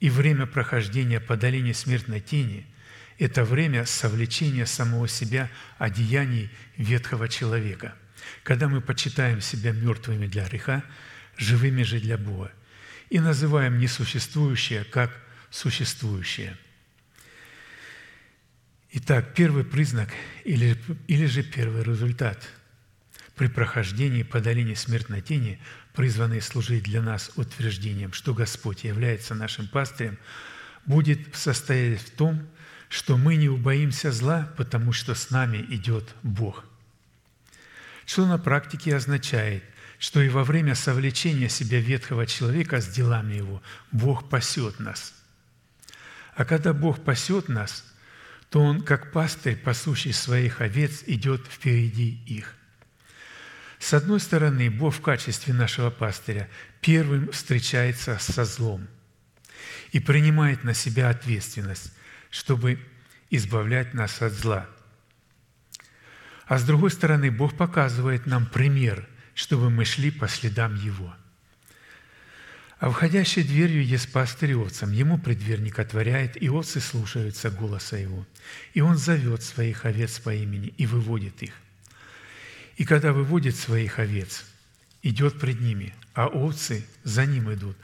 и 0.00 0.10
время 0.10 0.46
прохождения 0.46 1.20
по 1.20 1.36
долине 1.36 1.74
смертной 1.74 2.20
тени– 2.20 2.66
это 3.18 3.44
время 3.44 3.84
совлечения 3.84 4.66
самого 4.66 5.08
себя 5.08 5.50
одеяний 5.78 6.50
ветхого 6.76 7.28
человека, 7.28 7.94
когда 8.42 8.68
мы 8.68 8.80
почитаем 8.80 9.40
себя 9.40 9.72
мертвыми 9.72 10.26
для 10.26 10.46
греха, 10.48 10.84
живыми 11.36 11.82
же 11.82 12.00
для 12.00 12.18
Бога, 12.18 12.52
и 13.10 13.18
называем 13.20 13.78
несуществующее 13.78 14.84
как 14.84 15.10
существующее. 15.50 16.56
Итак, 18.92 19.34
первый 19.34 19.64
признак 19.64 20.10
или, 20.44 20.76
или 21.06 21.26
же 21.26 21.42
первый 21.42 21.82
результат– 21.82 22.48
при 23.38 23.46
прохождении 23.46 24.24
по 24.24 24.40
долине 24.40 24.74
смертной 24.74 25.22
тени, 25.22 25.60
призванные 25.94 26.42
служить 26.42 26.82
для 26.82 27.00
нас 27.00 27.30
утверждением, 27.36 28.12
что 28.12 28.34
Господь 28.34 28.82
является 28.82 29.34
нашим 29.34 29.68
пастырем, 29.68 30.18
будет 30.86 31.34
состоять 31.36 32.00
в 32.00 32.10
том, 32.10 32.46
что 32.88 33.16
мы 33.16 33.36
не 33.36 33.48
убоимся 33.48 34.12
зла, 34.12 34.52
потому 34.56 34.92
что 34.92 35.14
с 35.14 35.30
нами 35.30 35.58
идет 35.68 36.14
Бог. 36.22 36.64
Что 38.06 38.26
на 38.26 38.38
практике 38.38 38.96
означает, 38.96 39.62
что 39.98 40.22
и 40.22 40.28
во 40.28 40.44
время 40.44 40.74
совлечения 40.74 41.48
себя 41.48 41.80
ветхого 41.80 42.26
человека 42.26 42.80
с 42.80 42.88
делами 42.88 43.34
его 43.34 43.62
Бог 43.90 44.28
пасет 44.28 44.78
нас. 44.78 45.12
А 46.34 46.44
когда 46.44 46.72
Бог 46.72 47.02
пасет 47.02 47.48
нас, 47.48 47.84
то 48.48 48.62
Он, 48.62 48.80
как 48.80 49.12
пастырь, 49.12 49.56
пасущий 49.56 50.12
своих 50.12 50.60
овец, 50.60 51.02
идет 51.06 51.44
впереди 51.46 52.22
их. 52.26 52.54
С 53.78 53.92
одной 53.92 54.20
стороны, 54.20 54.70
Бог 54.70 54.94
в 54.94 55.00
качестве 55.00 55.52
нашего 55.52 55.90
пастыря 55.90 56.48
первым 56.80 57.30
встречается 57.30 58.18
со 58.18 58.44
злом 58.44 58.88
и 59.92 60.00
принимает 60.00 60.64
на 60.64 60.74
себя 60.74 61.10
ответственность, 61.10 61.92
чтобы 62.30 62.78
избавлять 63.30 63.94
нас 63.94 64.22
от 64.22 64.32
зла. 64.32 64.66
А 66.46 66.58
с 66.58 66.64
другой 66.64 66.90
стороны, 66.90 67.30
Бог 67.30 67.56
показывает 67.56 68.26
нам 68.26 68.46
пример, 68.46 69.06
чтобы 69.34 69.70
мы 69.70 69.84
шли 69.84 70.10
по 70.10 70.28
следам 70.28 70.74
Его. 70.76 71.14
А 72.78 72.90
входящей 72.90 73.42
дверью 73.42 73.84
есть 73.84 74.12
пастырь 74.12 74.54
овцам. 74.54 74.92
Ему 74.92 75.18
предверник 75.18 75.78
отворяет, 75.78 76.40
и 76.40 76.48
овцы 76.48 76.80
слушаются 76.80 77.50
голоса 77.50 77.96
Его. 77.96 78.26
И 78.72 78.80
Он 78.80 78.96
зовет 78.96 79.42
своих 79.42 79.84
овец 79.84 80.18
по 80.20 80.32
имени 80.32 80.68
и 80.78 80.86
выводит 80.86 81.42
их. 81.42 81.52
И 82.76 82.84
когда 82.84 83.12
выводит 83.12 83.56
своих 83.56 83.98
овец, 83.98 84.44
идет 85.02 85.40
пред 85.40 85.60
ними, 85.60 85.94
а 86.14 86.28
овцы 86.28 86.86
за 87.02 87.26
ним 87.26 87.52
идут, 87.52 87.76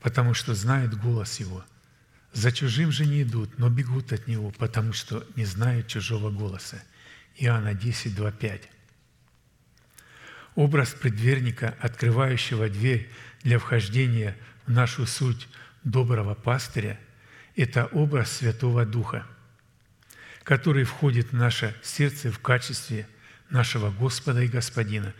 потому 0.00 0.34
что 0.34 0.54
знают 0.54 0.94
голос 0.94 1.40
его. 1.40 1.64
За 2.36 2.52
чужим 2.52 2.92
же 2.92 3.06
не 3.06 3.22
идут, 3.22 3.58
но 3.58 3.70
бегут 3.70 4.12
от 4.12 4.26
него, 4.26 4.50
потому 4.50 4.92
что 4.92 5.26
не 5.36 5.46
знают 5.46 5.86
чужого 5.86 6.30
голоса. 6.30 6.82
Иоанна 7.36 7.72
10, 7.72 8.14
2, 8.14 8.30
5. 8.30 8.68
Образ 10.54 10.90
предверника, 10.90 11.74
открывающего 11.80 12.68
дверь 12.68 13.10
для 13.42 13.58
вхождения 13.58 14.36
в 14.66 14.70
нашу 14.70 15.06
суть 15.06 15.48
доброго 15.82 16.34
пастыря, 16.34 17.00
это 17.54 17.86
образ 17.86 18.32
Святого 18.32 18.84
Духа, 18.84 19.26
который 20.42 20.84
входит 20.84 21.32
в 21.32 21.36
наше 21.36 21.74
сердце 21.82 22.30
в 22.30 22.38
качестве– 22.40 23.08
нашего 23.48 23.90
Господа 23.90 24.42
и 24.42 24.48
Господина, 24.48 25.14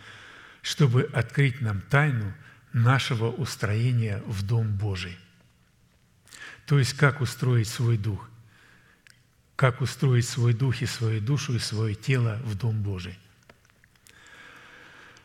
чтобы 0.61 1.09
открыть 1.15 1.63
нам 1.63 1.81
тайну 1.81 2.35
нашего 2.75 3.31
устроения 3.31 4.23
в 4.27 4.45
Дом 4.45 4.77
Божий. 4.77 5.17
То 6.67 6.79
есть, 6.79 6.95
как 6.95 7.21
устроить 7.21 7.69
свой 7.69 7.97
дух, 7.97 8.29
как 9.55 9.81
устроить 9.81 10.29
свой 10.29 10.53
дух 10.53 10.83
и 10.83 10.87
свою 10.87 11.21
душу 11.21 11.55
и 11.55 11.59
свое 11.59 11.95
тело 11.95 12.41
в 12.45 12.57
Дом 12.57 12.83
Божий. 12.83 13.19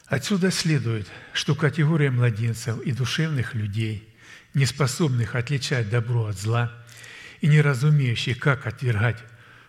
Отсюда 0.06 0.52
следует, 0.52 1.08
что 1.34 1.56
категория 1.56 2.12
младенцев 2.12 2.80
и 2.82 2.92
душевных 2.92 3.56
людей, 3.56 4.08
не 4.54 4.66
способных 4.66 5.36
отличать 5.36 5.90
добро 5.90 6.26
от 6.26 6.38
зла 6.38 6.72
и 7.40 7.48
не 7.48 7.62
разумеющих, 7.62 8.38
как 8.40 8.68
отвергать 8.68 9.24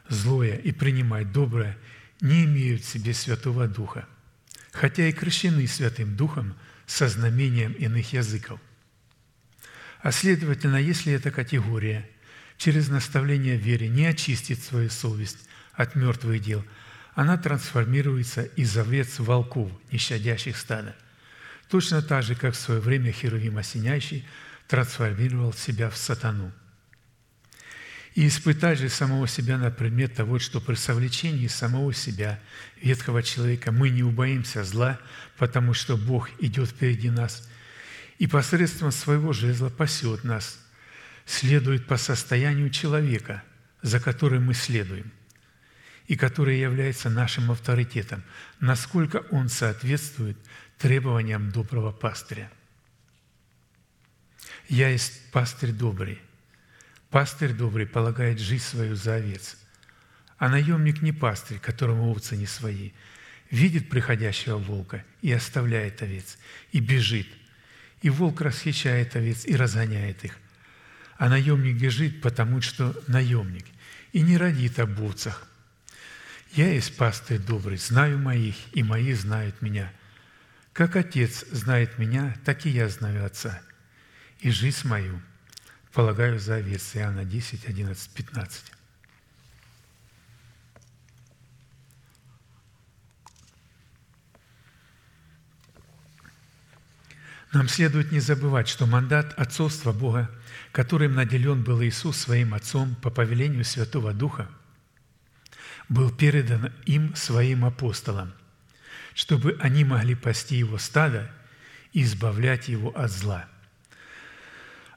злое 0.08 0.56
и 0.56 0.72
принимать 0.72 1.32
доброе– 1.32 1.76
не 2.22 2.44
имеют 2.44 2.82
в 2.82 2.88
себе 2.88 3.12
Святого 3.12 3.66
Духа, 3.66 4.06
хотя 4.70 5.06
и 5.08 5.12
крещены 5.12 5.66
Святым 5.66 6.16
Духом 6.16 6.54
со 6.86 7.08
знамением 7.08 7.72
иных 7.72 8.12
языков. 8.12 8.60
А 10.02 10.12
следовательно, 10.12 10.76
если 10.76 11.12
эта 11.12 11.30
категория 11.30 12.08
через 12.58 12.88
наставление 12.88 13.56
в 13.56 13.62
вере 13.62 13.88
не 13.88 14.06
очистит 14.06 14.62
свою 14.62 14.90
совесть 14.90 15.38
от 15.74 15.94
мертвых 15.94 16.42
дел, 16.42 16.64
она 17.14 17.38
трансформируется 17.38 18.42
из 18.42 18.76
овец 18.76 19.18
волков, 19.18 19.70
не 19.90 19.98
щадящих 19.98 20.56
стада. 20.56 20.94
Точно 21.68 22.02
так 22.02 22.22
же, 22.22 22.34
как 22.34 22.54
в 22.54 22.58
свое 22.58 22.80
время 22.80 23.12
Херувим 23.12 23.58
Осеняющий 23.58 24.26
трансформировал 24.68 25.52
себя 25.52 25.88
в 25.88 25.96
сатану– 25.96 26.52
и 28.14 28.26
испытать 28.26 28.78
же 28.78 28.88
самого 28.88 29.26
себя 29.26 29.56
на 29.56 29.70
предмет 29.70 30.14
того, 30.14 30.38
что 30.38 30.60
при 30.60 30.74
совлечении 30.74 31.46
самого 31.46 31.94
себя, 31.94 32.38
ветхого 32.80 33.22
человека, 33.22 33.72
мы 33.72 33.88
не 33.88 34.02
убоимся 34.02 34.64
зла, 34.64 34.98
потому 35.38 35.72
что 35.72 35.96
Бог 35.96 36.28
идет 36.38 36.68
впереди 36.68 37.10
нас 37.10 37.48
и 38.18 38.26
посредством 38.26 38.92
своего 38.92 39.32
жезла 39.32 39.68
пасет 39.68 40.24
нас, 40.24 40.58
следует 41.26 41.86
по 41.86 41.96
состоянию 41.96 42.70
человека, 42.70 43.42
за 43.80 44.00
которым 44.00 44.46
мы 44.46 44.54
следуем, 44.54 45.12
и 46.06 46.16
который 46.16 46.58
является 46.58 47.10
нашим 47.10 47.50
авторитетом, 47.50 48.22
насколько 48.60 49.24
он 49.30 49.48
соответствует 49.48 50.36
требованиям 50.78 51.50
доброго 51.50 51.92
пастыря. 51.92 52.50
«Я 54.68 54.88
есть 54.88 55.30
пастырь 55.32 55.72
добрый, 55.72 56.20
Пастырь 57.12 57.52
добрый 57.52 57.86
полагает 57.86 58.40
жизнь 58.40 58.64
свою 58.64 58.96
за 58.96 59.16
овец, 59.16 59.58
а 60.38 60.48
наемник 60.48 61.02
не 61.02 61.12
пастырь, 61.12 61.58
которому 61.58 62.10
овцы 62.10 62.38
не 62.38 62.46
свои, 62.46 62.92
видит 63.50 63.90
приходящего 63.90 64.56
волка 64.56 65.04
и 65.20 65.30
оставляет 65.30 66.00
овец, 66.00 66.38
и 66.72 66.80
бежит. 66.80 67.26
И 68.02 68.10
волк 68.10 68.40
расхищает 68.40 69.16
овец 69.16 69.44
и 69.46 69.56
разгоняет 69.56 70.24
их. 70.24 70.36
А 71.16 71.28
наемник 71.28 71.80
бежит, 71.80 72.20
потому 72.20 72.60
что 72.60 73.00
наемник, 73.06 73.64
и 74.12 74.20
не 74.20 74.36
родит 74.36 74.78
об 74.78 75.00
овцах. 75.00 75.46
Я 76.52 76.72
есть 76.72 76.96
пастырь 76.96 77.38
добрый, 77.38 77.78
знаю 77.78 78.18
моих, 78.18 78.56
и 78.72 78.82
мои 78.82 79.12
знают 79.14 79.62
меня. 79.62 79.90
Как 80.72 80.96
Отец 80.96 81.44
знает 81.50 81.98
меня, 81.98 82.36
так 82.44 82.66
и 82.66 82.70
я 82.70 82.88
знаю 82.88 83.24
Отца, 83.24 83.62
и 84.40 84.50
жизнь 84.50 84.86
мою– 84.86 85.20
полагаю 85.92 86.38
за 86.38 86.56
овец. 86.56 86.96
Иоанна 86.96 87.24
10, 87.24 87.68
11, 87.68 88.10
15. 88.10 88.72
Нам 97.52 97.68
следует 97.68 98.12
не 98.12 98.20
забывать, 98.20 98.66
что 98.66 98.86
мандат 98.86 99.34
отцовства 99.38 99.92
Бога, 99.92 100.30
которым 100.72 101.14
наделен 101.14 101.62
был 101.62 101.82
Иисус 101.82 102.16
своим 102.16 102.54
Отцом 102.54 102.94
по 103.02 103.10
повелению 103.10 103.64
Святого 103.64 104.14
Духа, 104.14 104.48
был 105.90 106.10
передан 106.10 106.72
им 106.86 107.14
своим 107.14 107.66
апостолам, 107.66 108.32
чтобы 109.12 109.58
они 109.60 109.84
могли 109.84 110.14
пасти 110.14 110.56
его 110.56 110.78
стадо 110.78 111.30
и 111.92 112.02
избавлять 112.02 112.68
его 112.68 112.88
от 112.98 113.10
зла. 113.10 113.46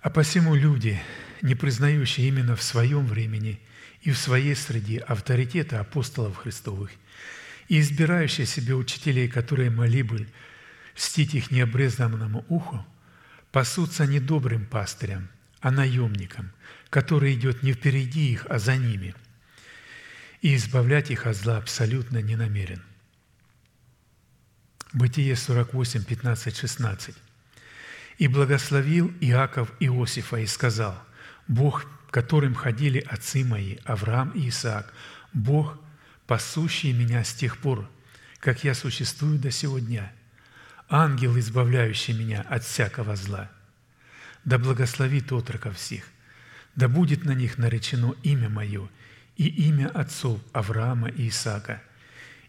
А 0.01 0.09
посему 0.09 0.55
люди, 0.55 1.01
не 1.41 1.55
признающие 1.55 2.27
именно 2.29 2.55
в 2.55 2.63
своем 2.63 3.05
времени 3.05 3.59
и 4.01 4.11
в 4.11 4.17
своей 4.17 4.55
среде 4.55 4.99
авторитета 4.99 5.81
апостолов 5.81 6.37
Христовых, 6.37 6.91
и 7.67 7.81
избирающие 7.81 8.47
себе 8.47 8.75
учителей, 8.75 9.27
которые 9.27 9.71
могли 9.71 10.03
бы 10.03 10.27
льстить 10.95 11.33
их 11.35 11.51
необрезанному 11.51 12.45
уху, 12.47 12.85
пасутся 13.51 14.05
не 14.05 14.19
добрым 14.19 14.65
пастырем, 14.65 15.29
а 15.59 15.71
наемником, 15.71 16.51
который 16.89 17.33
идет 17.33 17.63
не 17.63 17.73
впереди 17.73 18.31
их, 18.31 18.45
а 18.49 18.59
за 18.59 18.77
ними, 18.77 19.15
и 20.41 20.55
избавлять 20.55 21.11
их 21.11 21.25
от 21.25 21.35
зла 21.35 21.57
абсолютно 21.57 22.21
не 22.21 22.35
намерен. 22.35 22.83
Бытие 24.93 25.35
48, 25.35 26.03
15, 26.03 26.55
16. 26.55 27.15
«И 28.17 28.27
благословил 28.29 29.13
Иаков 29.19 29.71
Иосифа 29.81 30.37
и 30.37 30.45
сказал, 30.45 30.97
Бог, 31.47 31.85
которым 32.11 32.55
ходили 32.55 32.99
отцы 32.99 33.43
мои, 33.43 33.77
Авраам 33.83 34.29
и 34.31 34.47
Исаак, 34.47 34.93
Бог, 35.33 35.77
пасущий 36.27 36.93
меня 36.93 37.25
с 37.25 37.33
тех 37.33 37.57
пор, 37.57 37.89
как 38.39 38.63
я 38.63 38.73
существую 38.73 39.37
до 39.37 39.51
сего 39.51 39.79
дня– 39.79 40.13
ангел, 40.89 41.37
избавляющий 41.39 42.13
меня 42.13 42.41
от 42.41 42.63
всякого 42.63 43.15
зла. 43.15 43.49
Да 44.43 44.59
благословит 44.59 45.31
отроков 45.31 45.77
всех, 45.77 46.03
да 46.75 46.87
будет 46.87 47.25
на 47.25 47.31
них 47.31 47.57
наречено 47.57 48.15
имя 48.23 48.49
Мое 48.49 48.89
и 49.37 49.47
имя 49.47 49.89
отцов 49.89 50.39
Авраама 50.53 51.09
и 51.09 51.29
Исаака, 51.29 51.81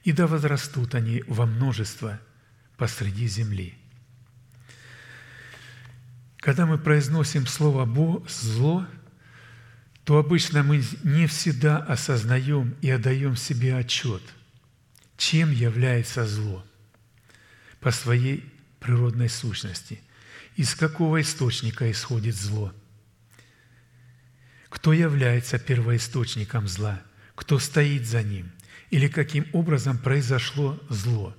и 0.04 0.12
да 0.12 0.26
возрастут 0.26 0.94
они 0.94 1.24
во 1.26 1.46
множество 1.46 2.20
посреди 2.76 3.26
земли». 3.26 3.74
Когда 6.38 6.64
мы 6.64 6.78
произносим 6.78 7.46
слово 7.46 7.86
«зло», 8.28 8.86
то 10.04 10.18
обычно 10.18 10.62
мы 10.62 10.84
не 11.02 11.26
всегда 11.26 11.78
осознаем 11.78 12.76
и 12.82 12.90
отдаем 12.90 13.34
себе 13.34 13.76
отчет, 13.76 14.22
чем 15.16 15.50
является 15.50 16.24
зло– 16.24 16.64
по 17.86 17.92
своей 17.92 18.42
природной 18.80 19.28
сущности. 19.28 20.00
Из 20.56 20.74
какого 20.74 21.20
источника 21.20 21.88
исходит 21.88 22.34
зло? 22.34 22.74
Кто 24.68 24.92
является 24.92 25.60
первоисточником 25.60 26.66
зла? 26.66 27.00
Кто 27.36 27.60
стоит 27.60 28.04
за 28.04 28.24
ним? 28.24 28.50
Или 28.90 29.06
каким 29.06 29.46
образом 29.52 29.98
произошло 29.98 30.82
зло? 30.88 31.36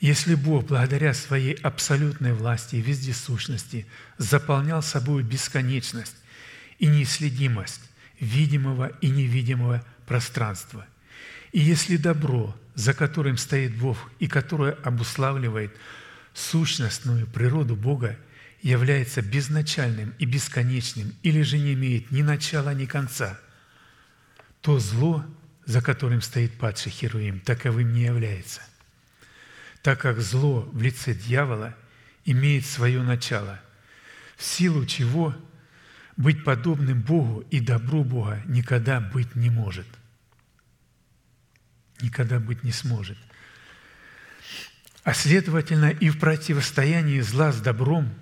Если 0.00 0.34
Бог, 0.34 0.66
благодаря 0.66 1.14
своей 1.14 1.54
абсолютной 1.54 2.32
власти 2.32 2.74
и 2.74 2.80
вездесущности, 2.80 3.86
заполнял 4.18 4.82
собой 4.82 5.22
бесконечность 5.22 6.16
и 6.80 6.88
неисследимость 6.88 7.82
видимого 8.18 8.88
и 9.00 9.10
невидимого 9.10 9.86
пространства, 10.06 10.88
и 11.52 11.60
если 11.60 11.96
добро– 11.96 12.58
за 12.76 12.92
которым 12.92 13.38
стоит 13.38 13.74
Бог 13.74 13.98
и 14.20 14.28
которое 14.28 14.72
обуславливает 14.72 15.74
сущностную 16.34 17.26
природу 17.26 17.74
Бога, 17.74 18.16
является 18.60 19.22
безначальным 19.22 20.14
и 20.18 20.26
бесконечным 20.26 21.14
или 21.22 21.42
же 21.42 21.58
не 21.58 21.72
имеет 21.72 22.10
ни 22.10 22.22
начала, 22.22 22.74
ни 22.74 22.84
конца, 22.84 23.40
то 24.60 24.78
зло, 24.78 25.24
за 25.64 25.80
которым 25.80 26.20
стоит 26.20 26.58
падший 26.58 26.92
Херуим, 26.92 27.40
таковым 27.40 27.92
не 27.94 28.02
является, 28.02 28.60
так 29.82 30.00
как 30.00 30.20
зло 30.20 30.68
в 30.72 30.82
лице 30.82 31.14
дьявола 31.14 31.74
имеет 32.26 32.66
свое 32.66 33.02
начало, 33.02 33.58
в 34.36 34.44
силу 34.44 34.84
чего 34.84 35.34
быть 36.18 36.44
подобным 36.44 37.00
Богу 37.00 37.42
и 37.50 37.60
добру 37.60 38.04
Бога 38.04 38.42
никогда 38.46 39.00
быть 39.00 39.34
не 39.34 39.48
может– 39.48 39.86
никогда 42.02 42.38
быть 42.38 42.62
не 42.62 42.72
сможет. 42.72 43.18
А 45.04 45.14
следовательно, 45.14 45.90
и 45.90 46.10
в 46.10 46.18
противостоянии 46.18 47.20
зла 47.20 47.52
с 47.52 47.60
добром, 47.60 48.12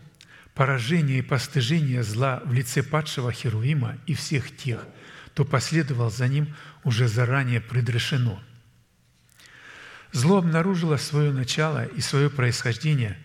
поражение 0.54 1.20
и 1.20 1.22
постыжение 1.22 2.02
зла 2.02 2.42
в 2.44 2.52
лице 2.52 2.82
падшего 2.82 3.32
Херувима 3.32 3.96
и 4.06 4.14
всех 4.14 4.54
тех, 4.54 4.86
кто 5.28 5.46
последовал 5.46 6.10
за 6.10 6.28
ним, 6.28 6.54
уже 6.84 7.08
заранее 7.08 7.60
предрешено. 7.62 8.38
Зло 10.12 10.38
обнаружило 10.38 10.98
свое 10.98 11.32
начало 11.32 11.86
и 11.86 12.02
свое 12.02 12.28
происхождение, 12.28 13.18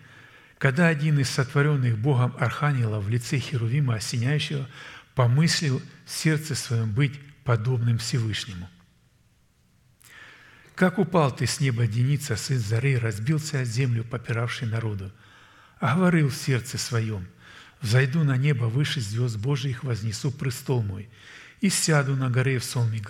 когда 0.56 0.88
один 0.88 1.18
из 1.18 1.28
сотворенных 1.28 1.98
Богом 1.98 2.34
архангелов 2.40 3.04
в 3.04 3.10
лице 3.10 3.38
Херувима 3.38 3.96
осеняющего 3.96 4.66
помыслил 5.14 5.82
в 6.06 6.10
сердце 6.10 6.54
своем 6.54 6.90
быть 6.90 7.20
подобным 7.44 7.98
Всевышнему– 7.98 8.69
как 10.80 10.98
упал 10.98 11.30
ты 11.30 11.46
с 11.46 11.60
неба, 11.60 11.86
Деница, 11.86 12.36
сын 12.36 12.58
Зары, 12.58 12.98
разбился 12.98 13.60
о 13.60 13.64
землю, 13.66 14.02
попиравший 14.02 14.66
народу. 14.66 15.12
А 15.78 15.94
говорил 15.94 16.30
в 16.30 16.34
сердце 16.34 16.78
своем, 16.78 17.28
«Взойду 17.82 18.24
на 18.24 18.38
небо 18.38 18.64
выше 18.64 19.02
звезд 19.02 19.36
Божиих, 19.36 19.84
вознесу 19.84 20.30
престол 20.30 20.82
мой, 20.82 21.10
и 21.60 21.68
сяду 21.68 22.16
на 22.16 22.30
горе 22.30 22.58
в 22.58 22.64
сонме 22.64 23.02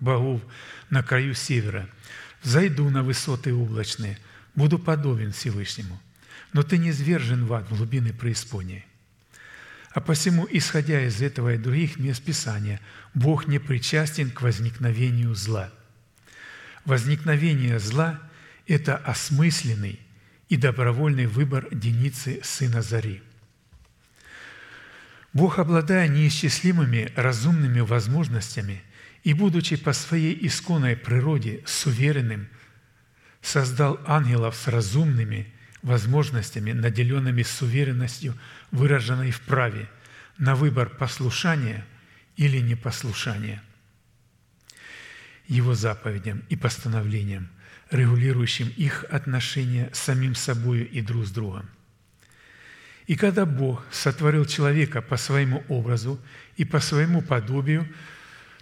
богов 0.00 0.42
на 0.90 1.04
краю 1.04 1.34
севера. 1.34 1.88
Взойду 2.42 2.90
на 2.90 3.04
высоты 3.04 3.54
облачные, 3.54 4.18
буду 4.56 4.76
подобен 4.76 5.30
Всевышнему. 5.30 6.02
Но 6.52 6.64
ты 6.64 6.78
не 6.78 6.92
свержен 6.92 7.46
в 7.46 7.52
ад 7.52 7.68
глубины 7.68 8.12
преисподней. 8.12 8.84
А 9.92 10.00
посему, 10.00 10.48
исходя 10.50 11.06
из 11.06 11.22
этого 11.22 11.54
и 11.54 11.58
других 11.58 12.00
мест 12.00 12.24
Писания, 12.24 12.80
Бог 13.14 13.46
не 13.46 13.60
причастен 13.60 14.32
к 14.32 14.42
возникновению 14.42 15.36
зла– 15.36 15.70
Возникновение 16.84 17.78
зла– 17.78 18.20
это 18.66 18.96
осмысленный 18.96 20.00
и 20.48 20.56
добровольный 20.56 21.26
выбор 21.26 21.68
Деницы, 21.70 22.40
сына 22.42 22.82
Зари. 22.82 23.22
Бог, 25.32 25.60
обладая 25.60 26.08
неисчислимыми 26.08 27.12
разумными 27.14 27.80
возможностями 27.80 28.82
и 29.22 29.32
будучи 29.32 29.76
по 29.76 29.92
своей 29.92 30.36
исконной 30.46 30.96
природе 30.96 31.62
суверенным, 31.66 32.48
создал 33.40 34.00
ангелов 34.04 34.56
с 34.56 34.66
разумными 34.66 35.52
возможностями, 35.82 36.72
наделенными 36.72 37.44
суверенностью, 37.44 38.36
выраженной 38.72 39.30
в 39.30 39.40
праве, 39.42 39.88
на 40.36 40.56
выбор 40.56 40.88
послушания 40.90 41.86
или 42.36 42.58
непослушания– 42.58 43.62
его 45.52 45.74
заповедям 45.74 46.42
и 46.48 46.56
постановлениям, 46.56 47.48
регулирующим 47.90 48.72
их 48.76 49.04
отношения 49.10 49.90
с 49.92 49.98
самим 49.98 50.34
собою 50.34 50.88
и 50.88 51.02
друг 51.02 51.26
с 51.26 51.30
другом. 51.30 51.68
И 53.06 53.16
когда 53.16 53.44
Бог 53.44 53.84
сотворил 53.90 54.46
человека 54.46 55.02
по 55.02 55.16
своему 55.16 55.62
образу 55.68 56.18
и 56.56 56.64
по 56.64 56.80
своему 56.80 57.20
подобию, 57.20 57.86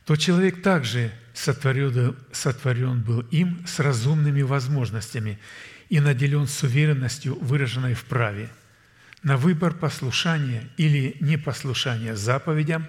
то 0.04 0.16
человек 0.16 0.62
также 0.62 1.12
сотворен, 1.32 3.02
был 3.02 3.20
им 3.30 3.64
с 3.66 3.78
разумными 3.78 4.42
возможностями 4.42 5.38
и 5.90 6.00
наделен 6.00 6.48
с 6.48 6.62
уверенностью, 6.64 7.36
выраженной 7.36 7.94
в 7.94 8.04
праве, 8.04 8.48
на 9.22 9.36
выбор 9.36 9.74
послушания 9.74 10.68
или 10.76 11.16
непослушания 11.20 12.16
заповедям 12.16 12.88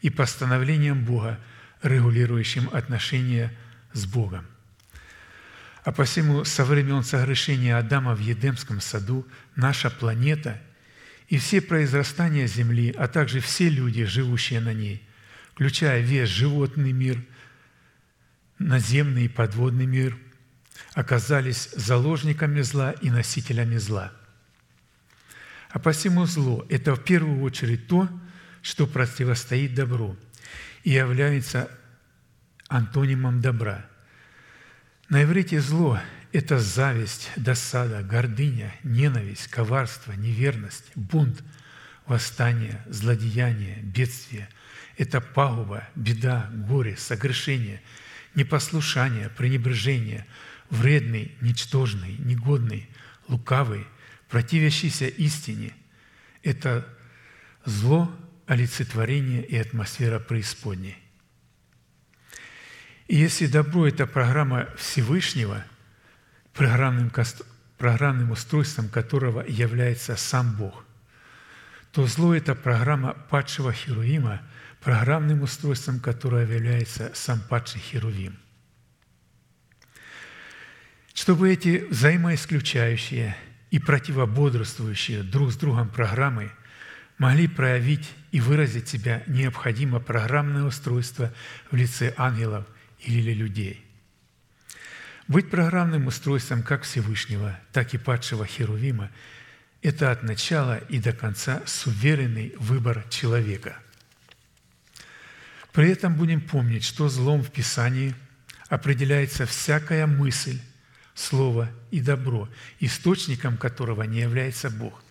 и 0.00 0.10
постановлениям 0.10 1.04
Бога– 1.04 1.40
регулирующим 1.82 2.70
отношения 2.72 3.52
с 3.92 4.06
Богом. 4.06 4.46
А 5.84 5.90
посему 5.90 6.44
со 6.44 6.64
времен 6.64 7.02
согрешения 7.02 7.76
Адама 7.76 8.14
в 8.14 8.20
Едемском 8.20 8.80
саду 8.80 9.26
наша 9.56 9.90
планета 9.90 10.60
и 11.28 11.38
все 11.38 11.60
произрастания 11.60 12.46
Земли, 12.46 12.94
а 12.96 13.08
также 13.08 13.40
все 13.40 13.68
люди, 13.68 14.04
живущие 14.04 14.60
на 14.60 14.72
ней, 14.72 15.06
включая 15.54 16.00
весь 16.00 16.28
животный 16.28 16.92
мир, 16.92 17.18
наземный 18.58 19.24
и 19.24 19.28
подводный 19.28 19.86
мир, 19.86 20.16
оказались 20.94 21.70
заложниками 21.72 22.60
зла 22.60 22.92
и 22.92 23.10
носителями 23.10 23.76
зла. 23.76 24.12
А 25.70 25.78
посему 25.78 26.26
зло– 26.26 26.64
это 26.68 26.94
в 26.94 27.02
первую 27.02 27.42
очередь 27.42 27.88
то, 27.88 28.08
что 28.60 28.86
противостоит 28.86 29.74
добру– 29.74 30.16
и 30.84 30.90
является 30.90 31.70
антонимом 32.68 33.40
добра. 33.40 33.86
На 35.08 35.22
иврите 35.22 35.60
зло– 35.60 36.00
это 36.32 36.58
зависть, 36.58 37.30
досада, 37.36 38.02
гордыня, 38.02 38.74
ненависть, 38.82 39.48
коварство, 39.48 40.12
неверность, 40.12 40.90
бунт, 40.94 41.42
восстание, 42.06 42.82
злодеяние, 42.86 43.78
бедствие. 43.82 44.48
Это 44.96 45.20
пагуба, 45.20 45.86
беда, 45.94 46.50
горе, 46.52 46.96
согрешение, 46.96 47.82
непослушание, 48.34 49.28
пренебрежение, 49.28 50.26
вредный, 50.70 51.36
ничтожный, 51.40 52.16
негодный, 52.18 52.88
лукавый, 53.28 53.86
противящийся 54.28 55.06
истине. 55.06 55.74
Это 56.42 56.86
зло, 57.66 58.10
олицетворение 58.46 59.44
и 59.44 59.56
атмосфера 59.56 60.18
преисподней. 60.18 60.96
И 63.08 63.16
если 63.16 63.46
добро– 63.46 63.86
это 63.88 64.06
программа 64.06 64.68
Всевышнего, 64.76 65.64
программным, 66.54 67.12
программным 67.78 68.30
устройством 68.30 68.88
которого 68.88 69.44
является 69.46 70.16
сам 70.16 70.56
Бог, 70.56 70.84
то 71.92 72.06
зло– 72.06 72.34
это 72.36 72.54
программа 72.54 73.12
падшего 73.12 73.72
Херувима, 73.72 74.40
программным 74.80 75.42
устройством 75.42 76.00
которого 76.00 76.40
является 76.40 77.12
сам 77.14 77.40
падший 77.40 77.80
Херувим. 77.80 78.38
Чтобы 81.12 81.52
эти 81.52 81.86
взаимоисключающие 81.90 83.36
и 83.70 83.78
противободрствующие 83.78 85.22
друг 85.22 85.52
с 85.52 85.56
другом 85.56 85.88
программы 85.88 86.50
могли 87.18 87.46
проявить 87.46 88.08
и 88.32 88.40
выразить 88.40 88.88
себя, 88.88 89.22
необходимо 89.28 90.00
программное 90.00 90.64
устройство 90.64 91.32
в 91.70 91.76
лице 91.76 92.12
ангелов– 92.16 92.66
или 93.04 93.32
людей. 93.32 93.84
Быть 95.28 95.50
программным 95.50 96.06
устройством 96.06 96.62
как 96.62 96.82
Всевышнего, 96.82 97.58
так 97.72 97.94
и 97.94 97.98
падшего 97.98 98.46
Херувима– 98.46 99.10
это 99.82 100.12
от 100.12 100.22
начала 100.22 100.76
и 100.76 101.00
до 101.00 101.12
конца 101.12 101.62
суверенный 101.66 102.54
выбор 102.58 103.04
человека. 103.10 103.76
При 105.72 105.90
этом 105.90 106.14
будем 106.14 106.40
помнить, 106.40 106.84
что 106.84 107.08
злом 107.08 107.42
в 107.42 107.50
Писании 107.50 108.14
определяется 108.68 109.46
всякая 109.46 110.06
мысль, 110.06 110.60
слово 111.14 111.70
и 111.90 112.00
добро, 112.00 112.48
источником 112.78 113.56
которого 113.56 114.02
не 114.04 114.20
является 114.20 114.70
Бог. 114.70 115.02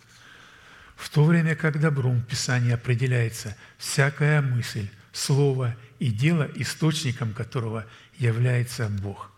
В 1.01 1.09
то 1.09 1.25
время 1.25 1.55
как 1.55 1.79
добром 1.79 2.19
в 2.19 2.27
Писании 2.27 2.73
определяется 2.73 3.57
всякая 3.79 4.39
мысль, 4.39 4.87
слово 5.11 5.75
и 5.97 6.11
дело, 6.11 6.47
источником 6.53 7.33
которого 7.33 7.87
является 8.19 8.87
Бог. 8.87 9.31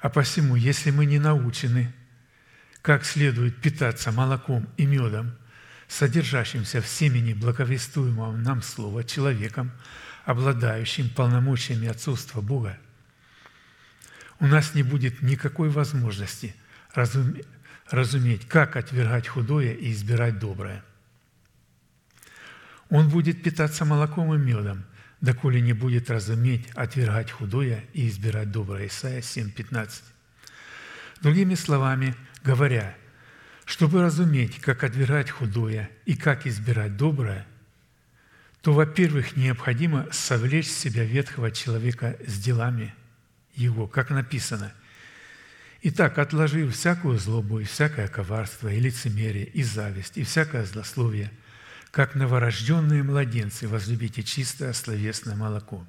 А 0.00 0.10
посему, 0.10 0.56
если 0.56 0.90
мы 0.90 1.06
не 1.06 1.20
научены, 1.20 1.94
как 2.82 3.04
следует 3.04 3.62
питаться 3.62 4.10
молоком 4.10 4.68
и 4.76 4.84
медом, 4.84 5.32
содержащимся 5.86 6.82
в 6.82 6.88
семени 6.88 7.32
благовествуемого 7.32 8.36
нам 8.36 8.62
слова 8.62 9.04
человеком, 9.04 9.70
обладающим 10.24 11.08
полномочиями 11.08 11.86
отцовства 11.86 12.40
Бога, 12.40 12.76
у 14.40 14.48
нас 14.48 14.74
не 14.74 14.82
будет 14.82 15.22
никакой 15.22 15.68
возможности 15.68 16.56
разуметь, 17.90 18.46
как 18.48 18.76
отвергать 18.76 19.28
худое 19.28 19.72
и 19.72 19.92
избирать 19.92 20.38
доброе– 20.38 20.84
он 22.90 23.08
будет 23.08 23.42
питаться 23.42 23.84
молоком 23.84 24.34
и 24.34 24.38
медом, 24.38 24.84
доколе 25.20 25.60
не 25.60 25.72
будет 25.72 26.10
разуметь, 26.10 26.68
отвергать 26.74 27.30
худое 27.30 27.84
и 27.92 28.08
избирать 28.08 28.50
доброе. 28.50 28.86
Исайя 28.86 29.20
7:15. 29.20 30.02
Другими 31.20 31.54
словами, 31.54 32.14
говоря, 32.44 32.94
чтобы 33.64 34.02
разуметь, 34.02 34.60
как 34.60 34.84
отвергать 34.84 35.30
худое 35.30 35.90
и 36.04 36.14
как 36.14 36.46
избирать 36.46 36.96
доброе, 36.96 37.46
то, 38.60 38.72
во-первых, 38.72 39.36
необходимо 39.36 40.06
совлечь 40.12 40.68
с 40.68 40.76
себя 40.76 41.04
ветхого 41.04 41.50
человека 41.50 42.16
с 42.26 42.38
делами 42.38 42.94
его, 43.54 43.86
как 43.86 44.10
написано. 44.10 44.72
Итак, 45.86 46.18
отложив 46.18 46.74
всякую 46.74 47.18
злобу 47.18 47.60
и 47.60 47.64
всякое 47.64 48.08
коварство, 48.08 48.68
и 48.68 48.80
лицемерие, 48.80 49.46
и 49.46 49.62
зависть, 49.62 50.16
и 50.16 50.24
всякое 50.24 50.64
злословие– 50.64 51.30
как 51.94 52.16
новорожденные 52.16 53.04
младенцы, 53.04 53.68
возлюбите 53.68 54.24
чистое 54.24 54.72
словесное 54.72 55.36
молоко. 55.36 55.86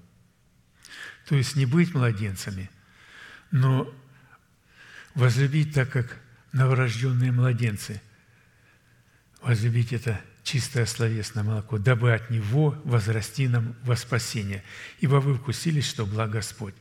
То 1.26 1.36
есть 1.36 1.56
не 1.56 1.66
быть 1.66 1.96
младенцами, 1.96 2.70
но 3.50 3.92
возлюбить 5.16 5.74
так, 5.74 5.90
как 5.90 6.20
новорожденные 6.52 7.32
младенцы. 7.32 8.04
Возлюбить 9.42 9.94
это 9.94 10.22
чистое 10.44 10.86
словесное 10.86 11.44
молоко, 11.44 11.80
дабы 11.80 12.14
от 12.14 12.30
него 12.30 12.80
возрасти 12.86 13.48
нам 13.48 13.76
во 13.82 13.96
спасение. 13.96 14.64
Ибо 15.00 15.16
вы 15.16 15.34
вкусились, 15.34 15.90
что 15.90 16.06
благ 16.06 16.30
Господь. 16.30 16.76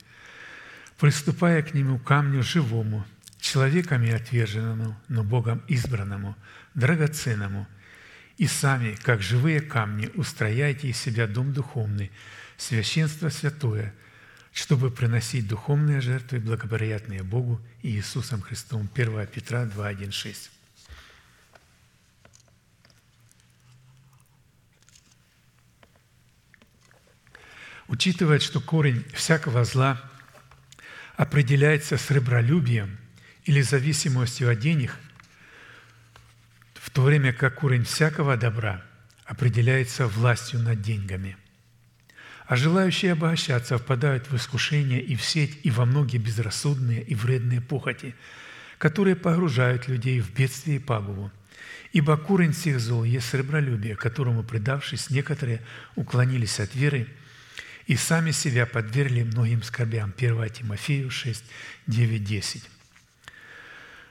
Приступая 1.05 1.63
к 1.63 1.75
нему 1.75 1.99
камню 1.99 2.43
живому, 2.43 3.05
человеками 3.39 4.11
отверженному, 4.11 4.99
но 5.09 5.23
Богом 5.23 5.63
избранному, 5.69 6.35
драгоценному– 6.73 7.69
и 8.39 8.47
сами, 8.47 8.95
как 9.03 9.21
живые 9.21 9.61
камни, 9.61 10.11
устрояйте 10.15 10.89
из 10.89 10.97
себя 10.97 11.27
дом 11.27 11.53
духовный, 11.53 12.11
священство 12.57 13.29
святое, 13.29 13.95
чтобы 14.55 14.91
приносить 14.91 15.47
духовные 15.47 16.01
жертвы, 16.01 16.41
благоприятные 16.41 17.23
Богу 17.23 17.61
и 17.83 17.91
Иисусом 17.91 18.41
Христом. 18.41 18.89
1 18.95 19.27
Петра 19.27 19.67
2, 19.67 19.87
1, 19.87 20.11
6. 20.11 20.51
Учитывая, 27.89 28.39
что 28.39 28.63
корень 28.63 29.05
всякого 29.13 29.65
зла 29.65 30.01
определяется 31.17 31.97
сребролюбием 31.97 32.99
или 33.45 33.61
зависимостью 33.61 34.51
от 34.51 34.59
денег– 34.59 34.97
в 36.85 36.91
то 36.91 37.01
время 37.01 37.33
как 37.33 37.55
корень 37.55 37.85
всякого 37.85 38.37
добра 38.37 38.85
определяется 39.25 40.07
властью 40.07 40.61
над 40.61 40.83
деньгами. 40.83 41.39
А 42.47 42.57
желающие 42.57 43.13
обогащаться 43.13 43.79
впадают 43.79 44.31
в 44.31 44.37
искушение 44.37 45.01
и 45.01 45.17
в 45.17 45.25
сеть, 45.25 45.59
и 45.63 45.71
во 45.71 45.87
многие 45.87 46.19
безрассудные 46.19 47.03
и 47.03 47.15
вредные 47.15 47.63
похоти, 47.63 48.15
которые 48.77 49.17
погружают 49.17 49.89
людей 49.89 50.21
в 50.21 50.31
бедствие 50.35 50.77
и 50.77 50.79
пагубу. 50.79 51.33
Ибо 51.93 52.19
корень 52.19 52.53
всех 52.53 52.81
зол 52.81 53.05
есть 53.05 53.31
сребролюбие, 53.31 53.97
которому, 53.97 54.43
предавшись, 54.43 55.09
некоторые 55.09 55.63
уклонились 55.97 56.61
от 56.61 56.75
веры 56.75 57.09
и 57.87 57.97
сами 57.97 58.31
себя 58.31 58.67
подвергли 58.67 59.23
многим 59.23 59.63
скорбям. 59.63 60.15
1 60.17 60.51
Тимофею 60.51 61.11
6, 61.11 61.45
9, 61.87 62.25
10. 62.25 62.71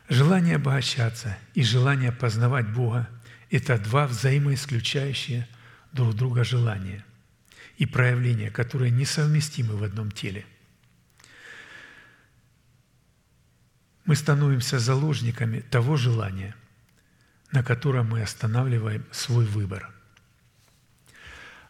Желание 0.10 0.58
обогащаться 0.58 1.38
и 1.54 1.64
желание 1.64 2.12
познавать 2.12 2.70
Бога– 2.70 3.10
это 3.50 3.78
два 3.78 4.08
взаимоисключающие 4.08 5.48
друг 5.92 6.16
друга 6.16 6.44
желания 6.44 7.06
и 7.78 7.86
проявления, 7.86 8.52
которые 8.52 8.92
несовместимы 8.92 9.76
в 9.76 9.84
одном 9.84 10.12
теле. 10.12 10.46
Мы 14.06 14.16
становимся 14.16 14.80
заложниками 14.80 15.62
того 15.62 15.96
желания, 15.96 16.56
на 17.52 17.64
котором 17.64 18.10
мы 18.10 18.22
останавливаем 18.22 19.06
свой 19.12 19.46
выбор. 19.46 19.94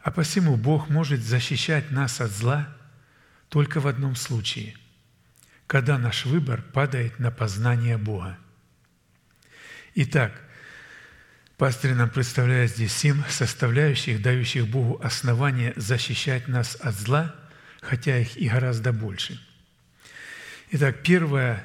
А 0.03 0.11
посему 0.11 0.55
Бог 0.55 0.89
может 0.89 1.21
защищать 1.21 1.89
нас 1.89 2.21
от 2.21 2.31
зла 2.31 2.69
только 3.49 3.79
в 3.79 3.87
одном 3.87 4.15
случае– 4.15 4.75
когда 5.73 5.97
наш 5.97 6.25
выбор 6.25 6.61
падает 6.61 7.17
на 7.17 7.31
познание 7.31 7.97
Бога. 7.97 8.37
Итак, 9.95 10.31
пастырь 11.57 11.95
нам 11.95 12.11
представляет 12.11 12.69
здесь 12.69 12.93
семь 12.93 13.23
составляющих, 13.27 14.21
дающих 14.21 14.67
Богу 14.67 14.99
основание 15.03 15.73
защищать 15.75 16.47
нас 16.47 16.75
от 16.75 16.93
зла, 16.93 17.33
хотя 17.81 18.19
их 18.19 18.37
и 18.37 18.49
гораздо 18.49 18.93
больше. 18.93 19.39
Итак, 20.69 21.01
первое, 21.01 21.63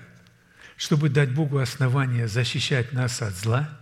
чтобы 0.78 1.10
дать 1.10 1.34
Богу 1.34 1.58
основание 1.58 2.28
защищать 2.28 2.92
нас 2.94 3.20
от 3.20 3.34
зла, 3.34 3.78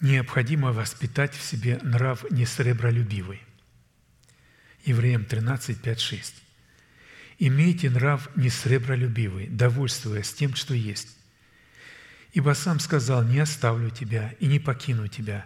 необходимо 0.00 0.72
воспитать 0.72 1.36
в 1.36 1.40
себе 1.40 1.78
нрав 1.84 2.28
несребролюбивый. 2.32 3.45
Евреям 4.86 5.24
13, 5.24 5.82
5, 5.82 6.00
6. 6.00 6.34
Имейте 7.40 7.90
нрав 7.90 8.34
не 8.36 8.48
сребролюбивый, 8.48 9.48
довольствуясь 9.48 10.32
тем, 10.32 10.54
что 10.54 10.74
есть. 10.74 11.16
Ибо 12.32 12.54
сам 12.54 12.78
сказал, 12.78 13.24
не 13.24 13.40
оставлю 13.40 13.90
тебя 13.90 14.32
и 14.38 14.46
не 14.46 14.60
покину 14.60 15.08
тебя. 15.08 15.44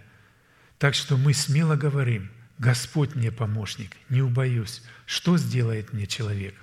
Так 0.79 0.95
что 0.95 1.17
мы 1.17 1.33
смело 1.33 1.75
говорим, 1.75 2.31
Господь 2.59 3.15
мне 3.15 3.33
помощник, 3.33 3.97
не 4.11 4.21
убоюсь, 4.21 4.83
что 5.07 5.39
сделает 5.39 5.95
мне 5.95 6.07
человек? 6.07 6.55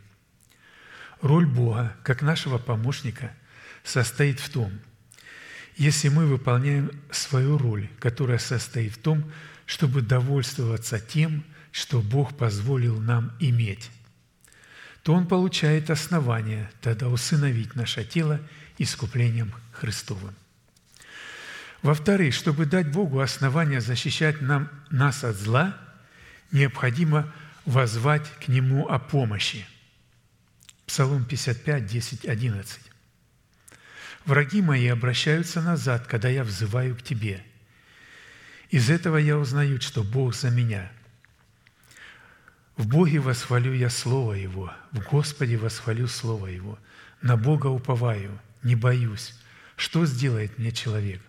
Роль 1.22 1.48
Бога, 1.48 1.96
как 2.04 2.22
нашего 2.22 2.60
помощника, 2.60 3.34
состоит 3.84 4.40
в 4.40 4.50
том, 4.52 4.72
если 5.78 6.10
мы 6.10 6.28
выполняем 6.28 6.92
свою 7.10 7.58
роль, 7.58 7.90
которая 8.00 8.38
состоит 8.38 8.94
в 8.94 9.00
том, 9.00 9.32
чтобы 9.66 10.04
довольствоваться 10.04 11.00
тем, 11.00 11.44
что 11.44 11.57
Бог 12.02 12.36
позволил 12.36 13.00
нам 13.00 13.32
иметь, 13.40 13.92
то 15.04 15.14
Он 15.14 15.28
получает 15.28 15.90
основание 15.90 16.70
тогда 16.82 17.08
усыновить 17.08 17.76
наше 17.76 18.04
тело 18.04 18.40
искуплением 18.78 19.54
Христовым. 19.72 20.34
Во-вторых, 21.84 22.34
чтобы 22.34 22.66
дать 22.66 22.92
Богу 22.92 23.20
основание 23.20 23.80
защищать 23.80 24.42
нам, 24.42 24.70
нас 24.90 25.24
от 25.24 25.36
зла, 25.36 25.78
необходимо 26.52 27.32
возвать 27.66 28.28
к 28.44 28.48
Нему 28.48 28.88
о 28.88 28.98
помощи. 28.98 29.66
Псалом 30.88 31.26
55, 31.26 31.86
10, 31.86 32.26
11. 32.26 32.80
«Враги 34.26 34.62
мои 34.62 34.88
обращаются 34.88 35.62
назад, 35.62 36.08
когда 36.08 36.28
я 36.28 36.44
взываю 36.44 36.96
к 36.96 37.04
Тебе. 37.04 37.44
Из 38.72 38.90
этого 38.90 39.18
я 39.18 39.38
узнаю, 39.38 39.80
что 39.80 40.04
Бог 40.04 40.36
за 40.36 40.50
меня. 40.50 40.92
В 42.78 42.88
Боге 42.88 43.20
восхвалю 43.20 43.74
я 43.74 43.90
Слово 43.90 44.34
Его, 44.34 44.72
в 44.92 45.00
Господе 45.00 45.58
восхвалю 45.58 46.08
Слово 46.08 46.48
Его. 46.48 46.78
На 47.24 47.36
Бога 47.36 47.68
уповаю, 47.68 48.40
не 48.62 48.76
боюсь. 48.76 49.34
Что 49.76 50.06
сделает 50.06 50.60
мне 50.60 50.72
человек? 50.72 51.22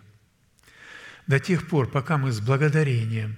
До 1.25 1.39
тех 1.39 1.67
пор, 1.67 1.89
пока 1.89 2.19
мы 2.19 2.31
с 2.31 2.39
благодарением 2.39 3.35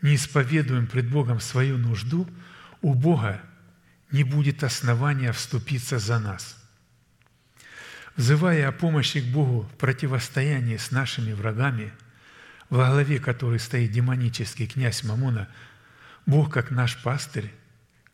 не 0.00 0.16
исповедуем 0.16 0.88
пред 0.88 1.08
Богом 1.08 1.38
свою 1.38 1.78
нужду, 1.78 2.28
у 2.80 2.94
Бога 2.94 3.40
не 4.10 4.24
будет 4.24 4.64
основания 4.64 5.30
вступиться 5.32 6.00
за 6.00 6.18
нас. 6.18 6.56
Взывая 8.16 8.68
о 8.68 8.72
помощи 8.72 9.20
к 9.20 9.32
Богу 9.32 9.62
в 9.62 9.76
противостоянии 9.78 10.76
с 10.76 10.90
нашими 10.90 11.32
врагами, 11.32 11.92
во 12.70 12.90
главе 12.90 13.20
которой 13.20 13.60
стоит 13.60 13.92
демонический 13.92 14.66
князь 14.66 15.04
Мамона, 15.04 15.48
Бог, 16.26 16.52
как 16.52 16.70
наш 16.70 17.00
пастырь, 17.02 17.50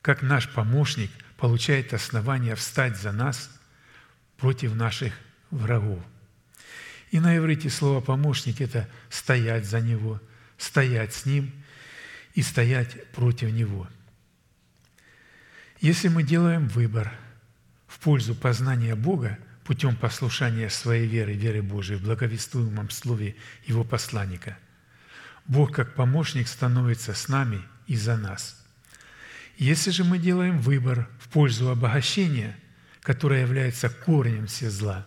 как 0.03 0.23
наш 0.23 0.49
помощник, 0.49 1.11
получает 1.37 1.93
основания 1.95 2.55
встать 2.55 2.97
за 2.97 3.13
нас 3.13 3.51
против 4.37 4.75
наших 4.75 5.15
врагов. 5.51 6.01
И 7.11 7.21
на 7.21 7.37
иврите 7.37 7.71
слово 7.71 8.01
«помощник»– 8.01 8.61
это 8.63 8.89
стоять 9.09 9.65
за 9.65 9.81
Него, 9.81 10.21
стоять 10.57 11.15
с 11.15 11.27
Ним 11.27 11.53
и 12.35 12.43
стоять 12.43 13.11
против 13.13 13.51
Него– 13.51 13.89
если 15.81 16.09
мы 16.09 16.25
делаем 16.25 16.67
выбор 16.67 17.13
в 17.87 18.01
пользу 18.01 18.35
познания 18.35 18.97
Бога 18.97 19.39
путем 19.63 19.95
послушания 19.95 20.71
своей 20.71 21.07
веры, 21.07 21.35
веры 21.35 21.63
Божией 21.63 22.01
в 22.01 22.03
благовествуемом 22.03 22.91
слове 22.91 23.37
Его 23.65 23.85
посланника, 23.85 24.59
Бог 25.47 25.73
как 25.73 25.95
помощник 25.95 26.49
становится 26.49 27.15
с 27.15 27.29
нами 27.29 27.63
и 27.89 27.97
за 27.97 28.17
нас. 28.17 28.57
Если 29.57 29.91
же 29.91 30.05
мы 30.05 30.19
делаем 30.19 30.61
выбор 30.61 31.09
в 31.19 31.29
пользу 31.29 31.71
обогащения, 31.71 32.57
которое 33.01 33.41
является 33.41 33.89
корнем 33.89 34.47
все 34.47 34.71
зла, 34.71 35.07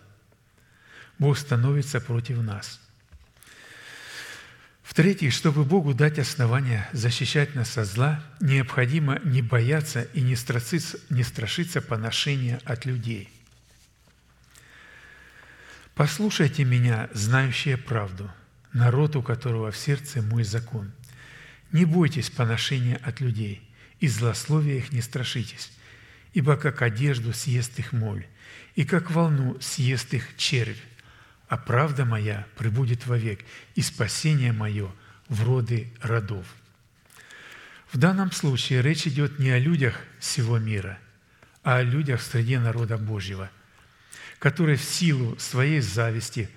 Бог 1.18 1.38
становится 1.38 2.00
против 2.00 2.38
нас. 2.42 2.80
В-третьих, 4.82 5.32
чтобы 5.32 5.64
Богу 5.64 5.94
дать 5.94 6.18
основания 6.18 6.86
защищать 6.92 7.54
нас 7.54 7.78
от 7.78 7.86
зла, 7.86 8.22
необходимо 8.40 9.20
не 9.24 9.40
бояться 9.40 10.02
и 10.12 10.20
не 10.20 10.36
страшиться, 10.36 10.98
не 11.08 11.22
страшиться 11.22 11.80
поношения 11.80 12.60
от 12.64 12.84
людей. 12.84 13.30
«Послушайте 15.94 16.64
меня, 16.64 17.08
знающие 17.14 17.76
правду, 17.76 18.30
народ, 18.72 19.16
у 19.16 19.22
которого 19.22 19.70
в 19.70 19.76
сердце 19.76 20.20
мой 20.20 20.44
закон. 20.44 20.92
Не 21.72 21.84
бойтесь 21.84 22.30
поношения 22.30 23.00
от 23.02 23.20
людей, 23.20 23.68
и 23.98 24.08
злословия 24.08 24.76
их 24.76 24.92
не 24.92 25.00
страшитесь, 25.00 25.72
ибо 26.32 26.56
как 26.56 26.82
одежду 26.82 27.32
съест 27.32 27.78
их 27.78 27.92
моль, 27.92 28.26
и 28.74 28.84
как 28.84 29.10
волну 29.10 29.58
съест 29.60 30.14
их 30.14 30.36
червь 30.36 30.78
а 31.52 31.58
правда 31.58 32.06
моя 32.06 32.46
пребудет 32.56 33.06
вовек, 33.06 33.40
и 33.74 33.82
спасение 33.82 34.52
мое 34.52 34.90
в 35.28 35.44
роды 35.44 35.92
родов». 36.00 36.46
В 37.92 37.98
данном 37.98 38.32
случае 38.32 38.80
речь 38.80 39.06
идет 39.06 39.38
не 39.38 39.50
о 39.50 39.58
людях 39.58 40.00
всего 40.18 40.58
мира, 40.58 40.98
а 41.62 41.76
о 41.76 41.82
людях 41.82 42.22
среди 42.22 42.56
народа 42.56 42.96
Божьего, 42.96 43.50
которые 44.38 44.78
в 44.78 44.82
силу 44.82 45.38
своей 45.38 45.80
зависти, 45.80 46.48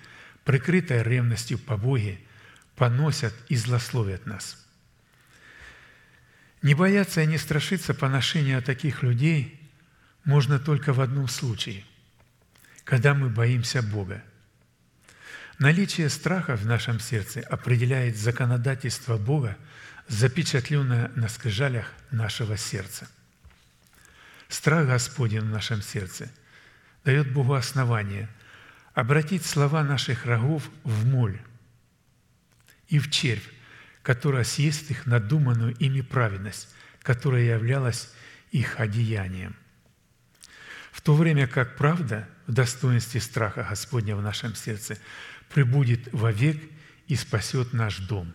прикрытой 0.45 1.03
ревностью 1.03 1.59
по 1.59 1.75
Боге, 1.75 2.17
поносят 2.77 3.33
и 3.49 3.57
злословят 3.57 4.25
нас. 4.25 4.64
Не 6.65 6.73
бояться 6.73 7.21
и 7.21 7.27
не 7.27 7.37
страшиться 7.37 7.93
поношения 7.93 8.59
таких 8.59 9.03
людей 9.03 9.57
можно 10.25 10.59
только 10.59 10.91
в 10.91 10.99
одном 10.99 11.29
случае, 11.29 11.85
когда 12.83 13.13
мы 13.13 13.29
боимся 13.29 13.81
Бога– 13.81 14.21
Наличие 15.57 16.09
страха 16.09 16.57
в 16.57 16.65
нашем 16.65 16.99
сердце 16.99 17.39
определяет 17.39 18.17
законодательство 18.17 19.17
Бога, 19.17 19.57
запечатленное 20.09 21.11
на 21.15 21.29
скрижалях 21.29 21.93
нашего 22.11 22.57
сердца. 22.57 23.07
Страх 24.49 24.85
Господень 24.87 25.41
в 25.41 25.49
нашем 25.49 25.81
сердце 25.81 26.29
дает 27.05 27.31
Богу 27.31 27.53
основание 27.53 28.27
обратить 28.93 29.45
слова 29.45 29.81
наших 29.81 30.25
врагов 30.25 30.69
в 30.83 31.05
моль 31.07 31.39
и 32.89 32.99
в 32.99 33.09
червь, 33.09 33.49
которая 34.05 34.45
съест 34.45 34.89
их 34.91 35.05
надуманную 35.05 35.75
ими 35.75 35.99
праведность, 35.99 36.69
которая 37.01 37.43
являлась 37.43 38.13
их 38.51 38.79
одеянием. 38.79 39.57
В 40.93 41.01
то 41.01 41.13
время 41.13 41.45
как 41.47 41.75
правда 41.75 42.29
в 42.47 42.53
достоинстве 42.53 43.19
страха 43.19 43.67
Господня 43.69 44.15
в 44.15 44.21
нашем 44.21 44.55
сердце– 44.55 44.97
пребудет 45.49 46.11
вовек 46.11 46.61
и 47.07 47.15
спасет 47.15 47.73
наш 47.73 47.99
дом. 47.99 48.33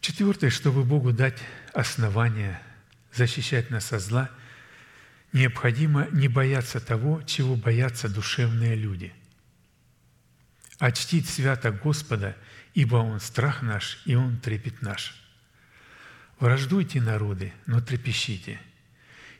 Четвертое, 0.00 0.50
чтобы 0.50 0.82
Богу 0.84 1.12
дать 1.12 1.38
основание 1.72 2.60
защищать 3.12 3.70
нас 3.70 3.92
от 3.92 4.00
зла, 4.00 4.30
необходимо 5.32 6.08
не 6.12 6.28
бояться 6.28 6.80
того, 6.80 7.22
чего 7.22 7.54
боятся 7.54 8.08
душевные 8.08 8.74
люди, 8.74 9.12
а 10.78 10.90
чтить 10.90 11.28
свято 11.28 11.70
Господа, 11.70 12.36
ибо 12.74 12.96
Он 12.96 13.20
страх 13.20 13.62
наш, 13.62 14.00
и 14.04 14.14
Он 14.14 14.38
трепет 14.38 14.82
наш. 14.82 15.14
Враждуйте, 16.40 17.00
народы, 17.00 17.52
но 17.66 17.80
трепещите, 17.80 18.60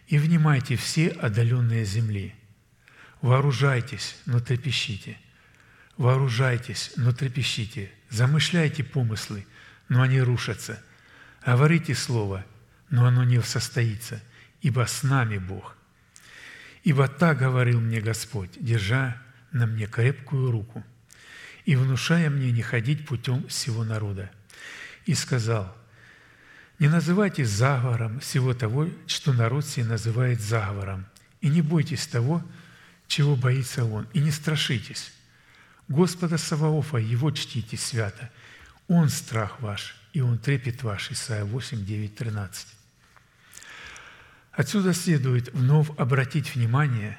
и 0.06 0.18
внимайте 0.18 0.76
все 0.76 1.08
отдаленные 1.08 1.84
земли– 1.84 2.34
Вооружайтесь, 3.22 4.16
но 4.26 4.40
трепещите. 4.40 5.16
Вооружайтесь, 5.96 6.92
но 6.96 7.12
трепещите. 7.12 7.90
Замышляйте 8.10 8.82
помыслы, 8.82 9.46
но 9.88 10.02
они 10.02 10.20
рушатся. 10.20 10.82
Говорите 11.46 11.94
слово, 11.94 12.44
но 12.90 13.06
оно 13.06 13.22
не 13.22 13.40
состоится, 13.40 14.20
ибо 14.60 14.86
с 14.86 15.04
нами 15.04 15.38
Бог. 15.38 15.76
Ибо 16.82 17.06
так 17.06 17.38
говорил 17.38 17.80
мне 17.80 18.00
Господь, 18.00 18.50
держа 18.60 19.16
на 19.52 19.66
мне 19.66 19.86
крепкую 19.86 20.50
руку 20.50 20.84
и 21.64 21.76
внушая 21.76 22.30
мне 22.30 22.50
не 22.52 22.62
ходить 22.62 23.06
путем 23.06 23.46
всего 23.48 23.84
народа. 23.84 24.30
И 25.06 25.14
сказал, 25.14 25.76
не 26.78 26.88
называйте 26.88 27.44
заговором 27.44 28.20
всего 28.20 28.54
того, 28.54 28.88
что 29.06 29.32
народ 29.32 29.66
себе 29.66 29.84
называет 29.84 30.40
заговором, 30.40 31.06
и 31.40 31.48
не 31.48 31.62
бойтесь 31.62 32.06
того, 32.06 32.42
чего 33.06 33.36
боится 33.36 33.84
он, 33.84 34.08
и 34.12 34.20
не 34.20 34.30
страшитесь. 34.30 35.12
Господа 35.88 36.38
Саваофа, 36.38 36.96
Его 36.96 37.30
чтите 37.30 37.76
свято. 37.76 38.30
Он 38.88 39.08
страх 39.08 39.60
ваш, 39.60 39.94
и 40.12 40.20
Он 40.20 40.38
трепет 40.38 40.82
ваш. 40.82 41.10
Исайя 41.10 41.44
8, 41.44 41.84
9, 41.84 42.14
13. 42.16 42.66
Отсюда 44.52 44.92
следует 44.92 45.52
вновь 45.52 45.88
обратить 45.98 46.54
внимание, 46.54 47.18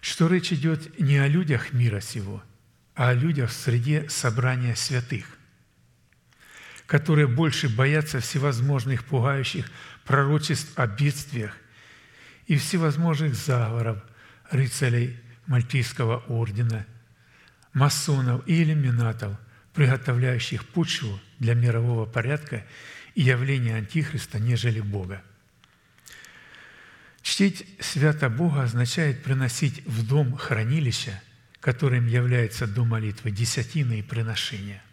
что 0.00 0.28
речь 0.28 0.52
идет 0.52 0.98
не 0.98 1.18
о 1.18 1.26
людях 1.26 1.72
мира 1.72 2.00
сего, 2.00 2.42
о 2.96 3.12
людях 3.12 3.50
в 3.50 3.52
среде 3.52 4.08
собрания 4.08 4.74
святых, 4.74 5.26
которые 6.86 7.28
больше 7.28 7.68
боятся 7.68 8.20
всевозможных 8.20 9.04
пугающих 9.04 9.70
пророчеств 10.04 10.72
о 10.78 10.86
бедствиях 10.86 11.56
и 12.46 12.56
всевозможных 12.56 13.34
заговоров 13.34 14.02
рыцарей 14.50 15.20
Мальтийского 15.46 16.24
ордена, 16.28 16.86
масонов 17.74 18.42
и 18.48 18.62
иллюминатов, 18.62 19.36
приготовляющих 19.74 20.66
почву 20.66 21.20
для 21.38 21.54
мирового 21.54 22.06
порядка 22.06 22.64
и 23.14 23.22
явления 23.22 23.76
Антихриста, 23.76 24.38
нежели 24.38 24.80
Бога. 24.80 25.22
Чтить 27.20 27.66
свято 27.80 28.30
Бога 28.30 28.62
означает 28.62 29.22
приносить 29.22 29.84
в 29.84 30.06
дом 30.06 30.36
хранилища, 30.36 31.20
которым 31.66 32.06
является 32.06 32.68
дом 32.68 32.90
молитвы, 32.90 33.32
десятины 33.32 33.98
и 33.98 34.02
приношения, 34.02 34.84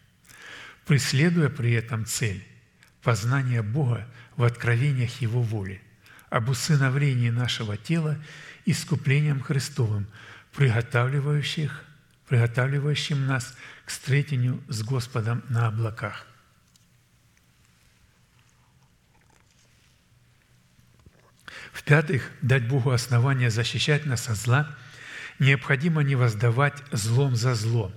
преследуя 0.88 1.50
при 1.50 1.72
этом 1.74 2.04
цель– 2.04 2.44
познания 3.04 3.62
Бога 3.62 4.10
в 4.38 4.44
откровениях 4.44 5.22
Его 5.22 5.44
воли, 5.44 5.84
об 6.32 6.50
усыновлении 6.50 7.30
нашего 7.30 7.78
тела 7.78 8.18
искуплением 8.66 9.40
Христовым, 9.40 10.08
приготавливающих, 10.52 11.86
приготавливающим 12.28 13.28
нас 13.28 13.56
к 13.86 13.92
встретению 13.92 14.60
с 14.68 14.82
Господом 14.82 15.44
на 15.50 15.68
облаках. 15.68 16.26
В-пятых, 21.72 22.32
дать 22.42 22.68
Богу 22.68 22.90
основание 22.90 23.52
защищать 23.52 24.08
нас 24.08 24.28
от 24.28 24.38
зла, 24.38 24.76
необходимо 25.44 26.02
не 26.02 26.16
воздавать 26.16 26.82
злом 26.92 27.36
за 27.36 27.56
зло, 27.56 27.94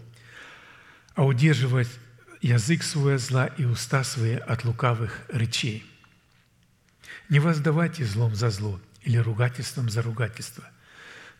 а 1.15 1.25
удерживать 1.25 1.89
язык 2.41 2.83
свой 2.83 3.19
зла 3.19 3.47
и 3.47 3.65
уста 3.65 4.05
свои 4.05 4.35
от 4.35 4.65
лукавых 4.65 5.23
речей. 5.29 5.85
Не 7.29 7.39
воздавайте 7.39 8.05
злом 8.05 8.35
за 8.35 8.51
зло 8.51 8.81
или 9.03 9.17
ругательством 9.17 9.89
за 9.89 10.03
ругательство. 10.03 10.65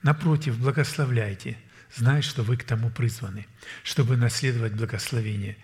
Напротив, 0.03 0.59
благословляйте, 0.59 1.59
зная, 1.95 2.23
что 2.23 2.43
вы 2.43 2.57
к 2.57 2.65
тому 2.65 2.91
призваны, 2.91 3.47
чтобы 3.83 4.17
наследовать 4.17 4.73
благословение. 4.73 5.57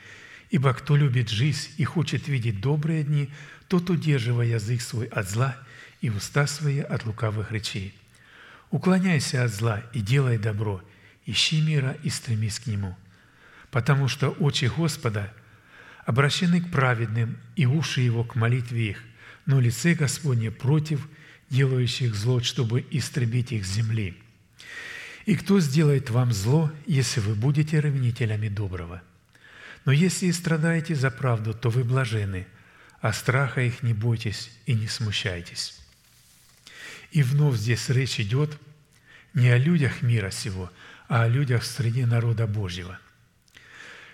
Ибо 0.50 0.74
кто 0.74 0.96
любит 0.96 1.30
жизнь 1.30 1.70
и 1.78 1.84
хочет 1.84 2.28
видеть 2.28 2.60
добрые 2.60 3.04
дни, 3.04 3.32
тот 3.68 3.88
удерживая 3.88 4.46
язык 4.46 4.82
свой 4.82 5.06
от 5.06 5.28
зла– 5.28 5.56
и 6.02 6.10
уста 6.10 6.46
свои 6.46 6.80
от 6.80 7.06
лукавых 7.06 7.50
речей. 7.52 7.94
Уклоняйся 8.72 9.44
от 9.44 9.52
зла 9.52 9.82
и 9.92 10.00
делай 10.00 10.38
добро, 10.38 10.82
ищи 11.26 11.60
мира 11.60 11.94
и 12.02 12.08
стремись 12.08 12.58
к 12.58 12.66
нему. 12.66 12.96
Потому 13.70 14.08
что 14.08 14.30
очи 14.30 14.64
Господа 14.64 15.32
обращены 16.06 16.62
к 16.62 16.70
праведным, 16.70 17.36
и 17.54 17.66
уши 17.66 18.00
Его 18.00 18.24
к 18.24 18.34
молитве 18.34 18.88
их, 18.88 19.04
но 19.44 19.60
лице 19.60 19.92
Господне 19.92 20.50
против 20.50 21.06
делающих 21.50 22.14
зло, 22.14 22.40
чтобы 22.40 22.84
истребить 22.90 23.52
их 23.52 23.66
с 23.66 23.74
земли. 23.74 24.16
И 25.26 25.36
кто 25.36 25.60
сделает 25.60 26.08
вам 26.08 26.32
зло, 26.32 26.72
если 26.86 27.20
вы 27.20 27.34
будете 27.34 27.78
ревнителями 27.78 28.48
доброго? 28.48 29.02
Но 29.84 29.92
если 29.92 30.26
и 30.26 30.32
страдаете 30.32 30.94
за 30.94 31.10
правду, 31.10 31.52
то 31.52 31.68
вы 31.68 31.84
блажены, 31.84 32.46
а 33.02 33.12
страха 33.12 33.60
их 33.60 33.82
не 33.82 33.92
бойтесь 33.92 34.50
и 34.64 34.72
не 34.72 34.88
смущайтесь. 34.88 35.81
И 37.12 37.22
вновь 37.22 37.58
здесь 37.58 37.90
речь 37.90 38.18
идет 38.20 38.58
не 39.34 39.50
о 39.50 39.58
людях 39.58 40.00
мира 40.00 40.30
сего, 40.30 40.72
а 41.08 41.24
о 41.24 41.28
людях 41.28 41.62
среди 41.62 42.06
народа 42.06 42.46
Божьего, 42.46 42.98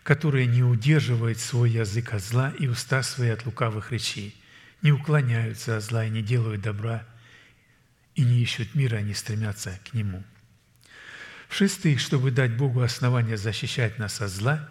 которые 0.02 0.46
не 0.46 0.64
удерживают 0.64 1.38
свой 1.38 1.70
язык 1.70 2.12
от 2.12 2.22
зла 2.22 2.52
и 2.58 2.66
уста 2.66 3.04
свои 3.04 3.28
от 3.28 3.46
лукавых 3.46 3.92
речей, 3.92 4.36
не 4.82 4.90
уклоняются 4.90 5.76
от 5.76 5.84
зла 5.84 6.04
и 6.04 6.10
не 6.10 6.22
делают 6.22 6.60
добра, 6.60 7.06
и 8.16 8.22
не 8.22 8.42
ищут 8.42 8.74
мира, 8.74 8.96
не 8.96 9.14
стремятся 9.14 9.78
к 9.88 9.94
нему. 9.94 10.24
В-шестых, 11.48 12.00
чтобы 12.00 12.32
дать 12.32 12.56
Богу 12.56 12.80
основание 12.80 13.36
защищать 13.36 14.00
нас 14.00 14.20
от 14.20 14.30
зла, 14.30 14.68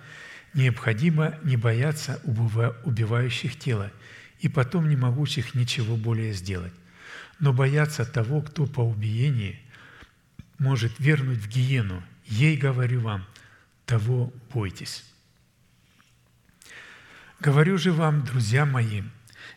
необходимо 0.54 1.40
не 1.44 1.56
бояться 1.56 2.22
убивающих 2.26 3.58
тело 3.58 3.90
и 4.41 4.49
потом 4.49 4.90
не 4.90 4.98
могучих 4.98 5.56
ничего 5.56 5.95
более 5.95 6.34
сделать 6.34 6.74
но 7.39 7.53
бояться 7.53 8.05
того, 8.05 8.41
кто 8.41 8.65
по 8.65 8.81
убиении 8.81 9.59
может 10.57 10.99
вернуть 10.99 11.39
в 11.39 11.47
гиену. 11.47 12.03
Ей 12.26 12.57
говорю 12.57 13.01
вам, 13.01 13.26
того 13.85 14.34
бойтесь. 14.51 15.03
Говорю 17.39 17.77
же 17.77 17.91
вам, 17.91 18.23
друзья 18.23 18.65
мои, 18.65 19.03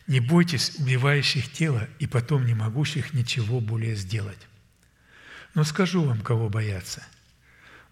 не 0.07 0.19
бойтесь 0.19 0.75
убивающих 0.77 1.51
тело 1.51 1.87
и 1.99 2.07
потом 2.07 2.45
не 2.45 2.53
могущих 2.53 3.13
ничего 3.13 3.59
более 3.59 3.95
сделать. 3.95 4.47
Но 5.53 5.63
скажу 5.63 6.03
вам, 6.03 6.21
кого 6.21 6.49
бояться. 6.49 7.03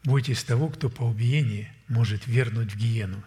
Бойтесь 0.03 0.43
того, 0.43 0.69
кто 0.69 0.89
по 0.89 1.03
убиении 1.03 1.71
может 1.87 2.25
вернуть 2.27 2.73
в 2.73 2.77
гиену. 2.77 3.21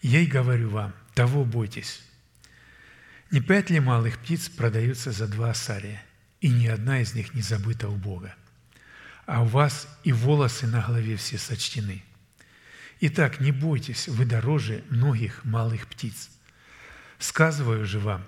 Ей 0.00 0.26
говорю 0.26 0.70
вам, 0.70 0.94
того 1.14 1.44
бойтесь. 1.44 2.02
Не 3.30 3.40
пять 3.40 3.68
ли 3.68 3.78
малых 3.78 4.18
птиц 4.18 4.48
продаются 4.48 5.12
за 5.12 5.28
два 5.28 5.50
асария, 5.50 6.02
и 6.40 6.48
ни 6.48 6.66
одна 6.66 7.02
из 7.02 7.14
них 7.14 7.34
не 7.34 7.42
забыта 7.42 7.88
у 7.88 7.96
Бога? 7.96 8.34
А 9.26 9.42
у 9.42 9.44
вас 9.44 9.86
и 10.02 10.12
волосы 10.12 10.66
на 10.66 10.80
голове 10.80 11.16
все 11.16 11.36
сочтены. 11.36 12.02
Итак, 13.00 13.40
не 13.40 13.52
бойтесь, 13.52 14.08
вы 14.08 14.24
дороже 14.24 14.82
многих 14.88 15.44
малых 15.44 15.86
птиц. 15.88 16.30
Сказываю 17.18 17.84
же 17.84 17.98
вам, 17.98 18.26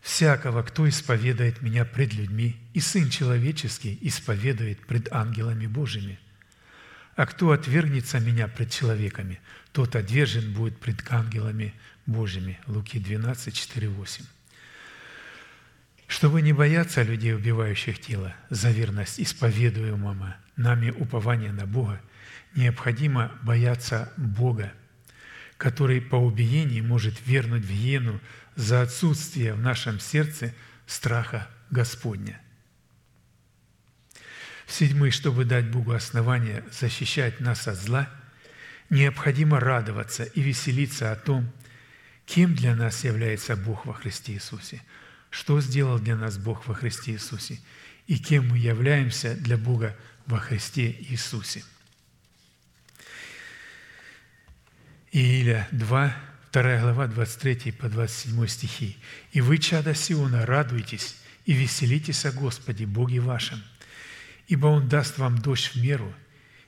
всякого, 0.00 0.62
кто 0.62 0.88
исповедает 0.88 1.62
Меня 1.62 1.84
пред 1.84 2.12
людьми, 2.12 2.56
и 2.74 2.80
Сын 2.80 3.08
Человеческий 3.08 3.96
исповедует 4.02 4.84
пред 4.86 5.12
ангелами 5.12 5.66
Божьими. 5.66 6.18
А 7.14 7.26
кто 7.26 7.52
отвергнется 7.52 8.18
Меня 8.18 8.48
пред 8.48 8.72
человеками, 8.72 9.40
тот 9.76 9.94
отвержен 9.94 10.54
будет 10.54 10.80
пред 10.80 11.04
ангелами 11.12 11.74
Божьими. 12.06 12.58
Луки 12.66 12.98
12, 12.98 13.54
4, 13.54 13.88
8. 13.90 14.24
Чтобы 16.06 16.40
не 16.40 16.54
бояться 16.54 17.02
людей, 17.02 17.34
убивающих 17.34 18.00
тело, 18.00 18.34
за 18.48 18.70
верность 18.70 19.20
исповедуемого 19.20 20.34
нами 20.56 20.92
упования 20.92 21.52
на 21.52 21.66
Бога, 21.66 22.00
необходимо 22.54 23.30
бояться 23.42 24.10
Бога, 24.16 24.72
который 25.58 26.00
по 26.00 26.16
убиении 26.16 26.80
может 26.80 27.14
вернуть 27.26 27.66
в 27.66 27.70
гену 27.70 28.18
за 28.54 28.80
отсутствие 28.80 29.52
в 29.52 29.60
нашем 29.60 30.00
сердце 30.00 30.54
страха 30.86 31.50
Господня. 31.68 32.40
В-седьмых, 34.64 35.12
чтобы 35.12 35.44
дать 35.44 35.70
Богу 35.70 35.92
основание 35.92 36.64
защищать 36.72 37.40
нас 37.40 37.68
от 37.68 37.76
зла, 37.76 38.08
необходимо 38.90 39.60
радоваться 39.60 40.24
и 40.24 40.40
веселиться 40.40 41.12
о 41.12 41.16
том, 41.16 41.50
Кем 42.26 42.54
для 42.54 42.74
нас 42.74 43.04
является 43.04 43.56
Бог 43.56 43.86
во 43.86 43.94
Христе 43.94 44.32
Иисусе? 44.32 44.82
Что 45.30 45.60
сделал 45.60 45.98
для 45.98 46.16
нас 46.16 46.36
Бог 46.36 46.66
во 46.66 46.74
Христе 46.74 47.12
Иисусе? 47.12 47.60
И 48.08 48.18
кем 48.18 48.48
мы 48.48 48.58
являемся 48.58 49.34
для 49.36 49.56
Бога 49.56 49.96
во 50.26 50.38
Христе 50.38 50.90
Иисусе? 51.08 51.64
Ииля 55.12 55.68
2, 55.70 56.16
2 56.52 56.80
глава, 56.80 57.06
23 57.06 57.72
по 57.72 57.88
27 57.88 58.46
стихи. 58.48 58.98
«И 59.32 59.40
вы, 59.40 59.58
чада 59.58 59.94
Сиона, 59.94 60.44
радуйтесь 60.44 61.16
и 61.44 61.52
веселитесь 61.52 62.26
о 62.26 62.32
Господе, 62.32 62.86
Боге 62.86 63.20
вашем, 63.20 63.62
ибо 64.48 64.66
Он 64.66 64.88
даст 64.88 65.18
вам 65.18 65.38
дождь 65.38 65.74
в 65.74 65.76
меру, 65.76 66.12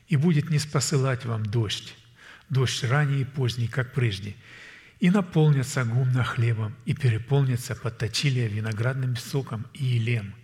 и 0.06 0.16
будет 0.16 0.50
не 0.50 0.58
спосылать 0.60 1.24
вам 1.24 1.44
дождь, 1.44 1.94
дождь 2.50 2.84
ранний 2.84 3.22
и 3.22 3.24
поздний, 3.24 3.68
как 3.68 3.92
прежде, 3.92 4.34
и 5.00 5.10
наполнятся 5.10 5.84
гумно 5.84 6.24
хлебом, 6.24 6.74
и 6.84 6.94
переполнятся 6.94 7.74
подточилия 7.74 8.48
виноградным 8.48 9.16
соком 9.16 9.66
и 9.74 9.84
елем. 9.84 10.34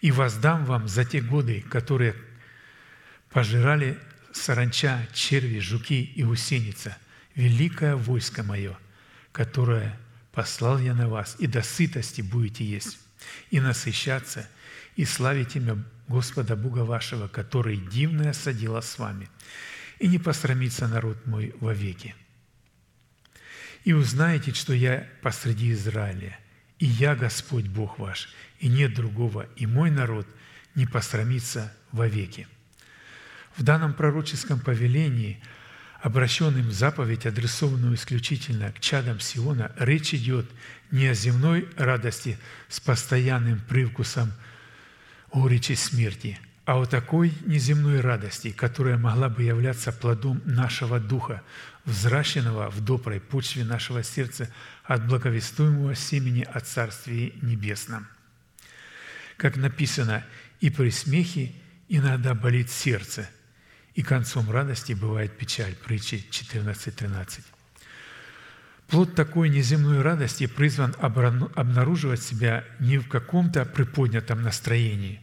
И 0.00 0.10
воздам 0.10 0.64
вам 0.64 0.88
за 0.88 1.04
те 1.04 1.20
годы, 1.20 1.60
которые 1.60 2.14
пожирали 3.30 3.98
саранча, 4.32 5.06
черви, 5.12 5.58
жуки 5.58 6.02
и 6.02 6.24
усеница, 6.24 6.96
великое 7.34 7.96
войско 7.96 8.42
мое, 8.42 8.76
которое 9.32 9.98
послал 10.32 10.78
я 10.78 10.94
на 10.94 11.08
вас, 11.08 11.36
и 11.38 11.46
до 11.46 11.62
сытости 11.62 12.20
будете 12.20 12.64
есть, 12.64 12.98
и 13.50 13.60
насыщаться, 13.60 14.48
и 14.96 15.04
славить 15.04 15.56
имя 15.56 15.82
Господа 16.08 16.56
Бога 16.56 16.80
вашего, 16.80 17.28
который 17.28 17.76
дивное 17.76 18.32
садила 18.32 18.80
с 18.80 18.98
вами, 18.98 19.28
и 19.98 20.08
не 20.08 20.18
посрамится 20.18 20.88
народ 20.88 21.26
мой 21.26 21.54
вовеки. 21.60 22.14
И 23.84 23.92
узнаете, 23.92 24.52
что 24.52 24.72
я 24.72 25.08
посреди 25.22 25.72
Израиля, 25.72 26.38
и 26.78 26.86
я 26.86 27.16
Господь 27.16 27.66
Бог 27.66 27.98
ваш, 27.98 28.28
и 28.60 28.68
нет 28.68 28.94
другого, 28.94 29.48
и 29.56 29.66
мой 29.66 29.90
народ 29.90 30.26
не 30.74 30.86
посрамится 30.86 31.72
вовеки». 31.92 32.46
В 33.58 33.64
данном 33.64 33.92
пророческом 33.92 34.60
повелении, 34.60 35.42
обращенным 36.00 36.68
в 36.68 36.72
заповедь, 36.72 37.26
адресованную 37.26 37.96
исключительно 37.96 38.70
к 38.70 38.78
чадам 38.78 39.18
Сиона, 39.18 39.72
речь 39.76 40.14
идет 40.14 40.48
не 40.92 41.08
о 41.08 41.14
земной 41.14 41.68
радости 41.76 42.38
с 42.68 42.78
постоянным 42.78 43.60
привкусом 43.68 44.32
горечи 45.32 45.72
смерти, 45.72 46.38
а 46.68 46.76
о 46.76 46.84
такой 46.84 47.32
неземной 47.46 48.02
радости, 48.02 48.50
которая 48.50 48.98
могла 48.98 49.30
бы 49.30 49.42
являться 49.42 49.90
плодом 49.90 50.42
нашего 50.44 51.00
духа, 51.00 51.42
взращенного 51.86 52.68
в 52.68 52.82
доброй 52.82 53.20
почве 53.20 53.64
нашего 53.64 54.02
сердца 54.02 54.52
от 54.84 55.08
благовестуемого 55.08 55.94
семени 55.94 56.42
о 56.42 56.60
Царстве 56.60 57.32
Небесном. 57.40 58.06
Как 59.38 59.56
написано, 59.56 60.22
и 60.60 60.68
при 60.68 60.90
смехе 60.90 61.54
иногда 61.88 62.34
болит 62.34 62.68
сердце, 62.68 63.30
и 63.94 64.02
концом 64.02 64.50
радости 64.50 64.92
бывает 64.92 65.38
печаль. 65.38 65.74
Притчи 65.74 66.22
14.13. 66.30 67.40
Плод 68.88 69.14
такой 69.14 69.48
неземной 69.48 70.02
радости 70.02 70.46
призван 70.46 70.94
обнаруживать 71.00 72.22
себя 72.22 72.62
не 72.78 72.98
в 72.98 73.08
каком-то 73.08 73.64
приподнятом 73.64 74.42
настроении 74.42 75.22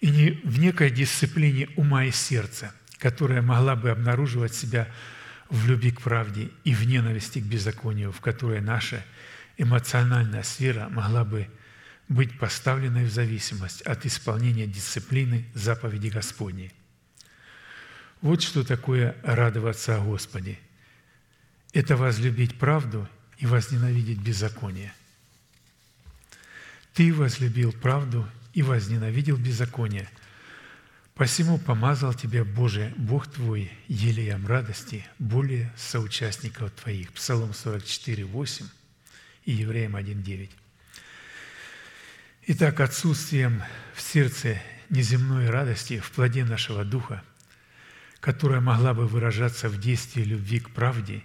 и 0.00 0.10
не 0.10 0.30
в 0.44 0.58
некой 0.58 0.90
дисциплине 0.90 1.68
ума 1.76 2.04
и 2.04 2.10
сердца, 2.10 2.72
которая 2.98 3.42
могла 3.42 3.76
бы 3.76 3.90
обнаруживать 3.90 4.54
себя 4.54 4.88
в 5.48 5.66
любви 5.66 5.90
к 5.90 6.00
правде 6.00 6.50
и 6.64 6.74
в 6.74 6.86
ненависти 6.86 7.40
к 7.40 7.44
беззаконию, 7.44 8.12
в 8.12 8.20
которой 8.20 8.60
наша 8.60 9.04
эмоциональная 9.56 10.42
сфера 10.42 10.88
могла 10.88 11.24
бы 11.24 11.48
быть 12.08 12.38
поставленной 12.38 13.04
в 13.04 13.12
зависимость 13.12 13.82
от 13.82 14.06
исполнения 14.06 14.66
дисциплины 14.66 15.46
заповеди 15.54 16.08
Господней. 16.08 16.72
Вот 18.20 18.42
что 18.42 18.64
такое 18.64 19.16
радоваться 19.22 19.96
о 19.96 20.00
Господе. 20.00 20.58
Это 21.72 21.96
возлюбить 21.96 22.58
правду 22.58 23.08
и 23.38 23.46
возненавидеть 23.46 24.18
беззаконие. 24.18 24.92
Ты 26.94 27.12
возлюбил 27.12 27.72
правду 27.72 28.28
и 28.58 28.62
возненавидел 28.62 29.36
беззаконие– 29.36 30.08
Посему 31.18 31.58
помазал 31.58 32.14
тебя, 32.14 32.44
Боже, 32.44 32.94
Бог 32.96 33.26
твой, 33.26 33.72
елеям 33.88 34.46
радости, 34.46 35.04
более 35.18 35.72
соучастников 35.76 36.70
твоих». 36.70 37.12
Псалом 37.12 37.52
44, 37.52 38.24
8 38.24 38.66
и 39.44 39.52
Евреям 39.52 39.96
1, 39.96 40.22
9. 40.22 40.50
Итак, 42.46 42.78
отсутствием 42.78 43.64
в 43.96 44.00
сердце 44.00 44.62
неземной 44.90 45.50
радости 45.50 45.98
в 45.98 46.08
плоде 46.12 46.44
нашего 46.44 46.84
духа, 46.84 47.24
которая 48.20 48.60
могла 48.60 48.94
бы 48.94 49.08
выражаться 49.08 49.68
в 49.68 49.80
действии 49.80 50.22
любви 50.22 50.60
к 50.60 50.70
правде 50.70 51.24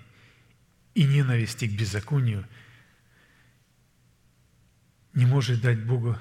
и 0.96 1.04
ненависти 1.04 1.68
к 1.68 1.80
беззаконию, 1.80 2.48
не 5.14 5.28
может 5.28 5.62
дать 5.62 5.86
Богу, 5.86 6.18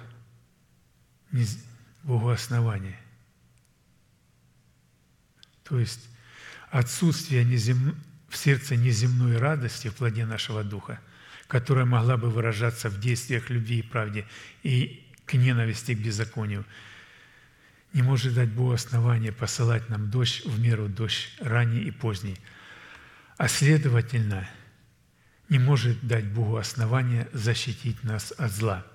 Богу 2.04 2.30
основания– 2.30 2.98
то 5.72 5.78
есть 5.78 6.00
отсутствие 6.70 7.44
незем... 7.44 7.96
в 8.28 8.36
сердце 8.36 8.76
неземной 8.76 9.38
радости 9.38 9.88
в 9.88 9.94
плоде 9.94 10.26
нашего 10.26 10.62
духа, 10.62 11.00
которая 11.46 11.86
могла 11.86 12.18
бы 12.18 12.28
выражаться 12.28 12.90
в 12.90 13.00
действиях 13.00 13.48
любви 13.48 13.78
и 13.78 13.82
правде 13.82 14.26
и 14.62 15.10
к 15.24 15.32
ненависти 15.32 15.94
к 15.94 15.98
беззаконию, 15.98 16.66
не 17.94 18.02
может 18.02 18.34
дать 18.34 18.50
Богу 18.50 18.72
основания 18.72 19.32
посылать 19.32 19.88
нам 19.88 20.10
дождь 20.10 20.44
в 20.44 20.60
меру 20.60 20.88
дождь 20.88 21.30
ранний 21.40 21.84
и 21.84 21.90
поздний, 21.90 22.38
а 23.38 23.48
следовательно, 23.48 24.46
не 25.48 25.58
может 25.58 26.06
дать 26.06 26.26
Богу 26.26 26.58
основания 26.58 27.28
защитить 27.32 28.04
нас 28.04 28.32
от 28.36 28.50
зла, 28.52 28.86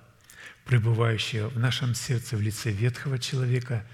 пребывающего 0.68 1.48
в 1.48 1.58
нашем 1.58 1.96
сердце 1.96 2.36
в 2.36 2.40
лице 2.40 2.70
ветхого 2.70 3.18
человека 3.18 3.84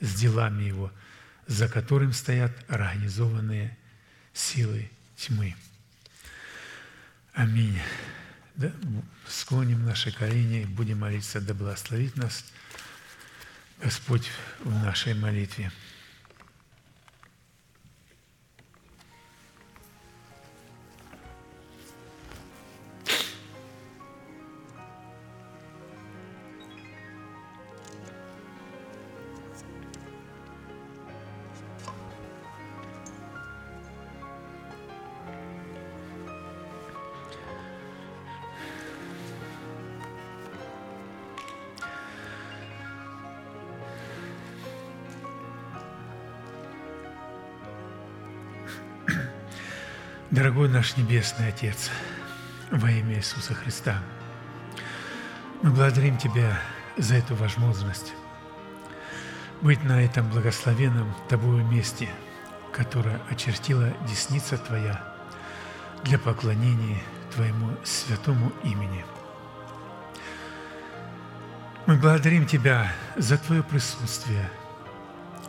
с 0.00 0.14
делами 0.14 0.64
его– 0.64 0.92
за 1.46 1.68
которым 1.68 2.12
стоят 2.12 2.52
организованные 2.68 3.76
силы 4.32 4.90
тьмы. 5.16 5.54
Аминь. 7.34 7.78
Да, 8.54 8.70
склоним 9.28 9.84
наши 9.84 10.12
колени 10.12 10.62
и 10.62 10.66
будем 10.66 11.00
молиться, 11.00 11.40
да 11.40 11.54
благословит 11.54 12.16
нас 12.16 12.44
Господь 13.82 14.30
в 14.60 14.70
нашей 14.70 15.14
молитве. 15.14 15.72
Наш 50.84 50.98
Небесный 50.98 51.48
Отец, 51.48 51.88
во 52.70 52.90
имя 52.90 53.16
Иисуса 53.16 53.54
Христа, 53.54 54.02
мы 55.62 55.70
благодарим 55.70 56.18
Тебя 56.18 56.60
за 56.98 57.14
эту 57.14 57.34
возможность 57.36 58.12
быть 59.62 59.82
на 59.82 60.04
этом 60.04 60.28
благословенном 60.28 61.14
Тобою 61.30 61.64
месте, 61.64 62.10
которое 62.70 63.18
очертила 63.30 63.94
десница 64.06 64.58
Твоя 64.58 65.02
для 66.02 66.18
поклонения 66.18 67.00
Твоему 67.34 67.70
святому 67.82 68.52
имени. 68.62 69.06
Мы 71.86 71.96
благодарим 71.96 72.46
Тебя 72.46 72.92
за 73.16 73.38
Твое 73.38 73.62
присутствие 73.62 74.50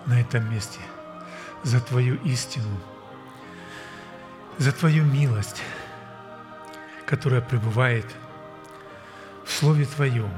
на 0.05 0.21
этом 0.21 0.49
месте, 0.49 0.79
за 1.63 1.81
Твою 1.81 2.15
истину– 2.23 2.69
за 4.57 4.71
Твою 4.71 5.03
милость, 5.03 5.61
которая 7.05 7.41
пребывает 7.41 8.05
в 9.45 9.51
Слове 9.51 9.85
Твоем, 9.85 10.31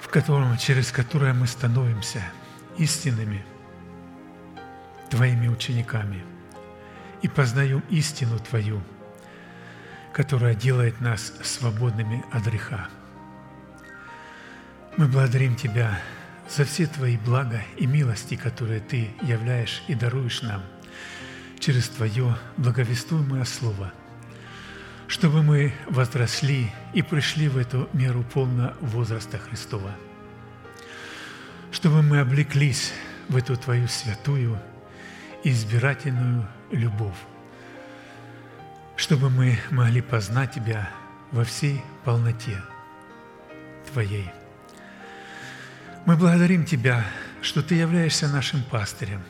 в 0.00 0.08
котором, 0.08 0.56
через 0.58 0.92
которое 0.92 1.32
мы 1.32 1.46
становимся 1.46 2.22
истинными 2.76 3.44
Твоими 5.08 5.48
учениками 5.48 6.22
и 7.22 7.28
познаем 7.28 7.82
истину 7.90 8.38
Твою, 8.38 8.80
которая 10.12 10.54
делает 10.54 11.00
нас 11.00 11.32
свободными 11.42 12.24
от 12.30 12.44
греха. 12.44 12.88
Мы 14.96 15.06
благодарим 15.06 15.56
Тебя 15.56 15.98
за 16.50 16.64
все 16.64 16.86
Твои 16.86 17.16
блага 17.16 17.62
и 17.76 17.86
милости, 17.86 18.34
которые 18.34 18.80
Ты 18.80 19.10
являешь 19.22 19.82
и 19.88 19.94
даруешь 19.94 20.42
нам. 20.42 20.62
Через 21.58 21.88
Твое 21.88 22.36
благовествуемое 22.56 23.44
Слово, 23.44 23.92
чтобы 25.06 25.42
мы 25.42 25.72
возросли 25.86 26.70
и 26.92 27.02
пришли 27.02 27.48
в 27.48 27.56
эту 27.56 27.88
меру 27.92 28.22
полного 28.24 28.74
возраста 28.80 29.38
Христова, 29.38 29.94
чтобы 31.70 32.02
мы 32.02 32.20
облеклись 32.20 32.92
в 33.28 33.36
эту 33.36 33.56
Твою 33.56 33.86
святую 33.88 34.58
избирательную 35.44 36.48
любовь, 36.70 37.16
чтобы 38.96 39.30
мы 39.30 39.58
могли 39.70 40.00
познать 40.00 40.52
Тебя 40.52 40.90
во 41.30 41.44
всей 41.44 41.80
полноте 42.04 42.60
Твоей– 43.92 44.30
мы 46.06 46.16
благодарим 46.16 46.64
Тебя, 46.64 47.04
что 47.42 47.62
Ты 47.62 47.74
являешься 47.74 48.28
нашим 48.28 48.62
пастырем, 48.62 49.22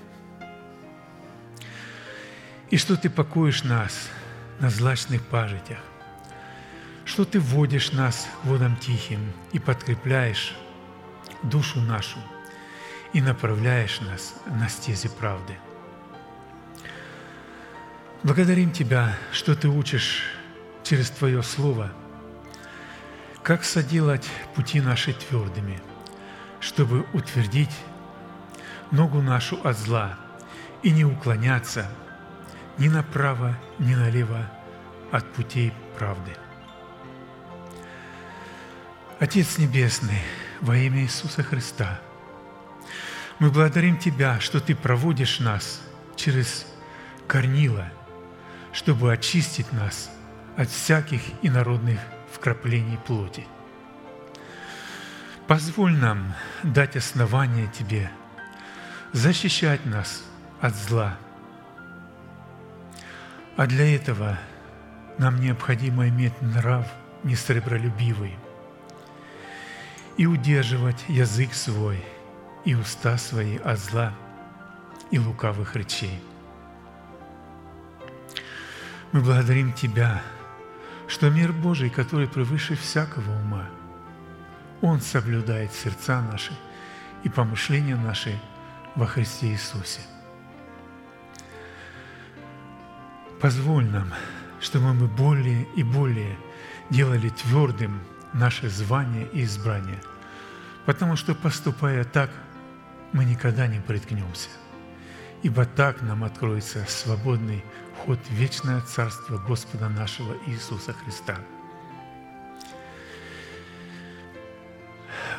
и 2.70 2.76
что 2.76 2.96
Ты 2.96 3.10
покоишь 3.10 3.64
нас 3.64 4.08
на 4.60 4.70
злачных 4.70 5.22
пажитях, 5.22 5.78
что 7.04 7.24
Ты 7.24 7.40
вводишь 7.40 7.92
нас 7.92 8.28
водам 8.44 8.76
тихим 8.76 9.32
и 9.52 9.58
подкрепляешь 9.58 10.54
душу 11.42 11.80
нашу 11.80 12.18
и 13.12 13.20
направляешь 13.20 14.00
нас 14.00 14.34
на 14.46 14.68
стези 14.68 15.08
правды. 15.08 15.56
Благодарим 18.22 18.70
Тебя, 18.70 19.16
что 19.32 19.56
Ты 19.56 19.68
учишь 19.68 20.22
через 20.84 21.10
Твое 21.10 21.42
Слово, 21.42 21.90
как 23.42 23.64
соделать 23.64 24.28
пути 24.54 24.80
наши 24.80 25.12
твердыми– 25.12 25.80
чтобы 26.60 27.06
утвердить 27.12 27.74
ногу 28.90 29.22
нашу 29.22 29.58
от 29.66 29.78
зла 29.78 30.18
и 30.82 30.90
не 30.90 31.04
уклоняться 31.04 31.90
ни 32.78 32.88
направо, 32.88 33.56
ни 33.78 33.94
налево 33.94 34.50
от 35.10 35.30
путей 35.32 35.72
правды. 35.98 36.32
Отец 39.18 39.58
Небесный, 39.58 40.20
во 40.60 40.76
имя 40.76 41.02
Иисуса 41.02 41.42
Христа, 41.42 42.00
мы 43.38 43.50
благодарим 43.50 43.98
Тебя, 43.98 44.40
что 44.40 44.60
Ты 44.60 44.74
проводишь 44.74 45.40
нас 45.40 45.82
через 46.16 46.66
корнила, 47.26 47.90
чтобы 48.72 49.12
очистить 49.12 49.72
нас 49.72 50.10
от 50.56 50.70
всяких 50.70 51.20
инородных 51.42 52.00
вкраплений 52.32 52.98
плоти. 52.98 53.46
Позволь 55.50 55.96
нам 55.96 56.32
дать 56.62 56.94
основание 56.94 57.66
Тебе, 57.66 58.08
защищать 59.12 59.84
нас 59.84 60.22
от 60.60 60.76
зла. 60.76 61.18
А 63.56 63.66
для 63.66 63.96
этого 63.96 64.38
нам 65.18 65.40
необходимо 65.40 66.06
иметь 66.06 66.40
нрав 66.40 66.86
несребролюбивый 67.24 68.36
и 70.16 70.24
удерживать 70.24 71.04
язык 71.08 71.52
свой 71.52 72.00
и 72.64 72.76
уста 72.76 73.18
свои 73.18 73.56
от 73.56 73.80
зла 73.80 74.14
и 75.10 75.18
лукавых 75.18 75.74
речей. 75.74 76.22
Мы 79.10 79.20
благодарим 79.20 79.72
Тебя, 79.72 80.22
что 81.08 81.28
мир 81.28 81.52
Божий, 81.52 81.90
который 81.90 82.28
превыше 82.28 82.76
всякого 82.76 83.32
ума, 83.32 83.68
Он 84.82 85.00
соблюдает 85.00 85.72
сердца 85.72 86.22
наши 86.22 86.52
и 87.22 87.28
помышления 87.28 87.96
наши 87.96 88.40
во 88.94 89.06
Христе 89.06 89.48
Иисусе. 89.48 90.00
Позволь 93.40 93.86
нам, 93.86 94.12
чтобы 94.60 94.92
мы 94.94 95.06
более 95.06 95.64
и 95.76 95.82
более 95.82 96.36
делали 96.90 97.28
твердым 97.30 98.00
наше 98.32 98.68
звание 98.68 99.26
и 99.32 99.44
избрание, 99.44 100.00
потому 100.86 101.16
что, 101.16 101.34
поступая 101.34 102.04
так, 102.04 102.30
мы 103.12 103.24
никогда 103.24 103.66
не 103.66 103.80
приткнемся, 103.80 104.48
ибо 105.42 105.64
так 105.64 106.00
нам 106.02 106.24
откроется 106.24 106.84
свободный 106.86 107.64
вход 107.96 108.18
в 108.18 108.32
вечное 108.32 108.80
Царство 108.82 109.38
Господа 109.38 109.88
нашего 109.88 110.34
Иисуса 110.46 110.92
Христа. 110.92 111.36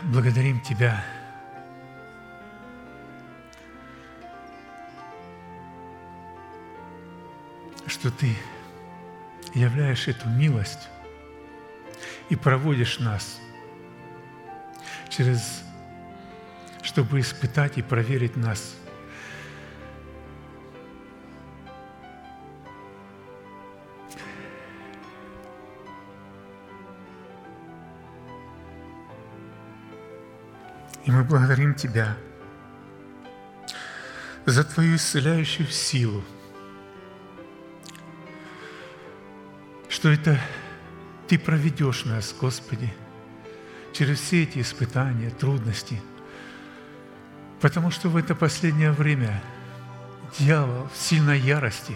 Благодарим 0.03 0.59
Тебя, 0.61 1.03
что 7.85 8.09
Ты 8.09 8.35
являешь 9.53 10.07
эту 10.07 10.27
милость 10.27 10.89
и 12.29 12.35
проводишь 12.35 12.99
нас 12.99 13.39
через, 15.09 15.63
чтобы 16.81 17.19
испытать 17.19 17.77
и 17.77 17.81
проверить 17.81 18.35
нас– 18.35 18.75
И 31.05 31.11
мы 31.11 31.23
благодарим 31.23 31.73
Тебя 31.73 32.15
за 34.45 34.63
Твою 34.63 34.95
исцеляющую 34.95 35.67
силу, 35.67 36.23
что 39.89 40.09
это 40.09 40.39
Ты 41.27 41.39
проведешь 41.39 42.05
нас, 42.05 42.35
Господи, 42.39 42.93
через 43.93 44.19
все 44.19 44.43
эти 44.43 44.59
испытания, 44.59 45.31
трудности, 45.31 46.01
потому 47.59 47.91
что 47.91 48.09
в 48.09 48.15
это 48.15 48.35
последнее 48.35 48.91
время 48.91 49.41
дьявол 50.37 50.87
в 50.93 50.97
сильной 50.97 51.39
ярости 51.39 51.95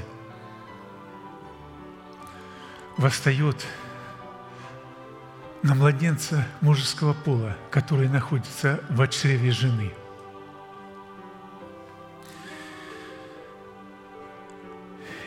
восстает 2.98 3.65
на 5.65 5.73
младенца 5.73 6.47
мужеского 6.61 7.13
пола, 7.13 7.57
который 7.71 8.07
находится 8.07 8.79
в 8.87 9.07
чреве 9.07 9.49
жены. 9.49 9.91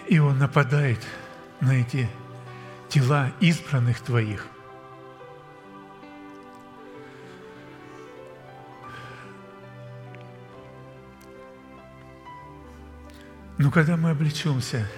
И 0.06 0.20
он 0.20 0.38
нападает 0.38 1.04
на 1.58 1.72
эти 1.72 2.08
тела 2.88 3.32
избранных 3.40 4.00
Твоих. 4.00 4.46
Но 13.58 13.72
когда 13.72 13.96
мы 13.96 14.10
облечемся, 14.10 14.88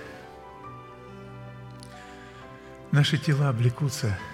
наши 2.93 3.17
тела 3.17 3.49
облекутся– 3.49 4.19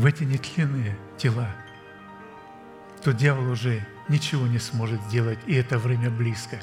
в 0.00 0.06
эти 0.06 0.24
нетленные 0.24 0.96
тела, 1.18 1.54
то 3.04 3.12
дьявол 3.12 3.50
уже 3.50 3.86
ничего 4.08 4.46
не 4.46 4.58
сможет 4.58 4.98
сделать, 5.02 5.38
и 5.46 5.54
это 5.54 5.78
время 5.78 6.08
близко. 6.08 6.58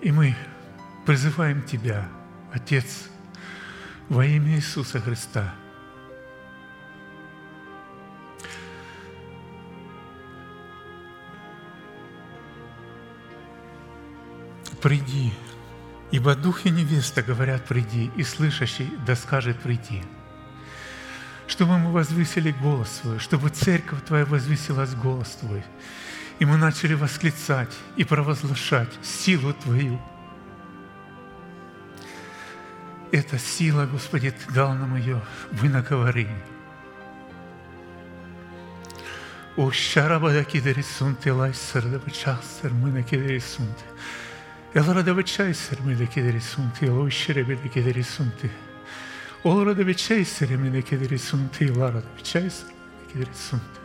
И 0.00 0.10
мы 0.10 0.34
призываем 1.06 1.62
Тебя, 1.62 2.08
Отец, 2.52 3.08
во 4.08 4.26
имя 4.26 4.56
Иисуса 4.56 4.98
Христа, 4.98 5.54
приди 14.82 15.32
Ибо 16.14 16.36
дух 16.36 16.64
и 16.64 16.70
невеста 16.70 17.24
говорят 17.24 17.64
«приди», 17.64 18.08
и 18.14 18.22
слышащий 18.22 18.88
да 19.04 19.16
скажет 19.16 19.58
«приди». 19.58 20.00
Чтобы 21.48 21.76
мы 21.76 21.90
возвысили 21.90 22.52
голос 22.52 23.00
свой, 23.00 23.18
чтобы 23.18 23.48
церковь 23.48 24.04
Твоя 24.04 24.24
возвысилась 24.24 24.94
голос 24.94 25.30
Твой, 25.40 25.64
и 26.38 26.44
мы 26.44 26.56
начали 26.56 26.94
восклицать 26.94 27.74
и 27.96 28.04
провозглашать 28.04 28.90
силу 29.02 29.52
Твою. 29.54 30.00
Эта 33.10 33.36
сила, 33.36 33.86
Господи, 33.86 34.30
Ты 34.30 34.54
дал 34.54 34.72
нам 34.72 34.94
ее 34.94 35.20
в 35.50 35.66
иноговорении. 35.66 36.44
О, 39.56 39.72
шарабада 39.72 40.44
кидерисунте 40.44 41.32
лай 41.32 41.54
сардабачасер, 41.54 42.72
мы 42.72 42.92
накидерисунте. 42.92 43.84
Elora 44.74 45.02
večaisarmi 45.14 45.94
da 45.94 46.06
kederi 46.06 46.40
sunti, 46.40 46.86
lošere 46.86 47.44
da 47.44 47.68
kederi 47.68 48.02
sunti. 48.02 48.50
Olora 49.44 49.74
da 49.74 49.82
večaisарmi 49.82 50.70
да 50.70 50.82
kederi 50.82 51.18
sunti, 51.18 51.70
Лара 51.70 52.00
да 52.00 52.10
večaisarmi 52.16 52.74
да 53.06 53.12
kederi 53.12 53.34
sunti. 53.34 53.80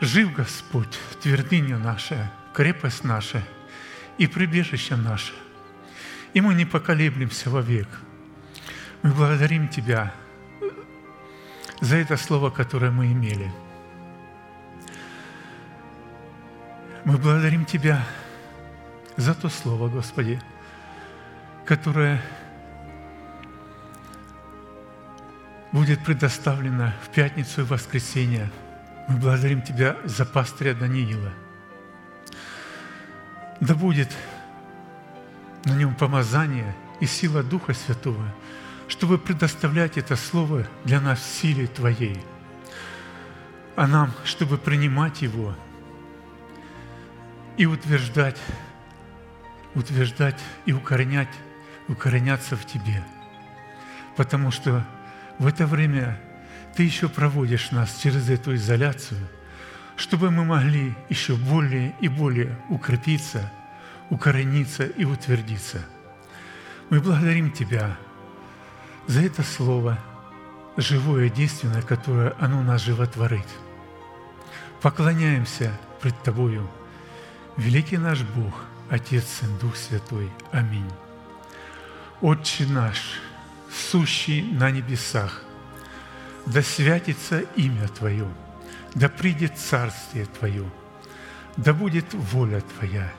Жив 0.00 0.32
Господь, 0.32 0.98
твердыня 1.22 1.78
наша, 1.78 2.32
крепость 2.54 3.04
наша 3.04 3.42
и 4.18 4.26
прибежище 4.26 4.96
наше. 4.96 5.32
И 6.34 6.40
мы 6.40 6.54
не 6.54 6.64
поколеблемся 6.64 7.50
вовек. 7.50 7.86
Мы 9.02 9.10
благодарим 9.10 9.68
Тебя 9.68 10.12
за 11.80 11.96
это 11.96 12.16
слово, 12.16 12.50
которое 12.50 12.90
мы 12.90 13.12
имели. 13.12 13.52
Мы 17.04 17.18
благодарим 17.18 17.64
Тебя 17.64 18.04
за 19.16 19.34
то 19.34 19.48
Слово, 19.48 19.88
Господи, 19.88 20.40
которое 21.64 22.20
будет 25.72 26.04
предоставлено 26.04 26.92
в 27.02 27.08
пятницу 27.08 27.62
и 27.62 27.64
воскресенье. 27.64 28.50
Мы 29.08 29.16
благодарим 29.16 29.62
Тебя 29.62 29.96
за 30.04 30.24
пастыря 30.24 30.74
Даниила. 30.74 31.32
Да 33.60 33.74
будет 33.74 34.10
на 35.64 35.74
нем 35.74 35.94
помазание 35.94 36.74
и 37.00 37.06
сила 37.06 37.42
Духа 37.42 37.74
Святого, 37.74 38.24
чтобы 38.88 39.18
предоставлять 39.18 39.96
это 39.96 40.16
Слово 40.16 40.66
для 40.84 41.00
нас 41.00 41.20
в 41.20 41.40
силе 41.40 41.66
Твоей, 41.66 42.20
а 43.76 43.86
нам, 43.86 44.12
чтобы 44.24 44.58
принимать 44.58 45.22
его 45.22 45.54
и 47.56 47.66
утверждать 47.66 48.38
утверждать 49.74 50.38
и 50.66 50.72
укоренять, 50.72 51.28
укореняться 51.88 52.56
в 52.56 52.64
Тебе. 52.66 53.02
Потому 54.16 54.50
что 54.50 54.84
в 55.38 55.46
это 55.46 55.66
время 55.66 56.20
Ты 56.76 56.84
еще 56.84 57.08
проводишь 57.08 57.70
нас 57.70 57.98
через 58.02 58.28
эту 58.30 58.54
изоляцию, 58.54 59.20
чтобы 59.96 60.30
мы 60.30 60.44
могли 60.44 60.94
еще 61.08 61.34
более 61.34 61.94
и 62.00 62.08
более 62.08 62.56
укрепиться, 62.68 63.52
укорениться 64.10 64.84
и 64.84 65.04
утвердиться. 65.04 65.84
Мы 66.90 67.00
благодарим 67.00 67.50
Тебя 67.50 67.96
за 69.06 69.22
это 69.22 69.42
Слово, 69.42 69.98
живое, 70.76 71.28
действенное, 71.28 71.82
которое 71.82 72.34
оно 72.38 72.62
нас 72.62 72.82
животворит. 72.82 73.46
Поклоняемся 74.80 75.78
пред 76.00 76.20
Тобою, 76.22 76.68
великий 77.56 77.98
наш 77.98 78.22
Бог– 78.22 78.64
Отец, 78.92 79.24
Сын, 79.24 79.48
Дух 79.56 79.74
Святой. 79.74 80.30
Аминь. 80.50 80.90
Отче 82.20 82.66
наш, 82.66 83.22
сущий 83.72 84.42
на 84.42 84.70
небесах, 84.70 85.44
да 86.44 86.60
святится 86.60 87.40
имя 87.56 87.88
Твое, 87.88 88.28
да 88.94 89.08
придет 89.08 89.56
Царствие 89.56 90.26
Твое, 90.26 90.70
да 91.56 91.72
будет 91.72 92.12
воля 92.12 92.60
Твоя 92.60 93.10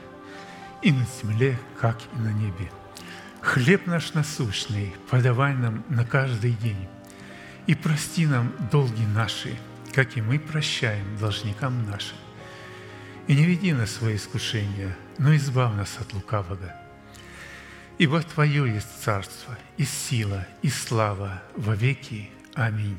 и 0.80 0.92
на 0.92 1.04
земле, 1.20 1.58
как 1.80 1.98
и 2.12 2.20
на 2.20 2.32
небе. 2.32 2.70
Хлеб 3.40 3.88
наш 3.88 4.14
насущный 4.14 4.94
подавай 5.10 5.54
нам 5.54 5.82
на 5.88 6.04
каждый 6.06 6.52
день, 6.52 6.86
и 7.66 7.74
прости 7.74 8.26
нам 8.26 8.54
долги 8.70 9.04
наши, 9.06 9.58
как 9.92 10.16
и 10.16 10.22
мы 10.22 10.38
прощаем 10.38 11.16
должникам 11.18 11.84
нашим. 11.90 12.16
И 13.26 13.34
не 13.34 13.44
веди 13.44 13.72
нас 13.72 13.88
в 13.88 13.92
свои 13.94 14.14
искушения, 14.14 14.96
но 15.18 15.34
избав 15.36 15.76
нас 15.76 15.98
от 16.00 16.12
лукавого. 16.12 16.72
Ибо 17.98 18.22
Твое 18.22 18.74
есть 18.74 19.02
царство, 19.02 19.56
и 19.76 19.84
сила, 19.84 20.46
и 20.62 20.68
слава 20.68 21.42
во 21.56 21.74
веки. 21.74 22.30
Аминь. 22.54 22.98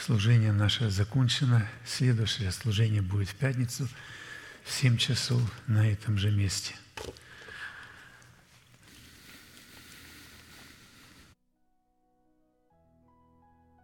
Служение 0.00 0.52
наше 0.52 0.90
закончено. 0.90 1.66
Следующее 1.84 2.52
служение 2.52 3.02
будет 3.02 3.28
в 3.28 3.34
пятницу 3.34 3.88
в 4.64 4.72
7 4.72 4.96
часов 4.96 5.42
на 5.66 5.90
этом 5.90 6.18
же 6.18 6.30
месте– 6.30 6.74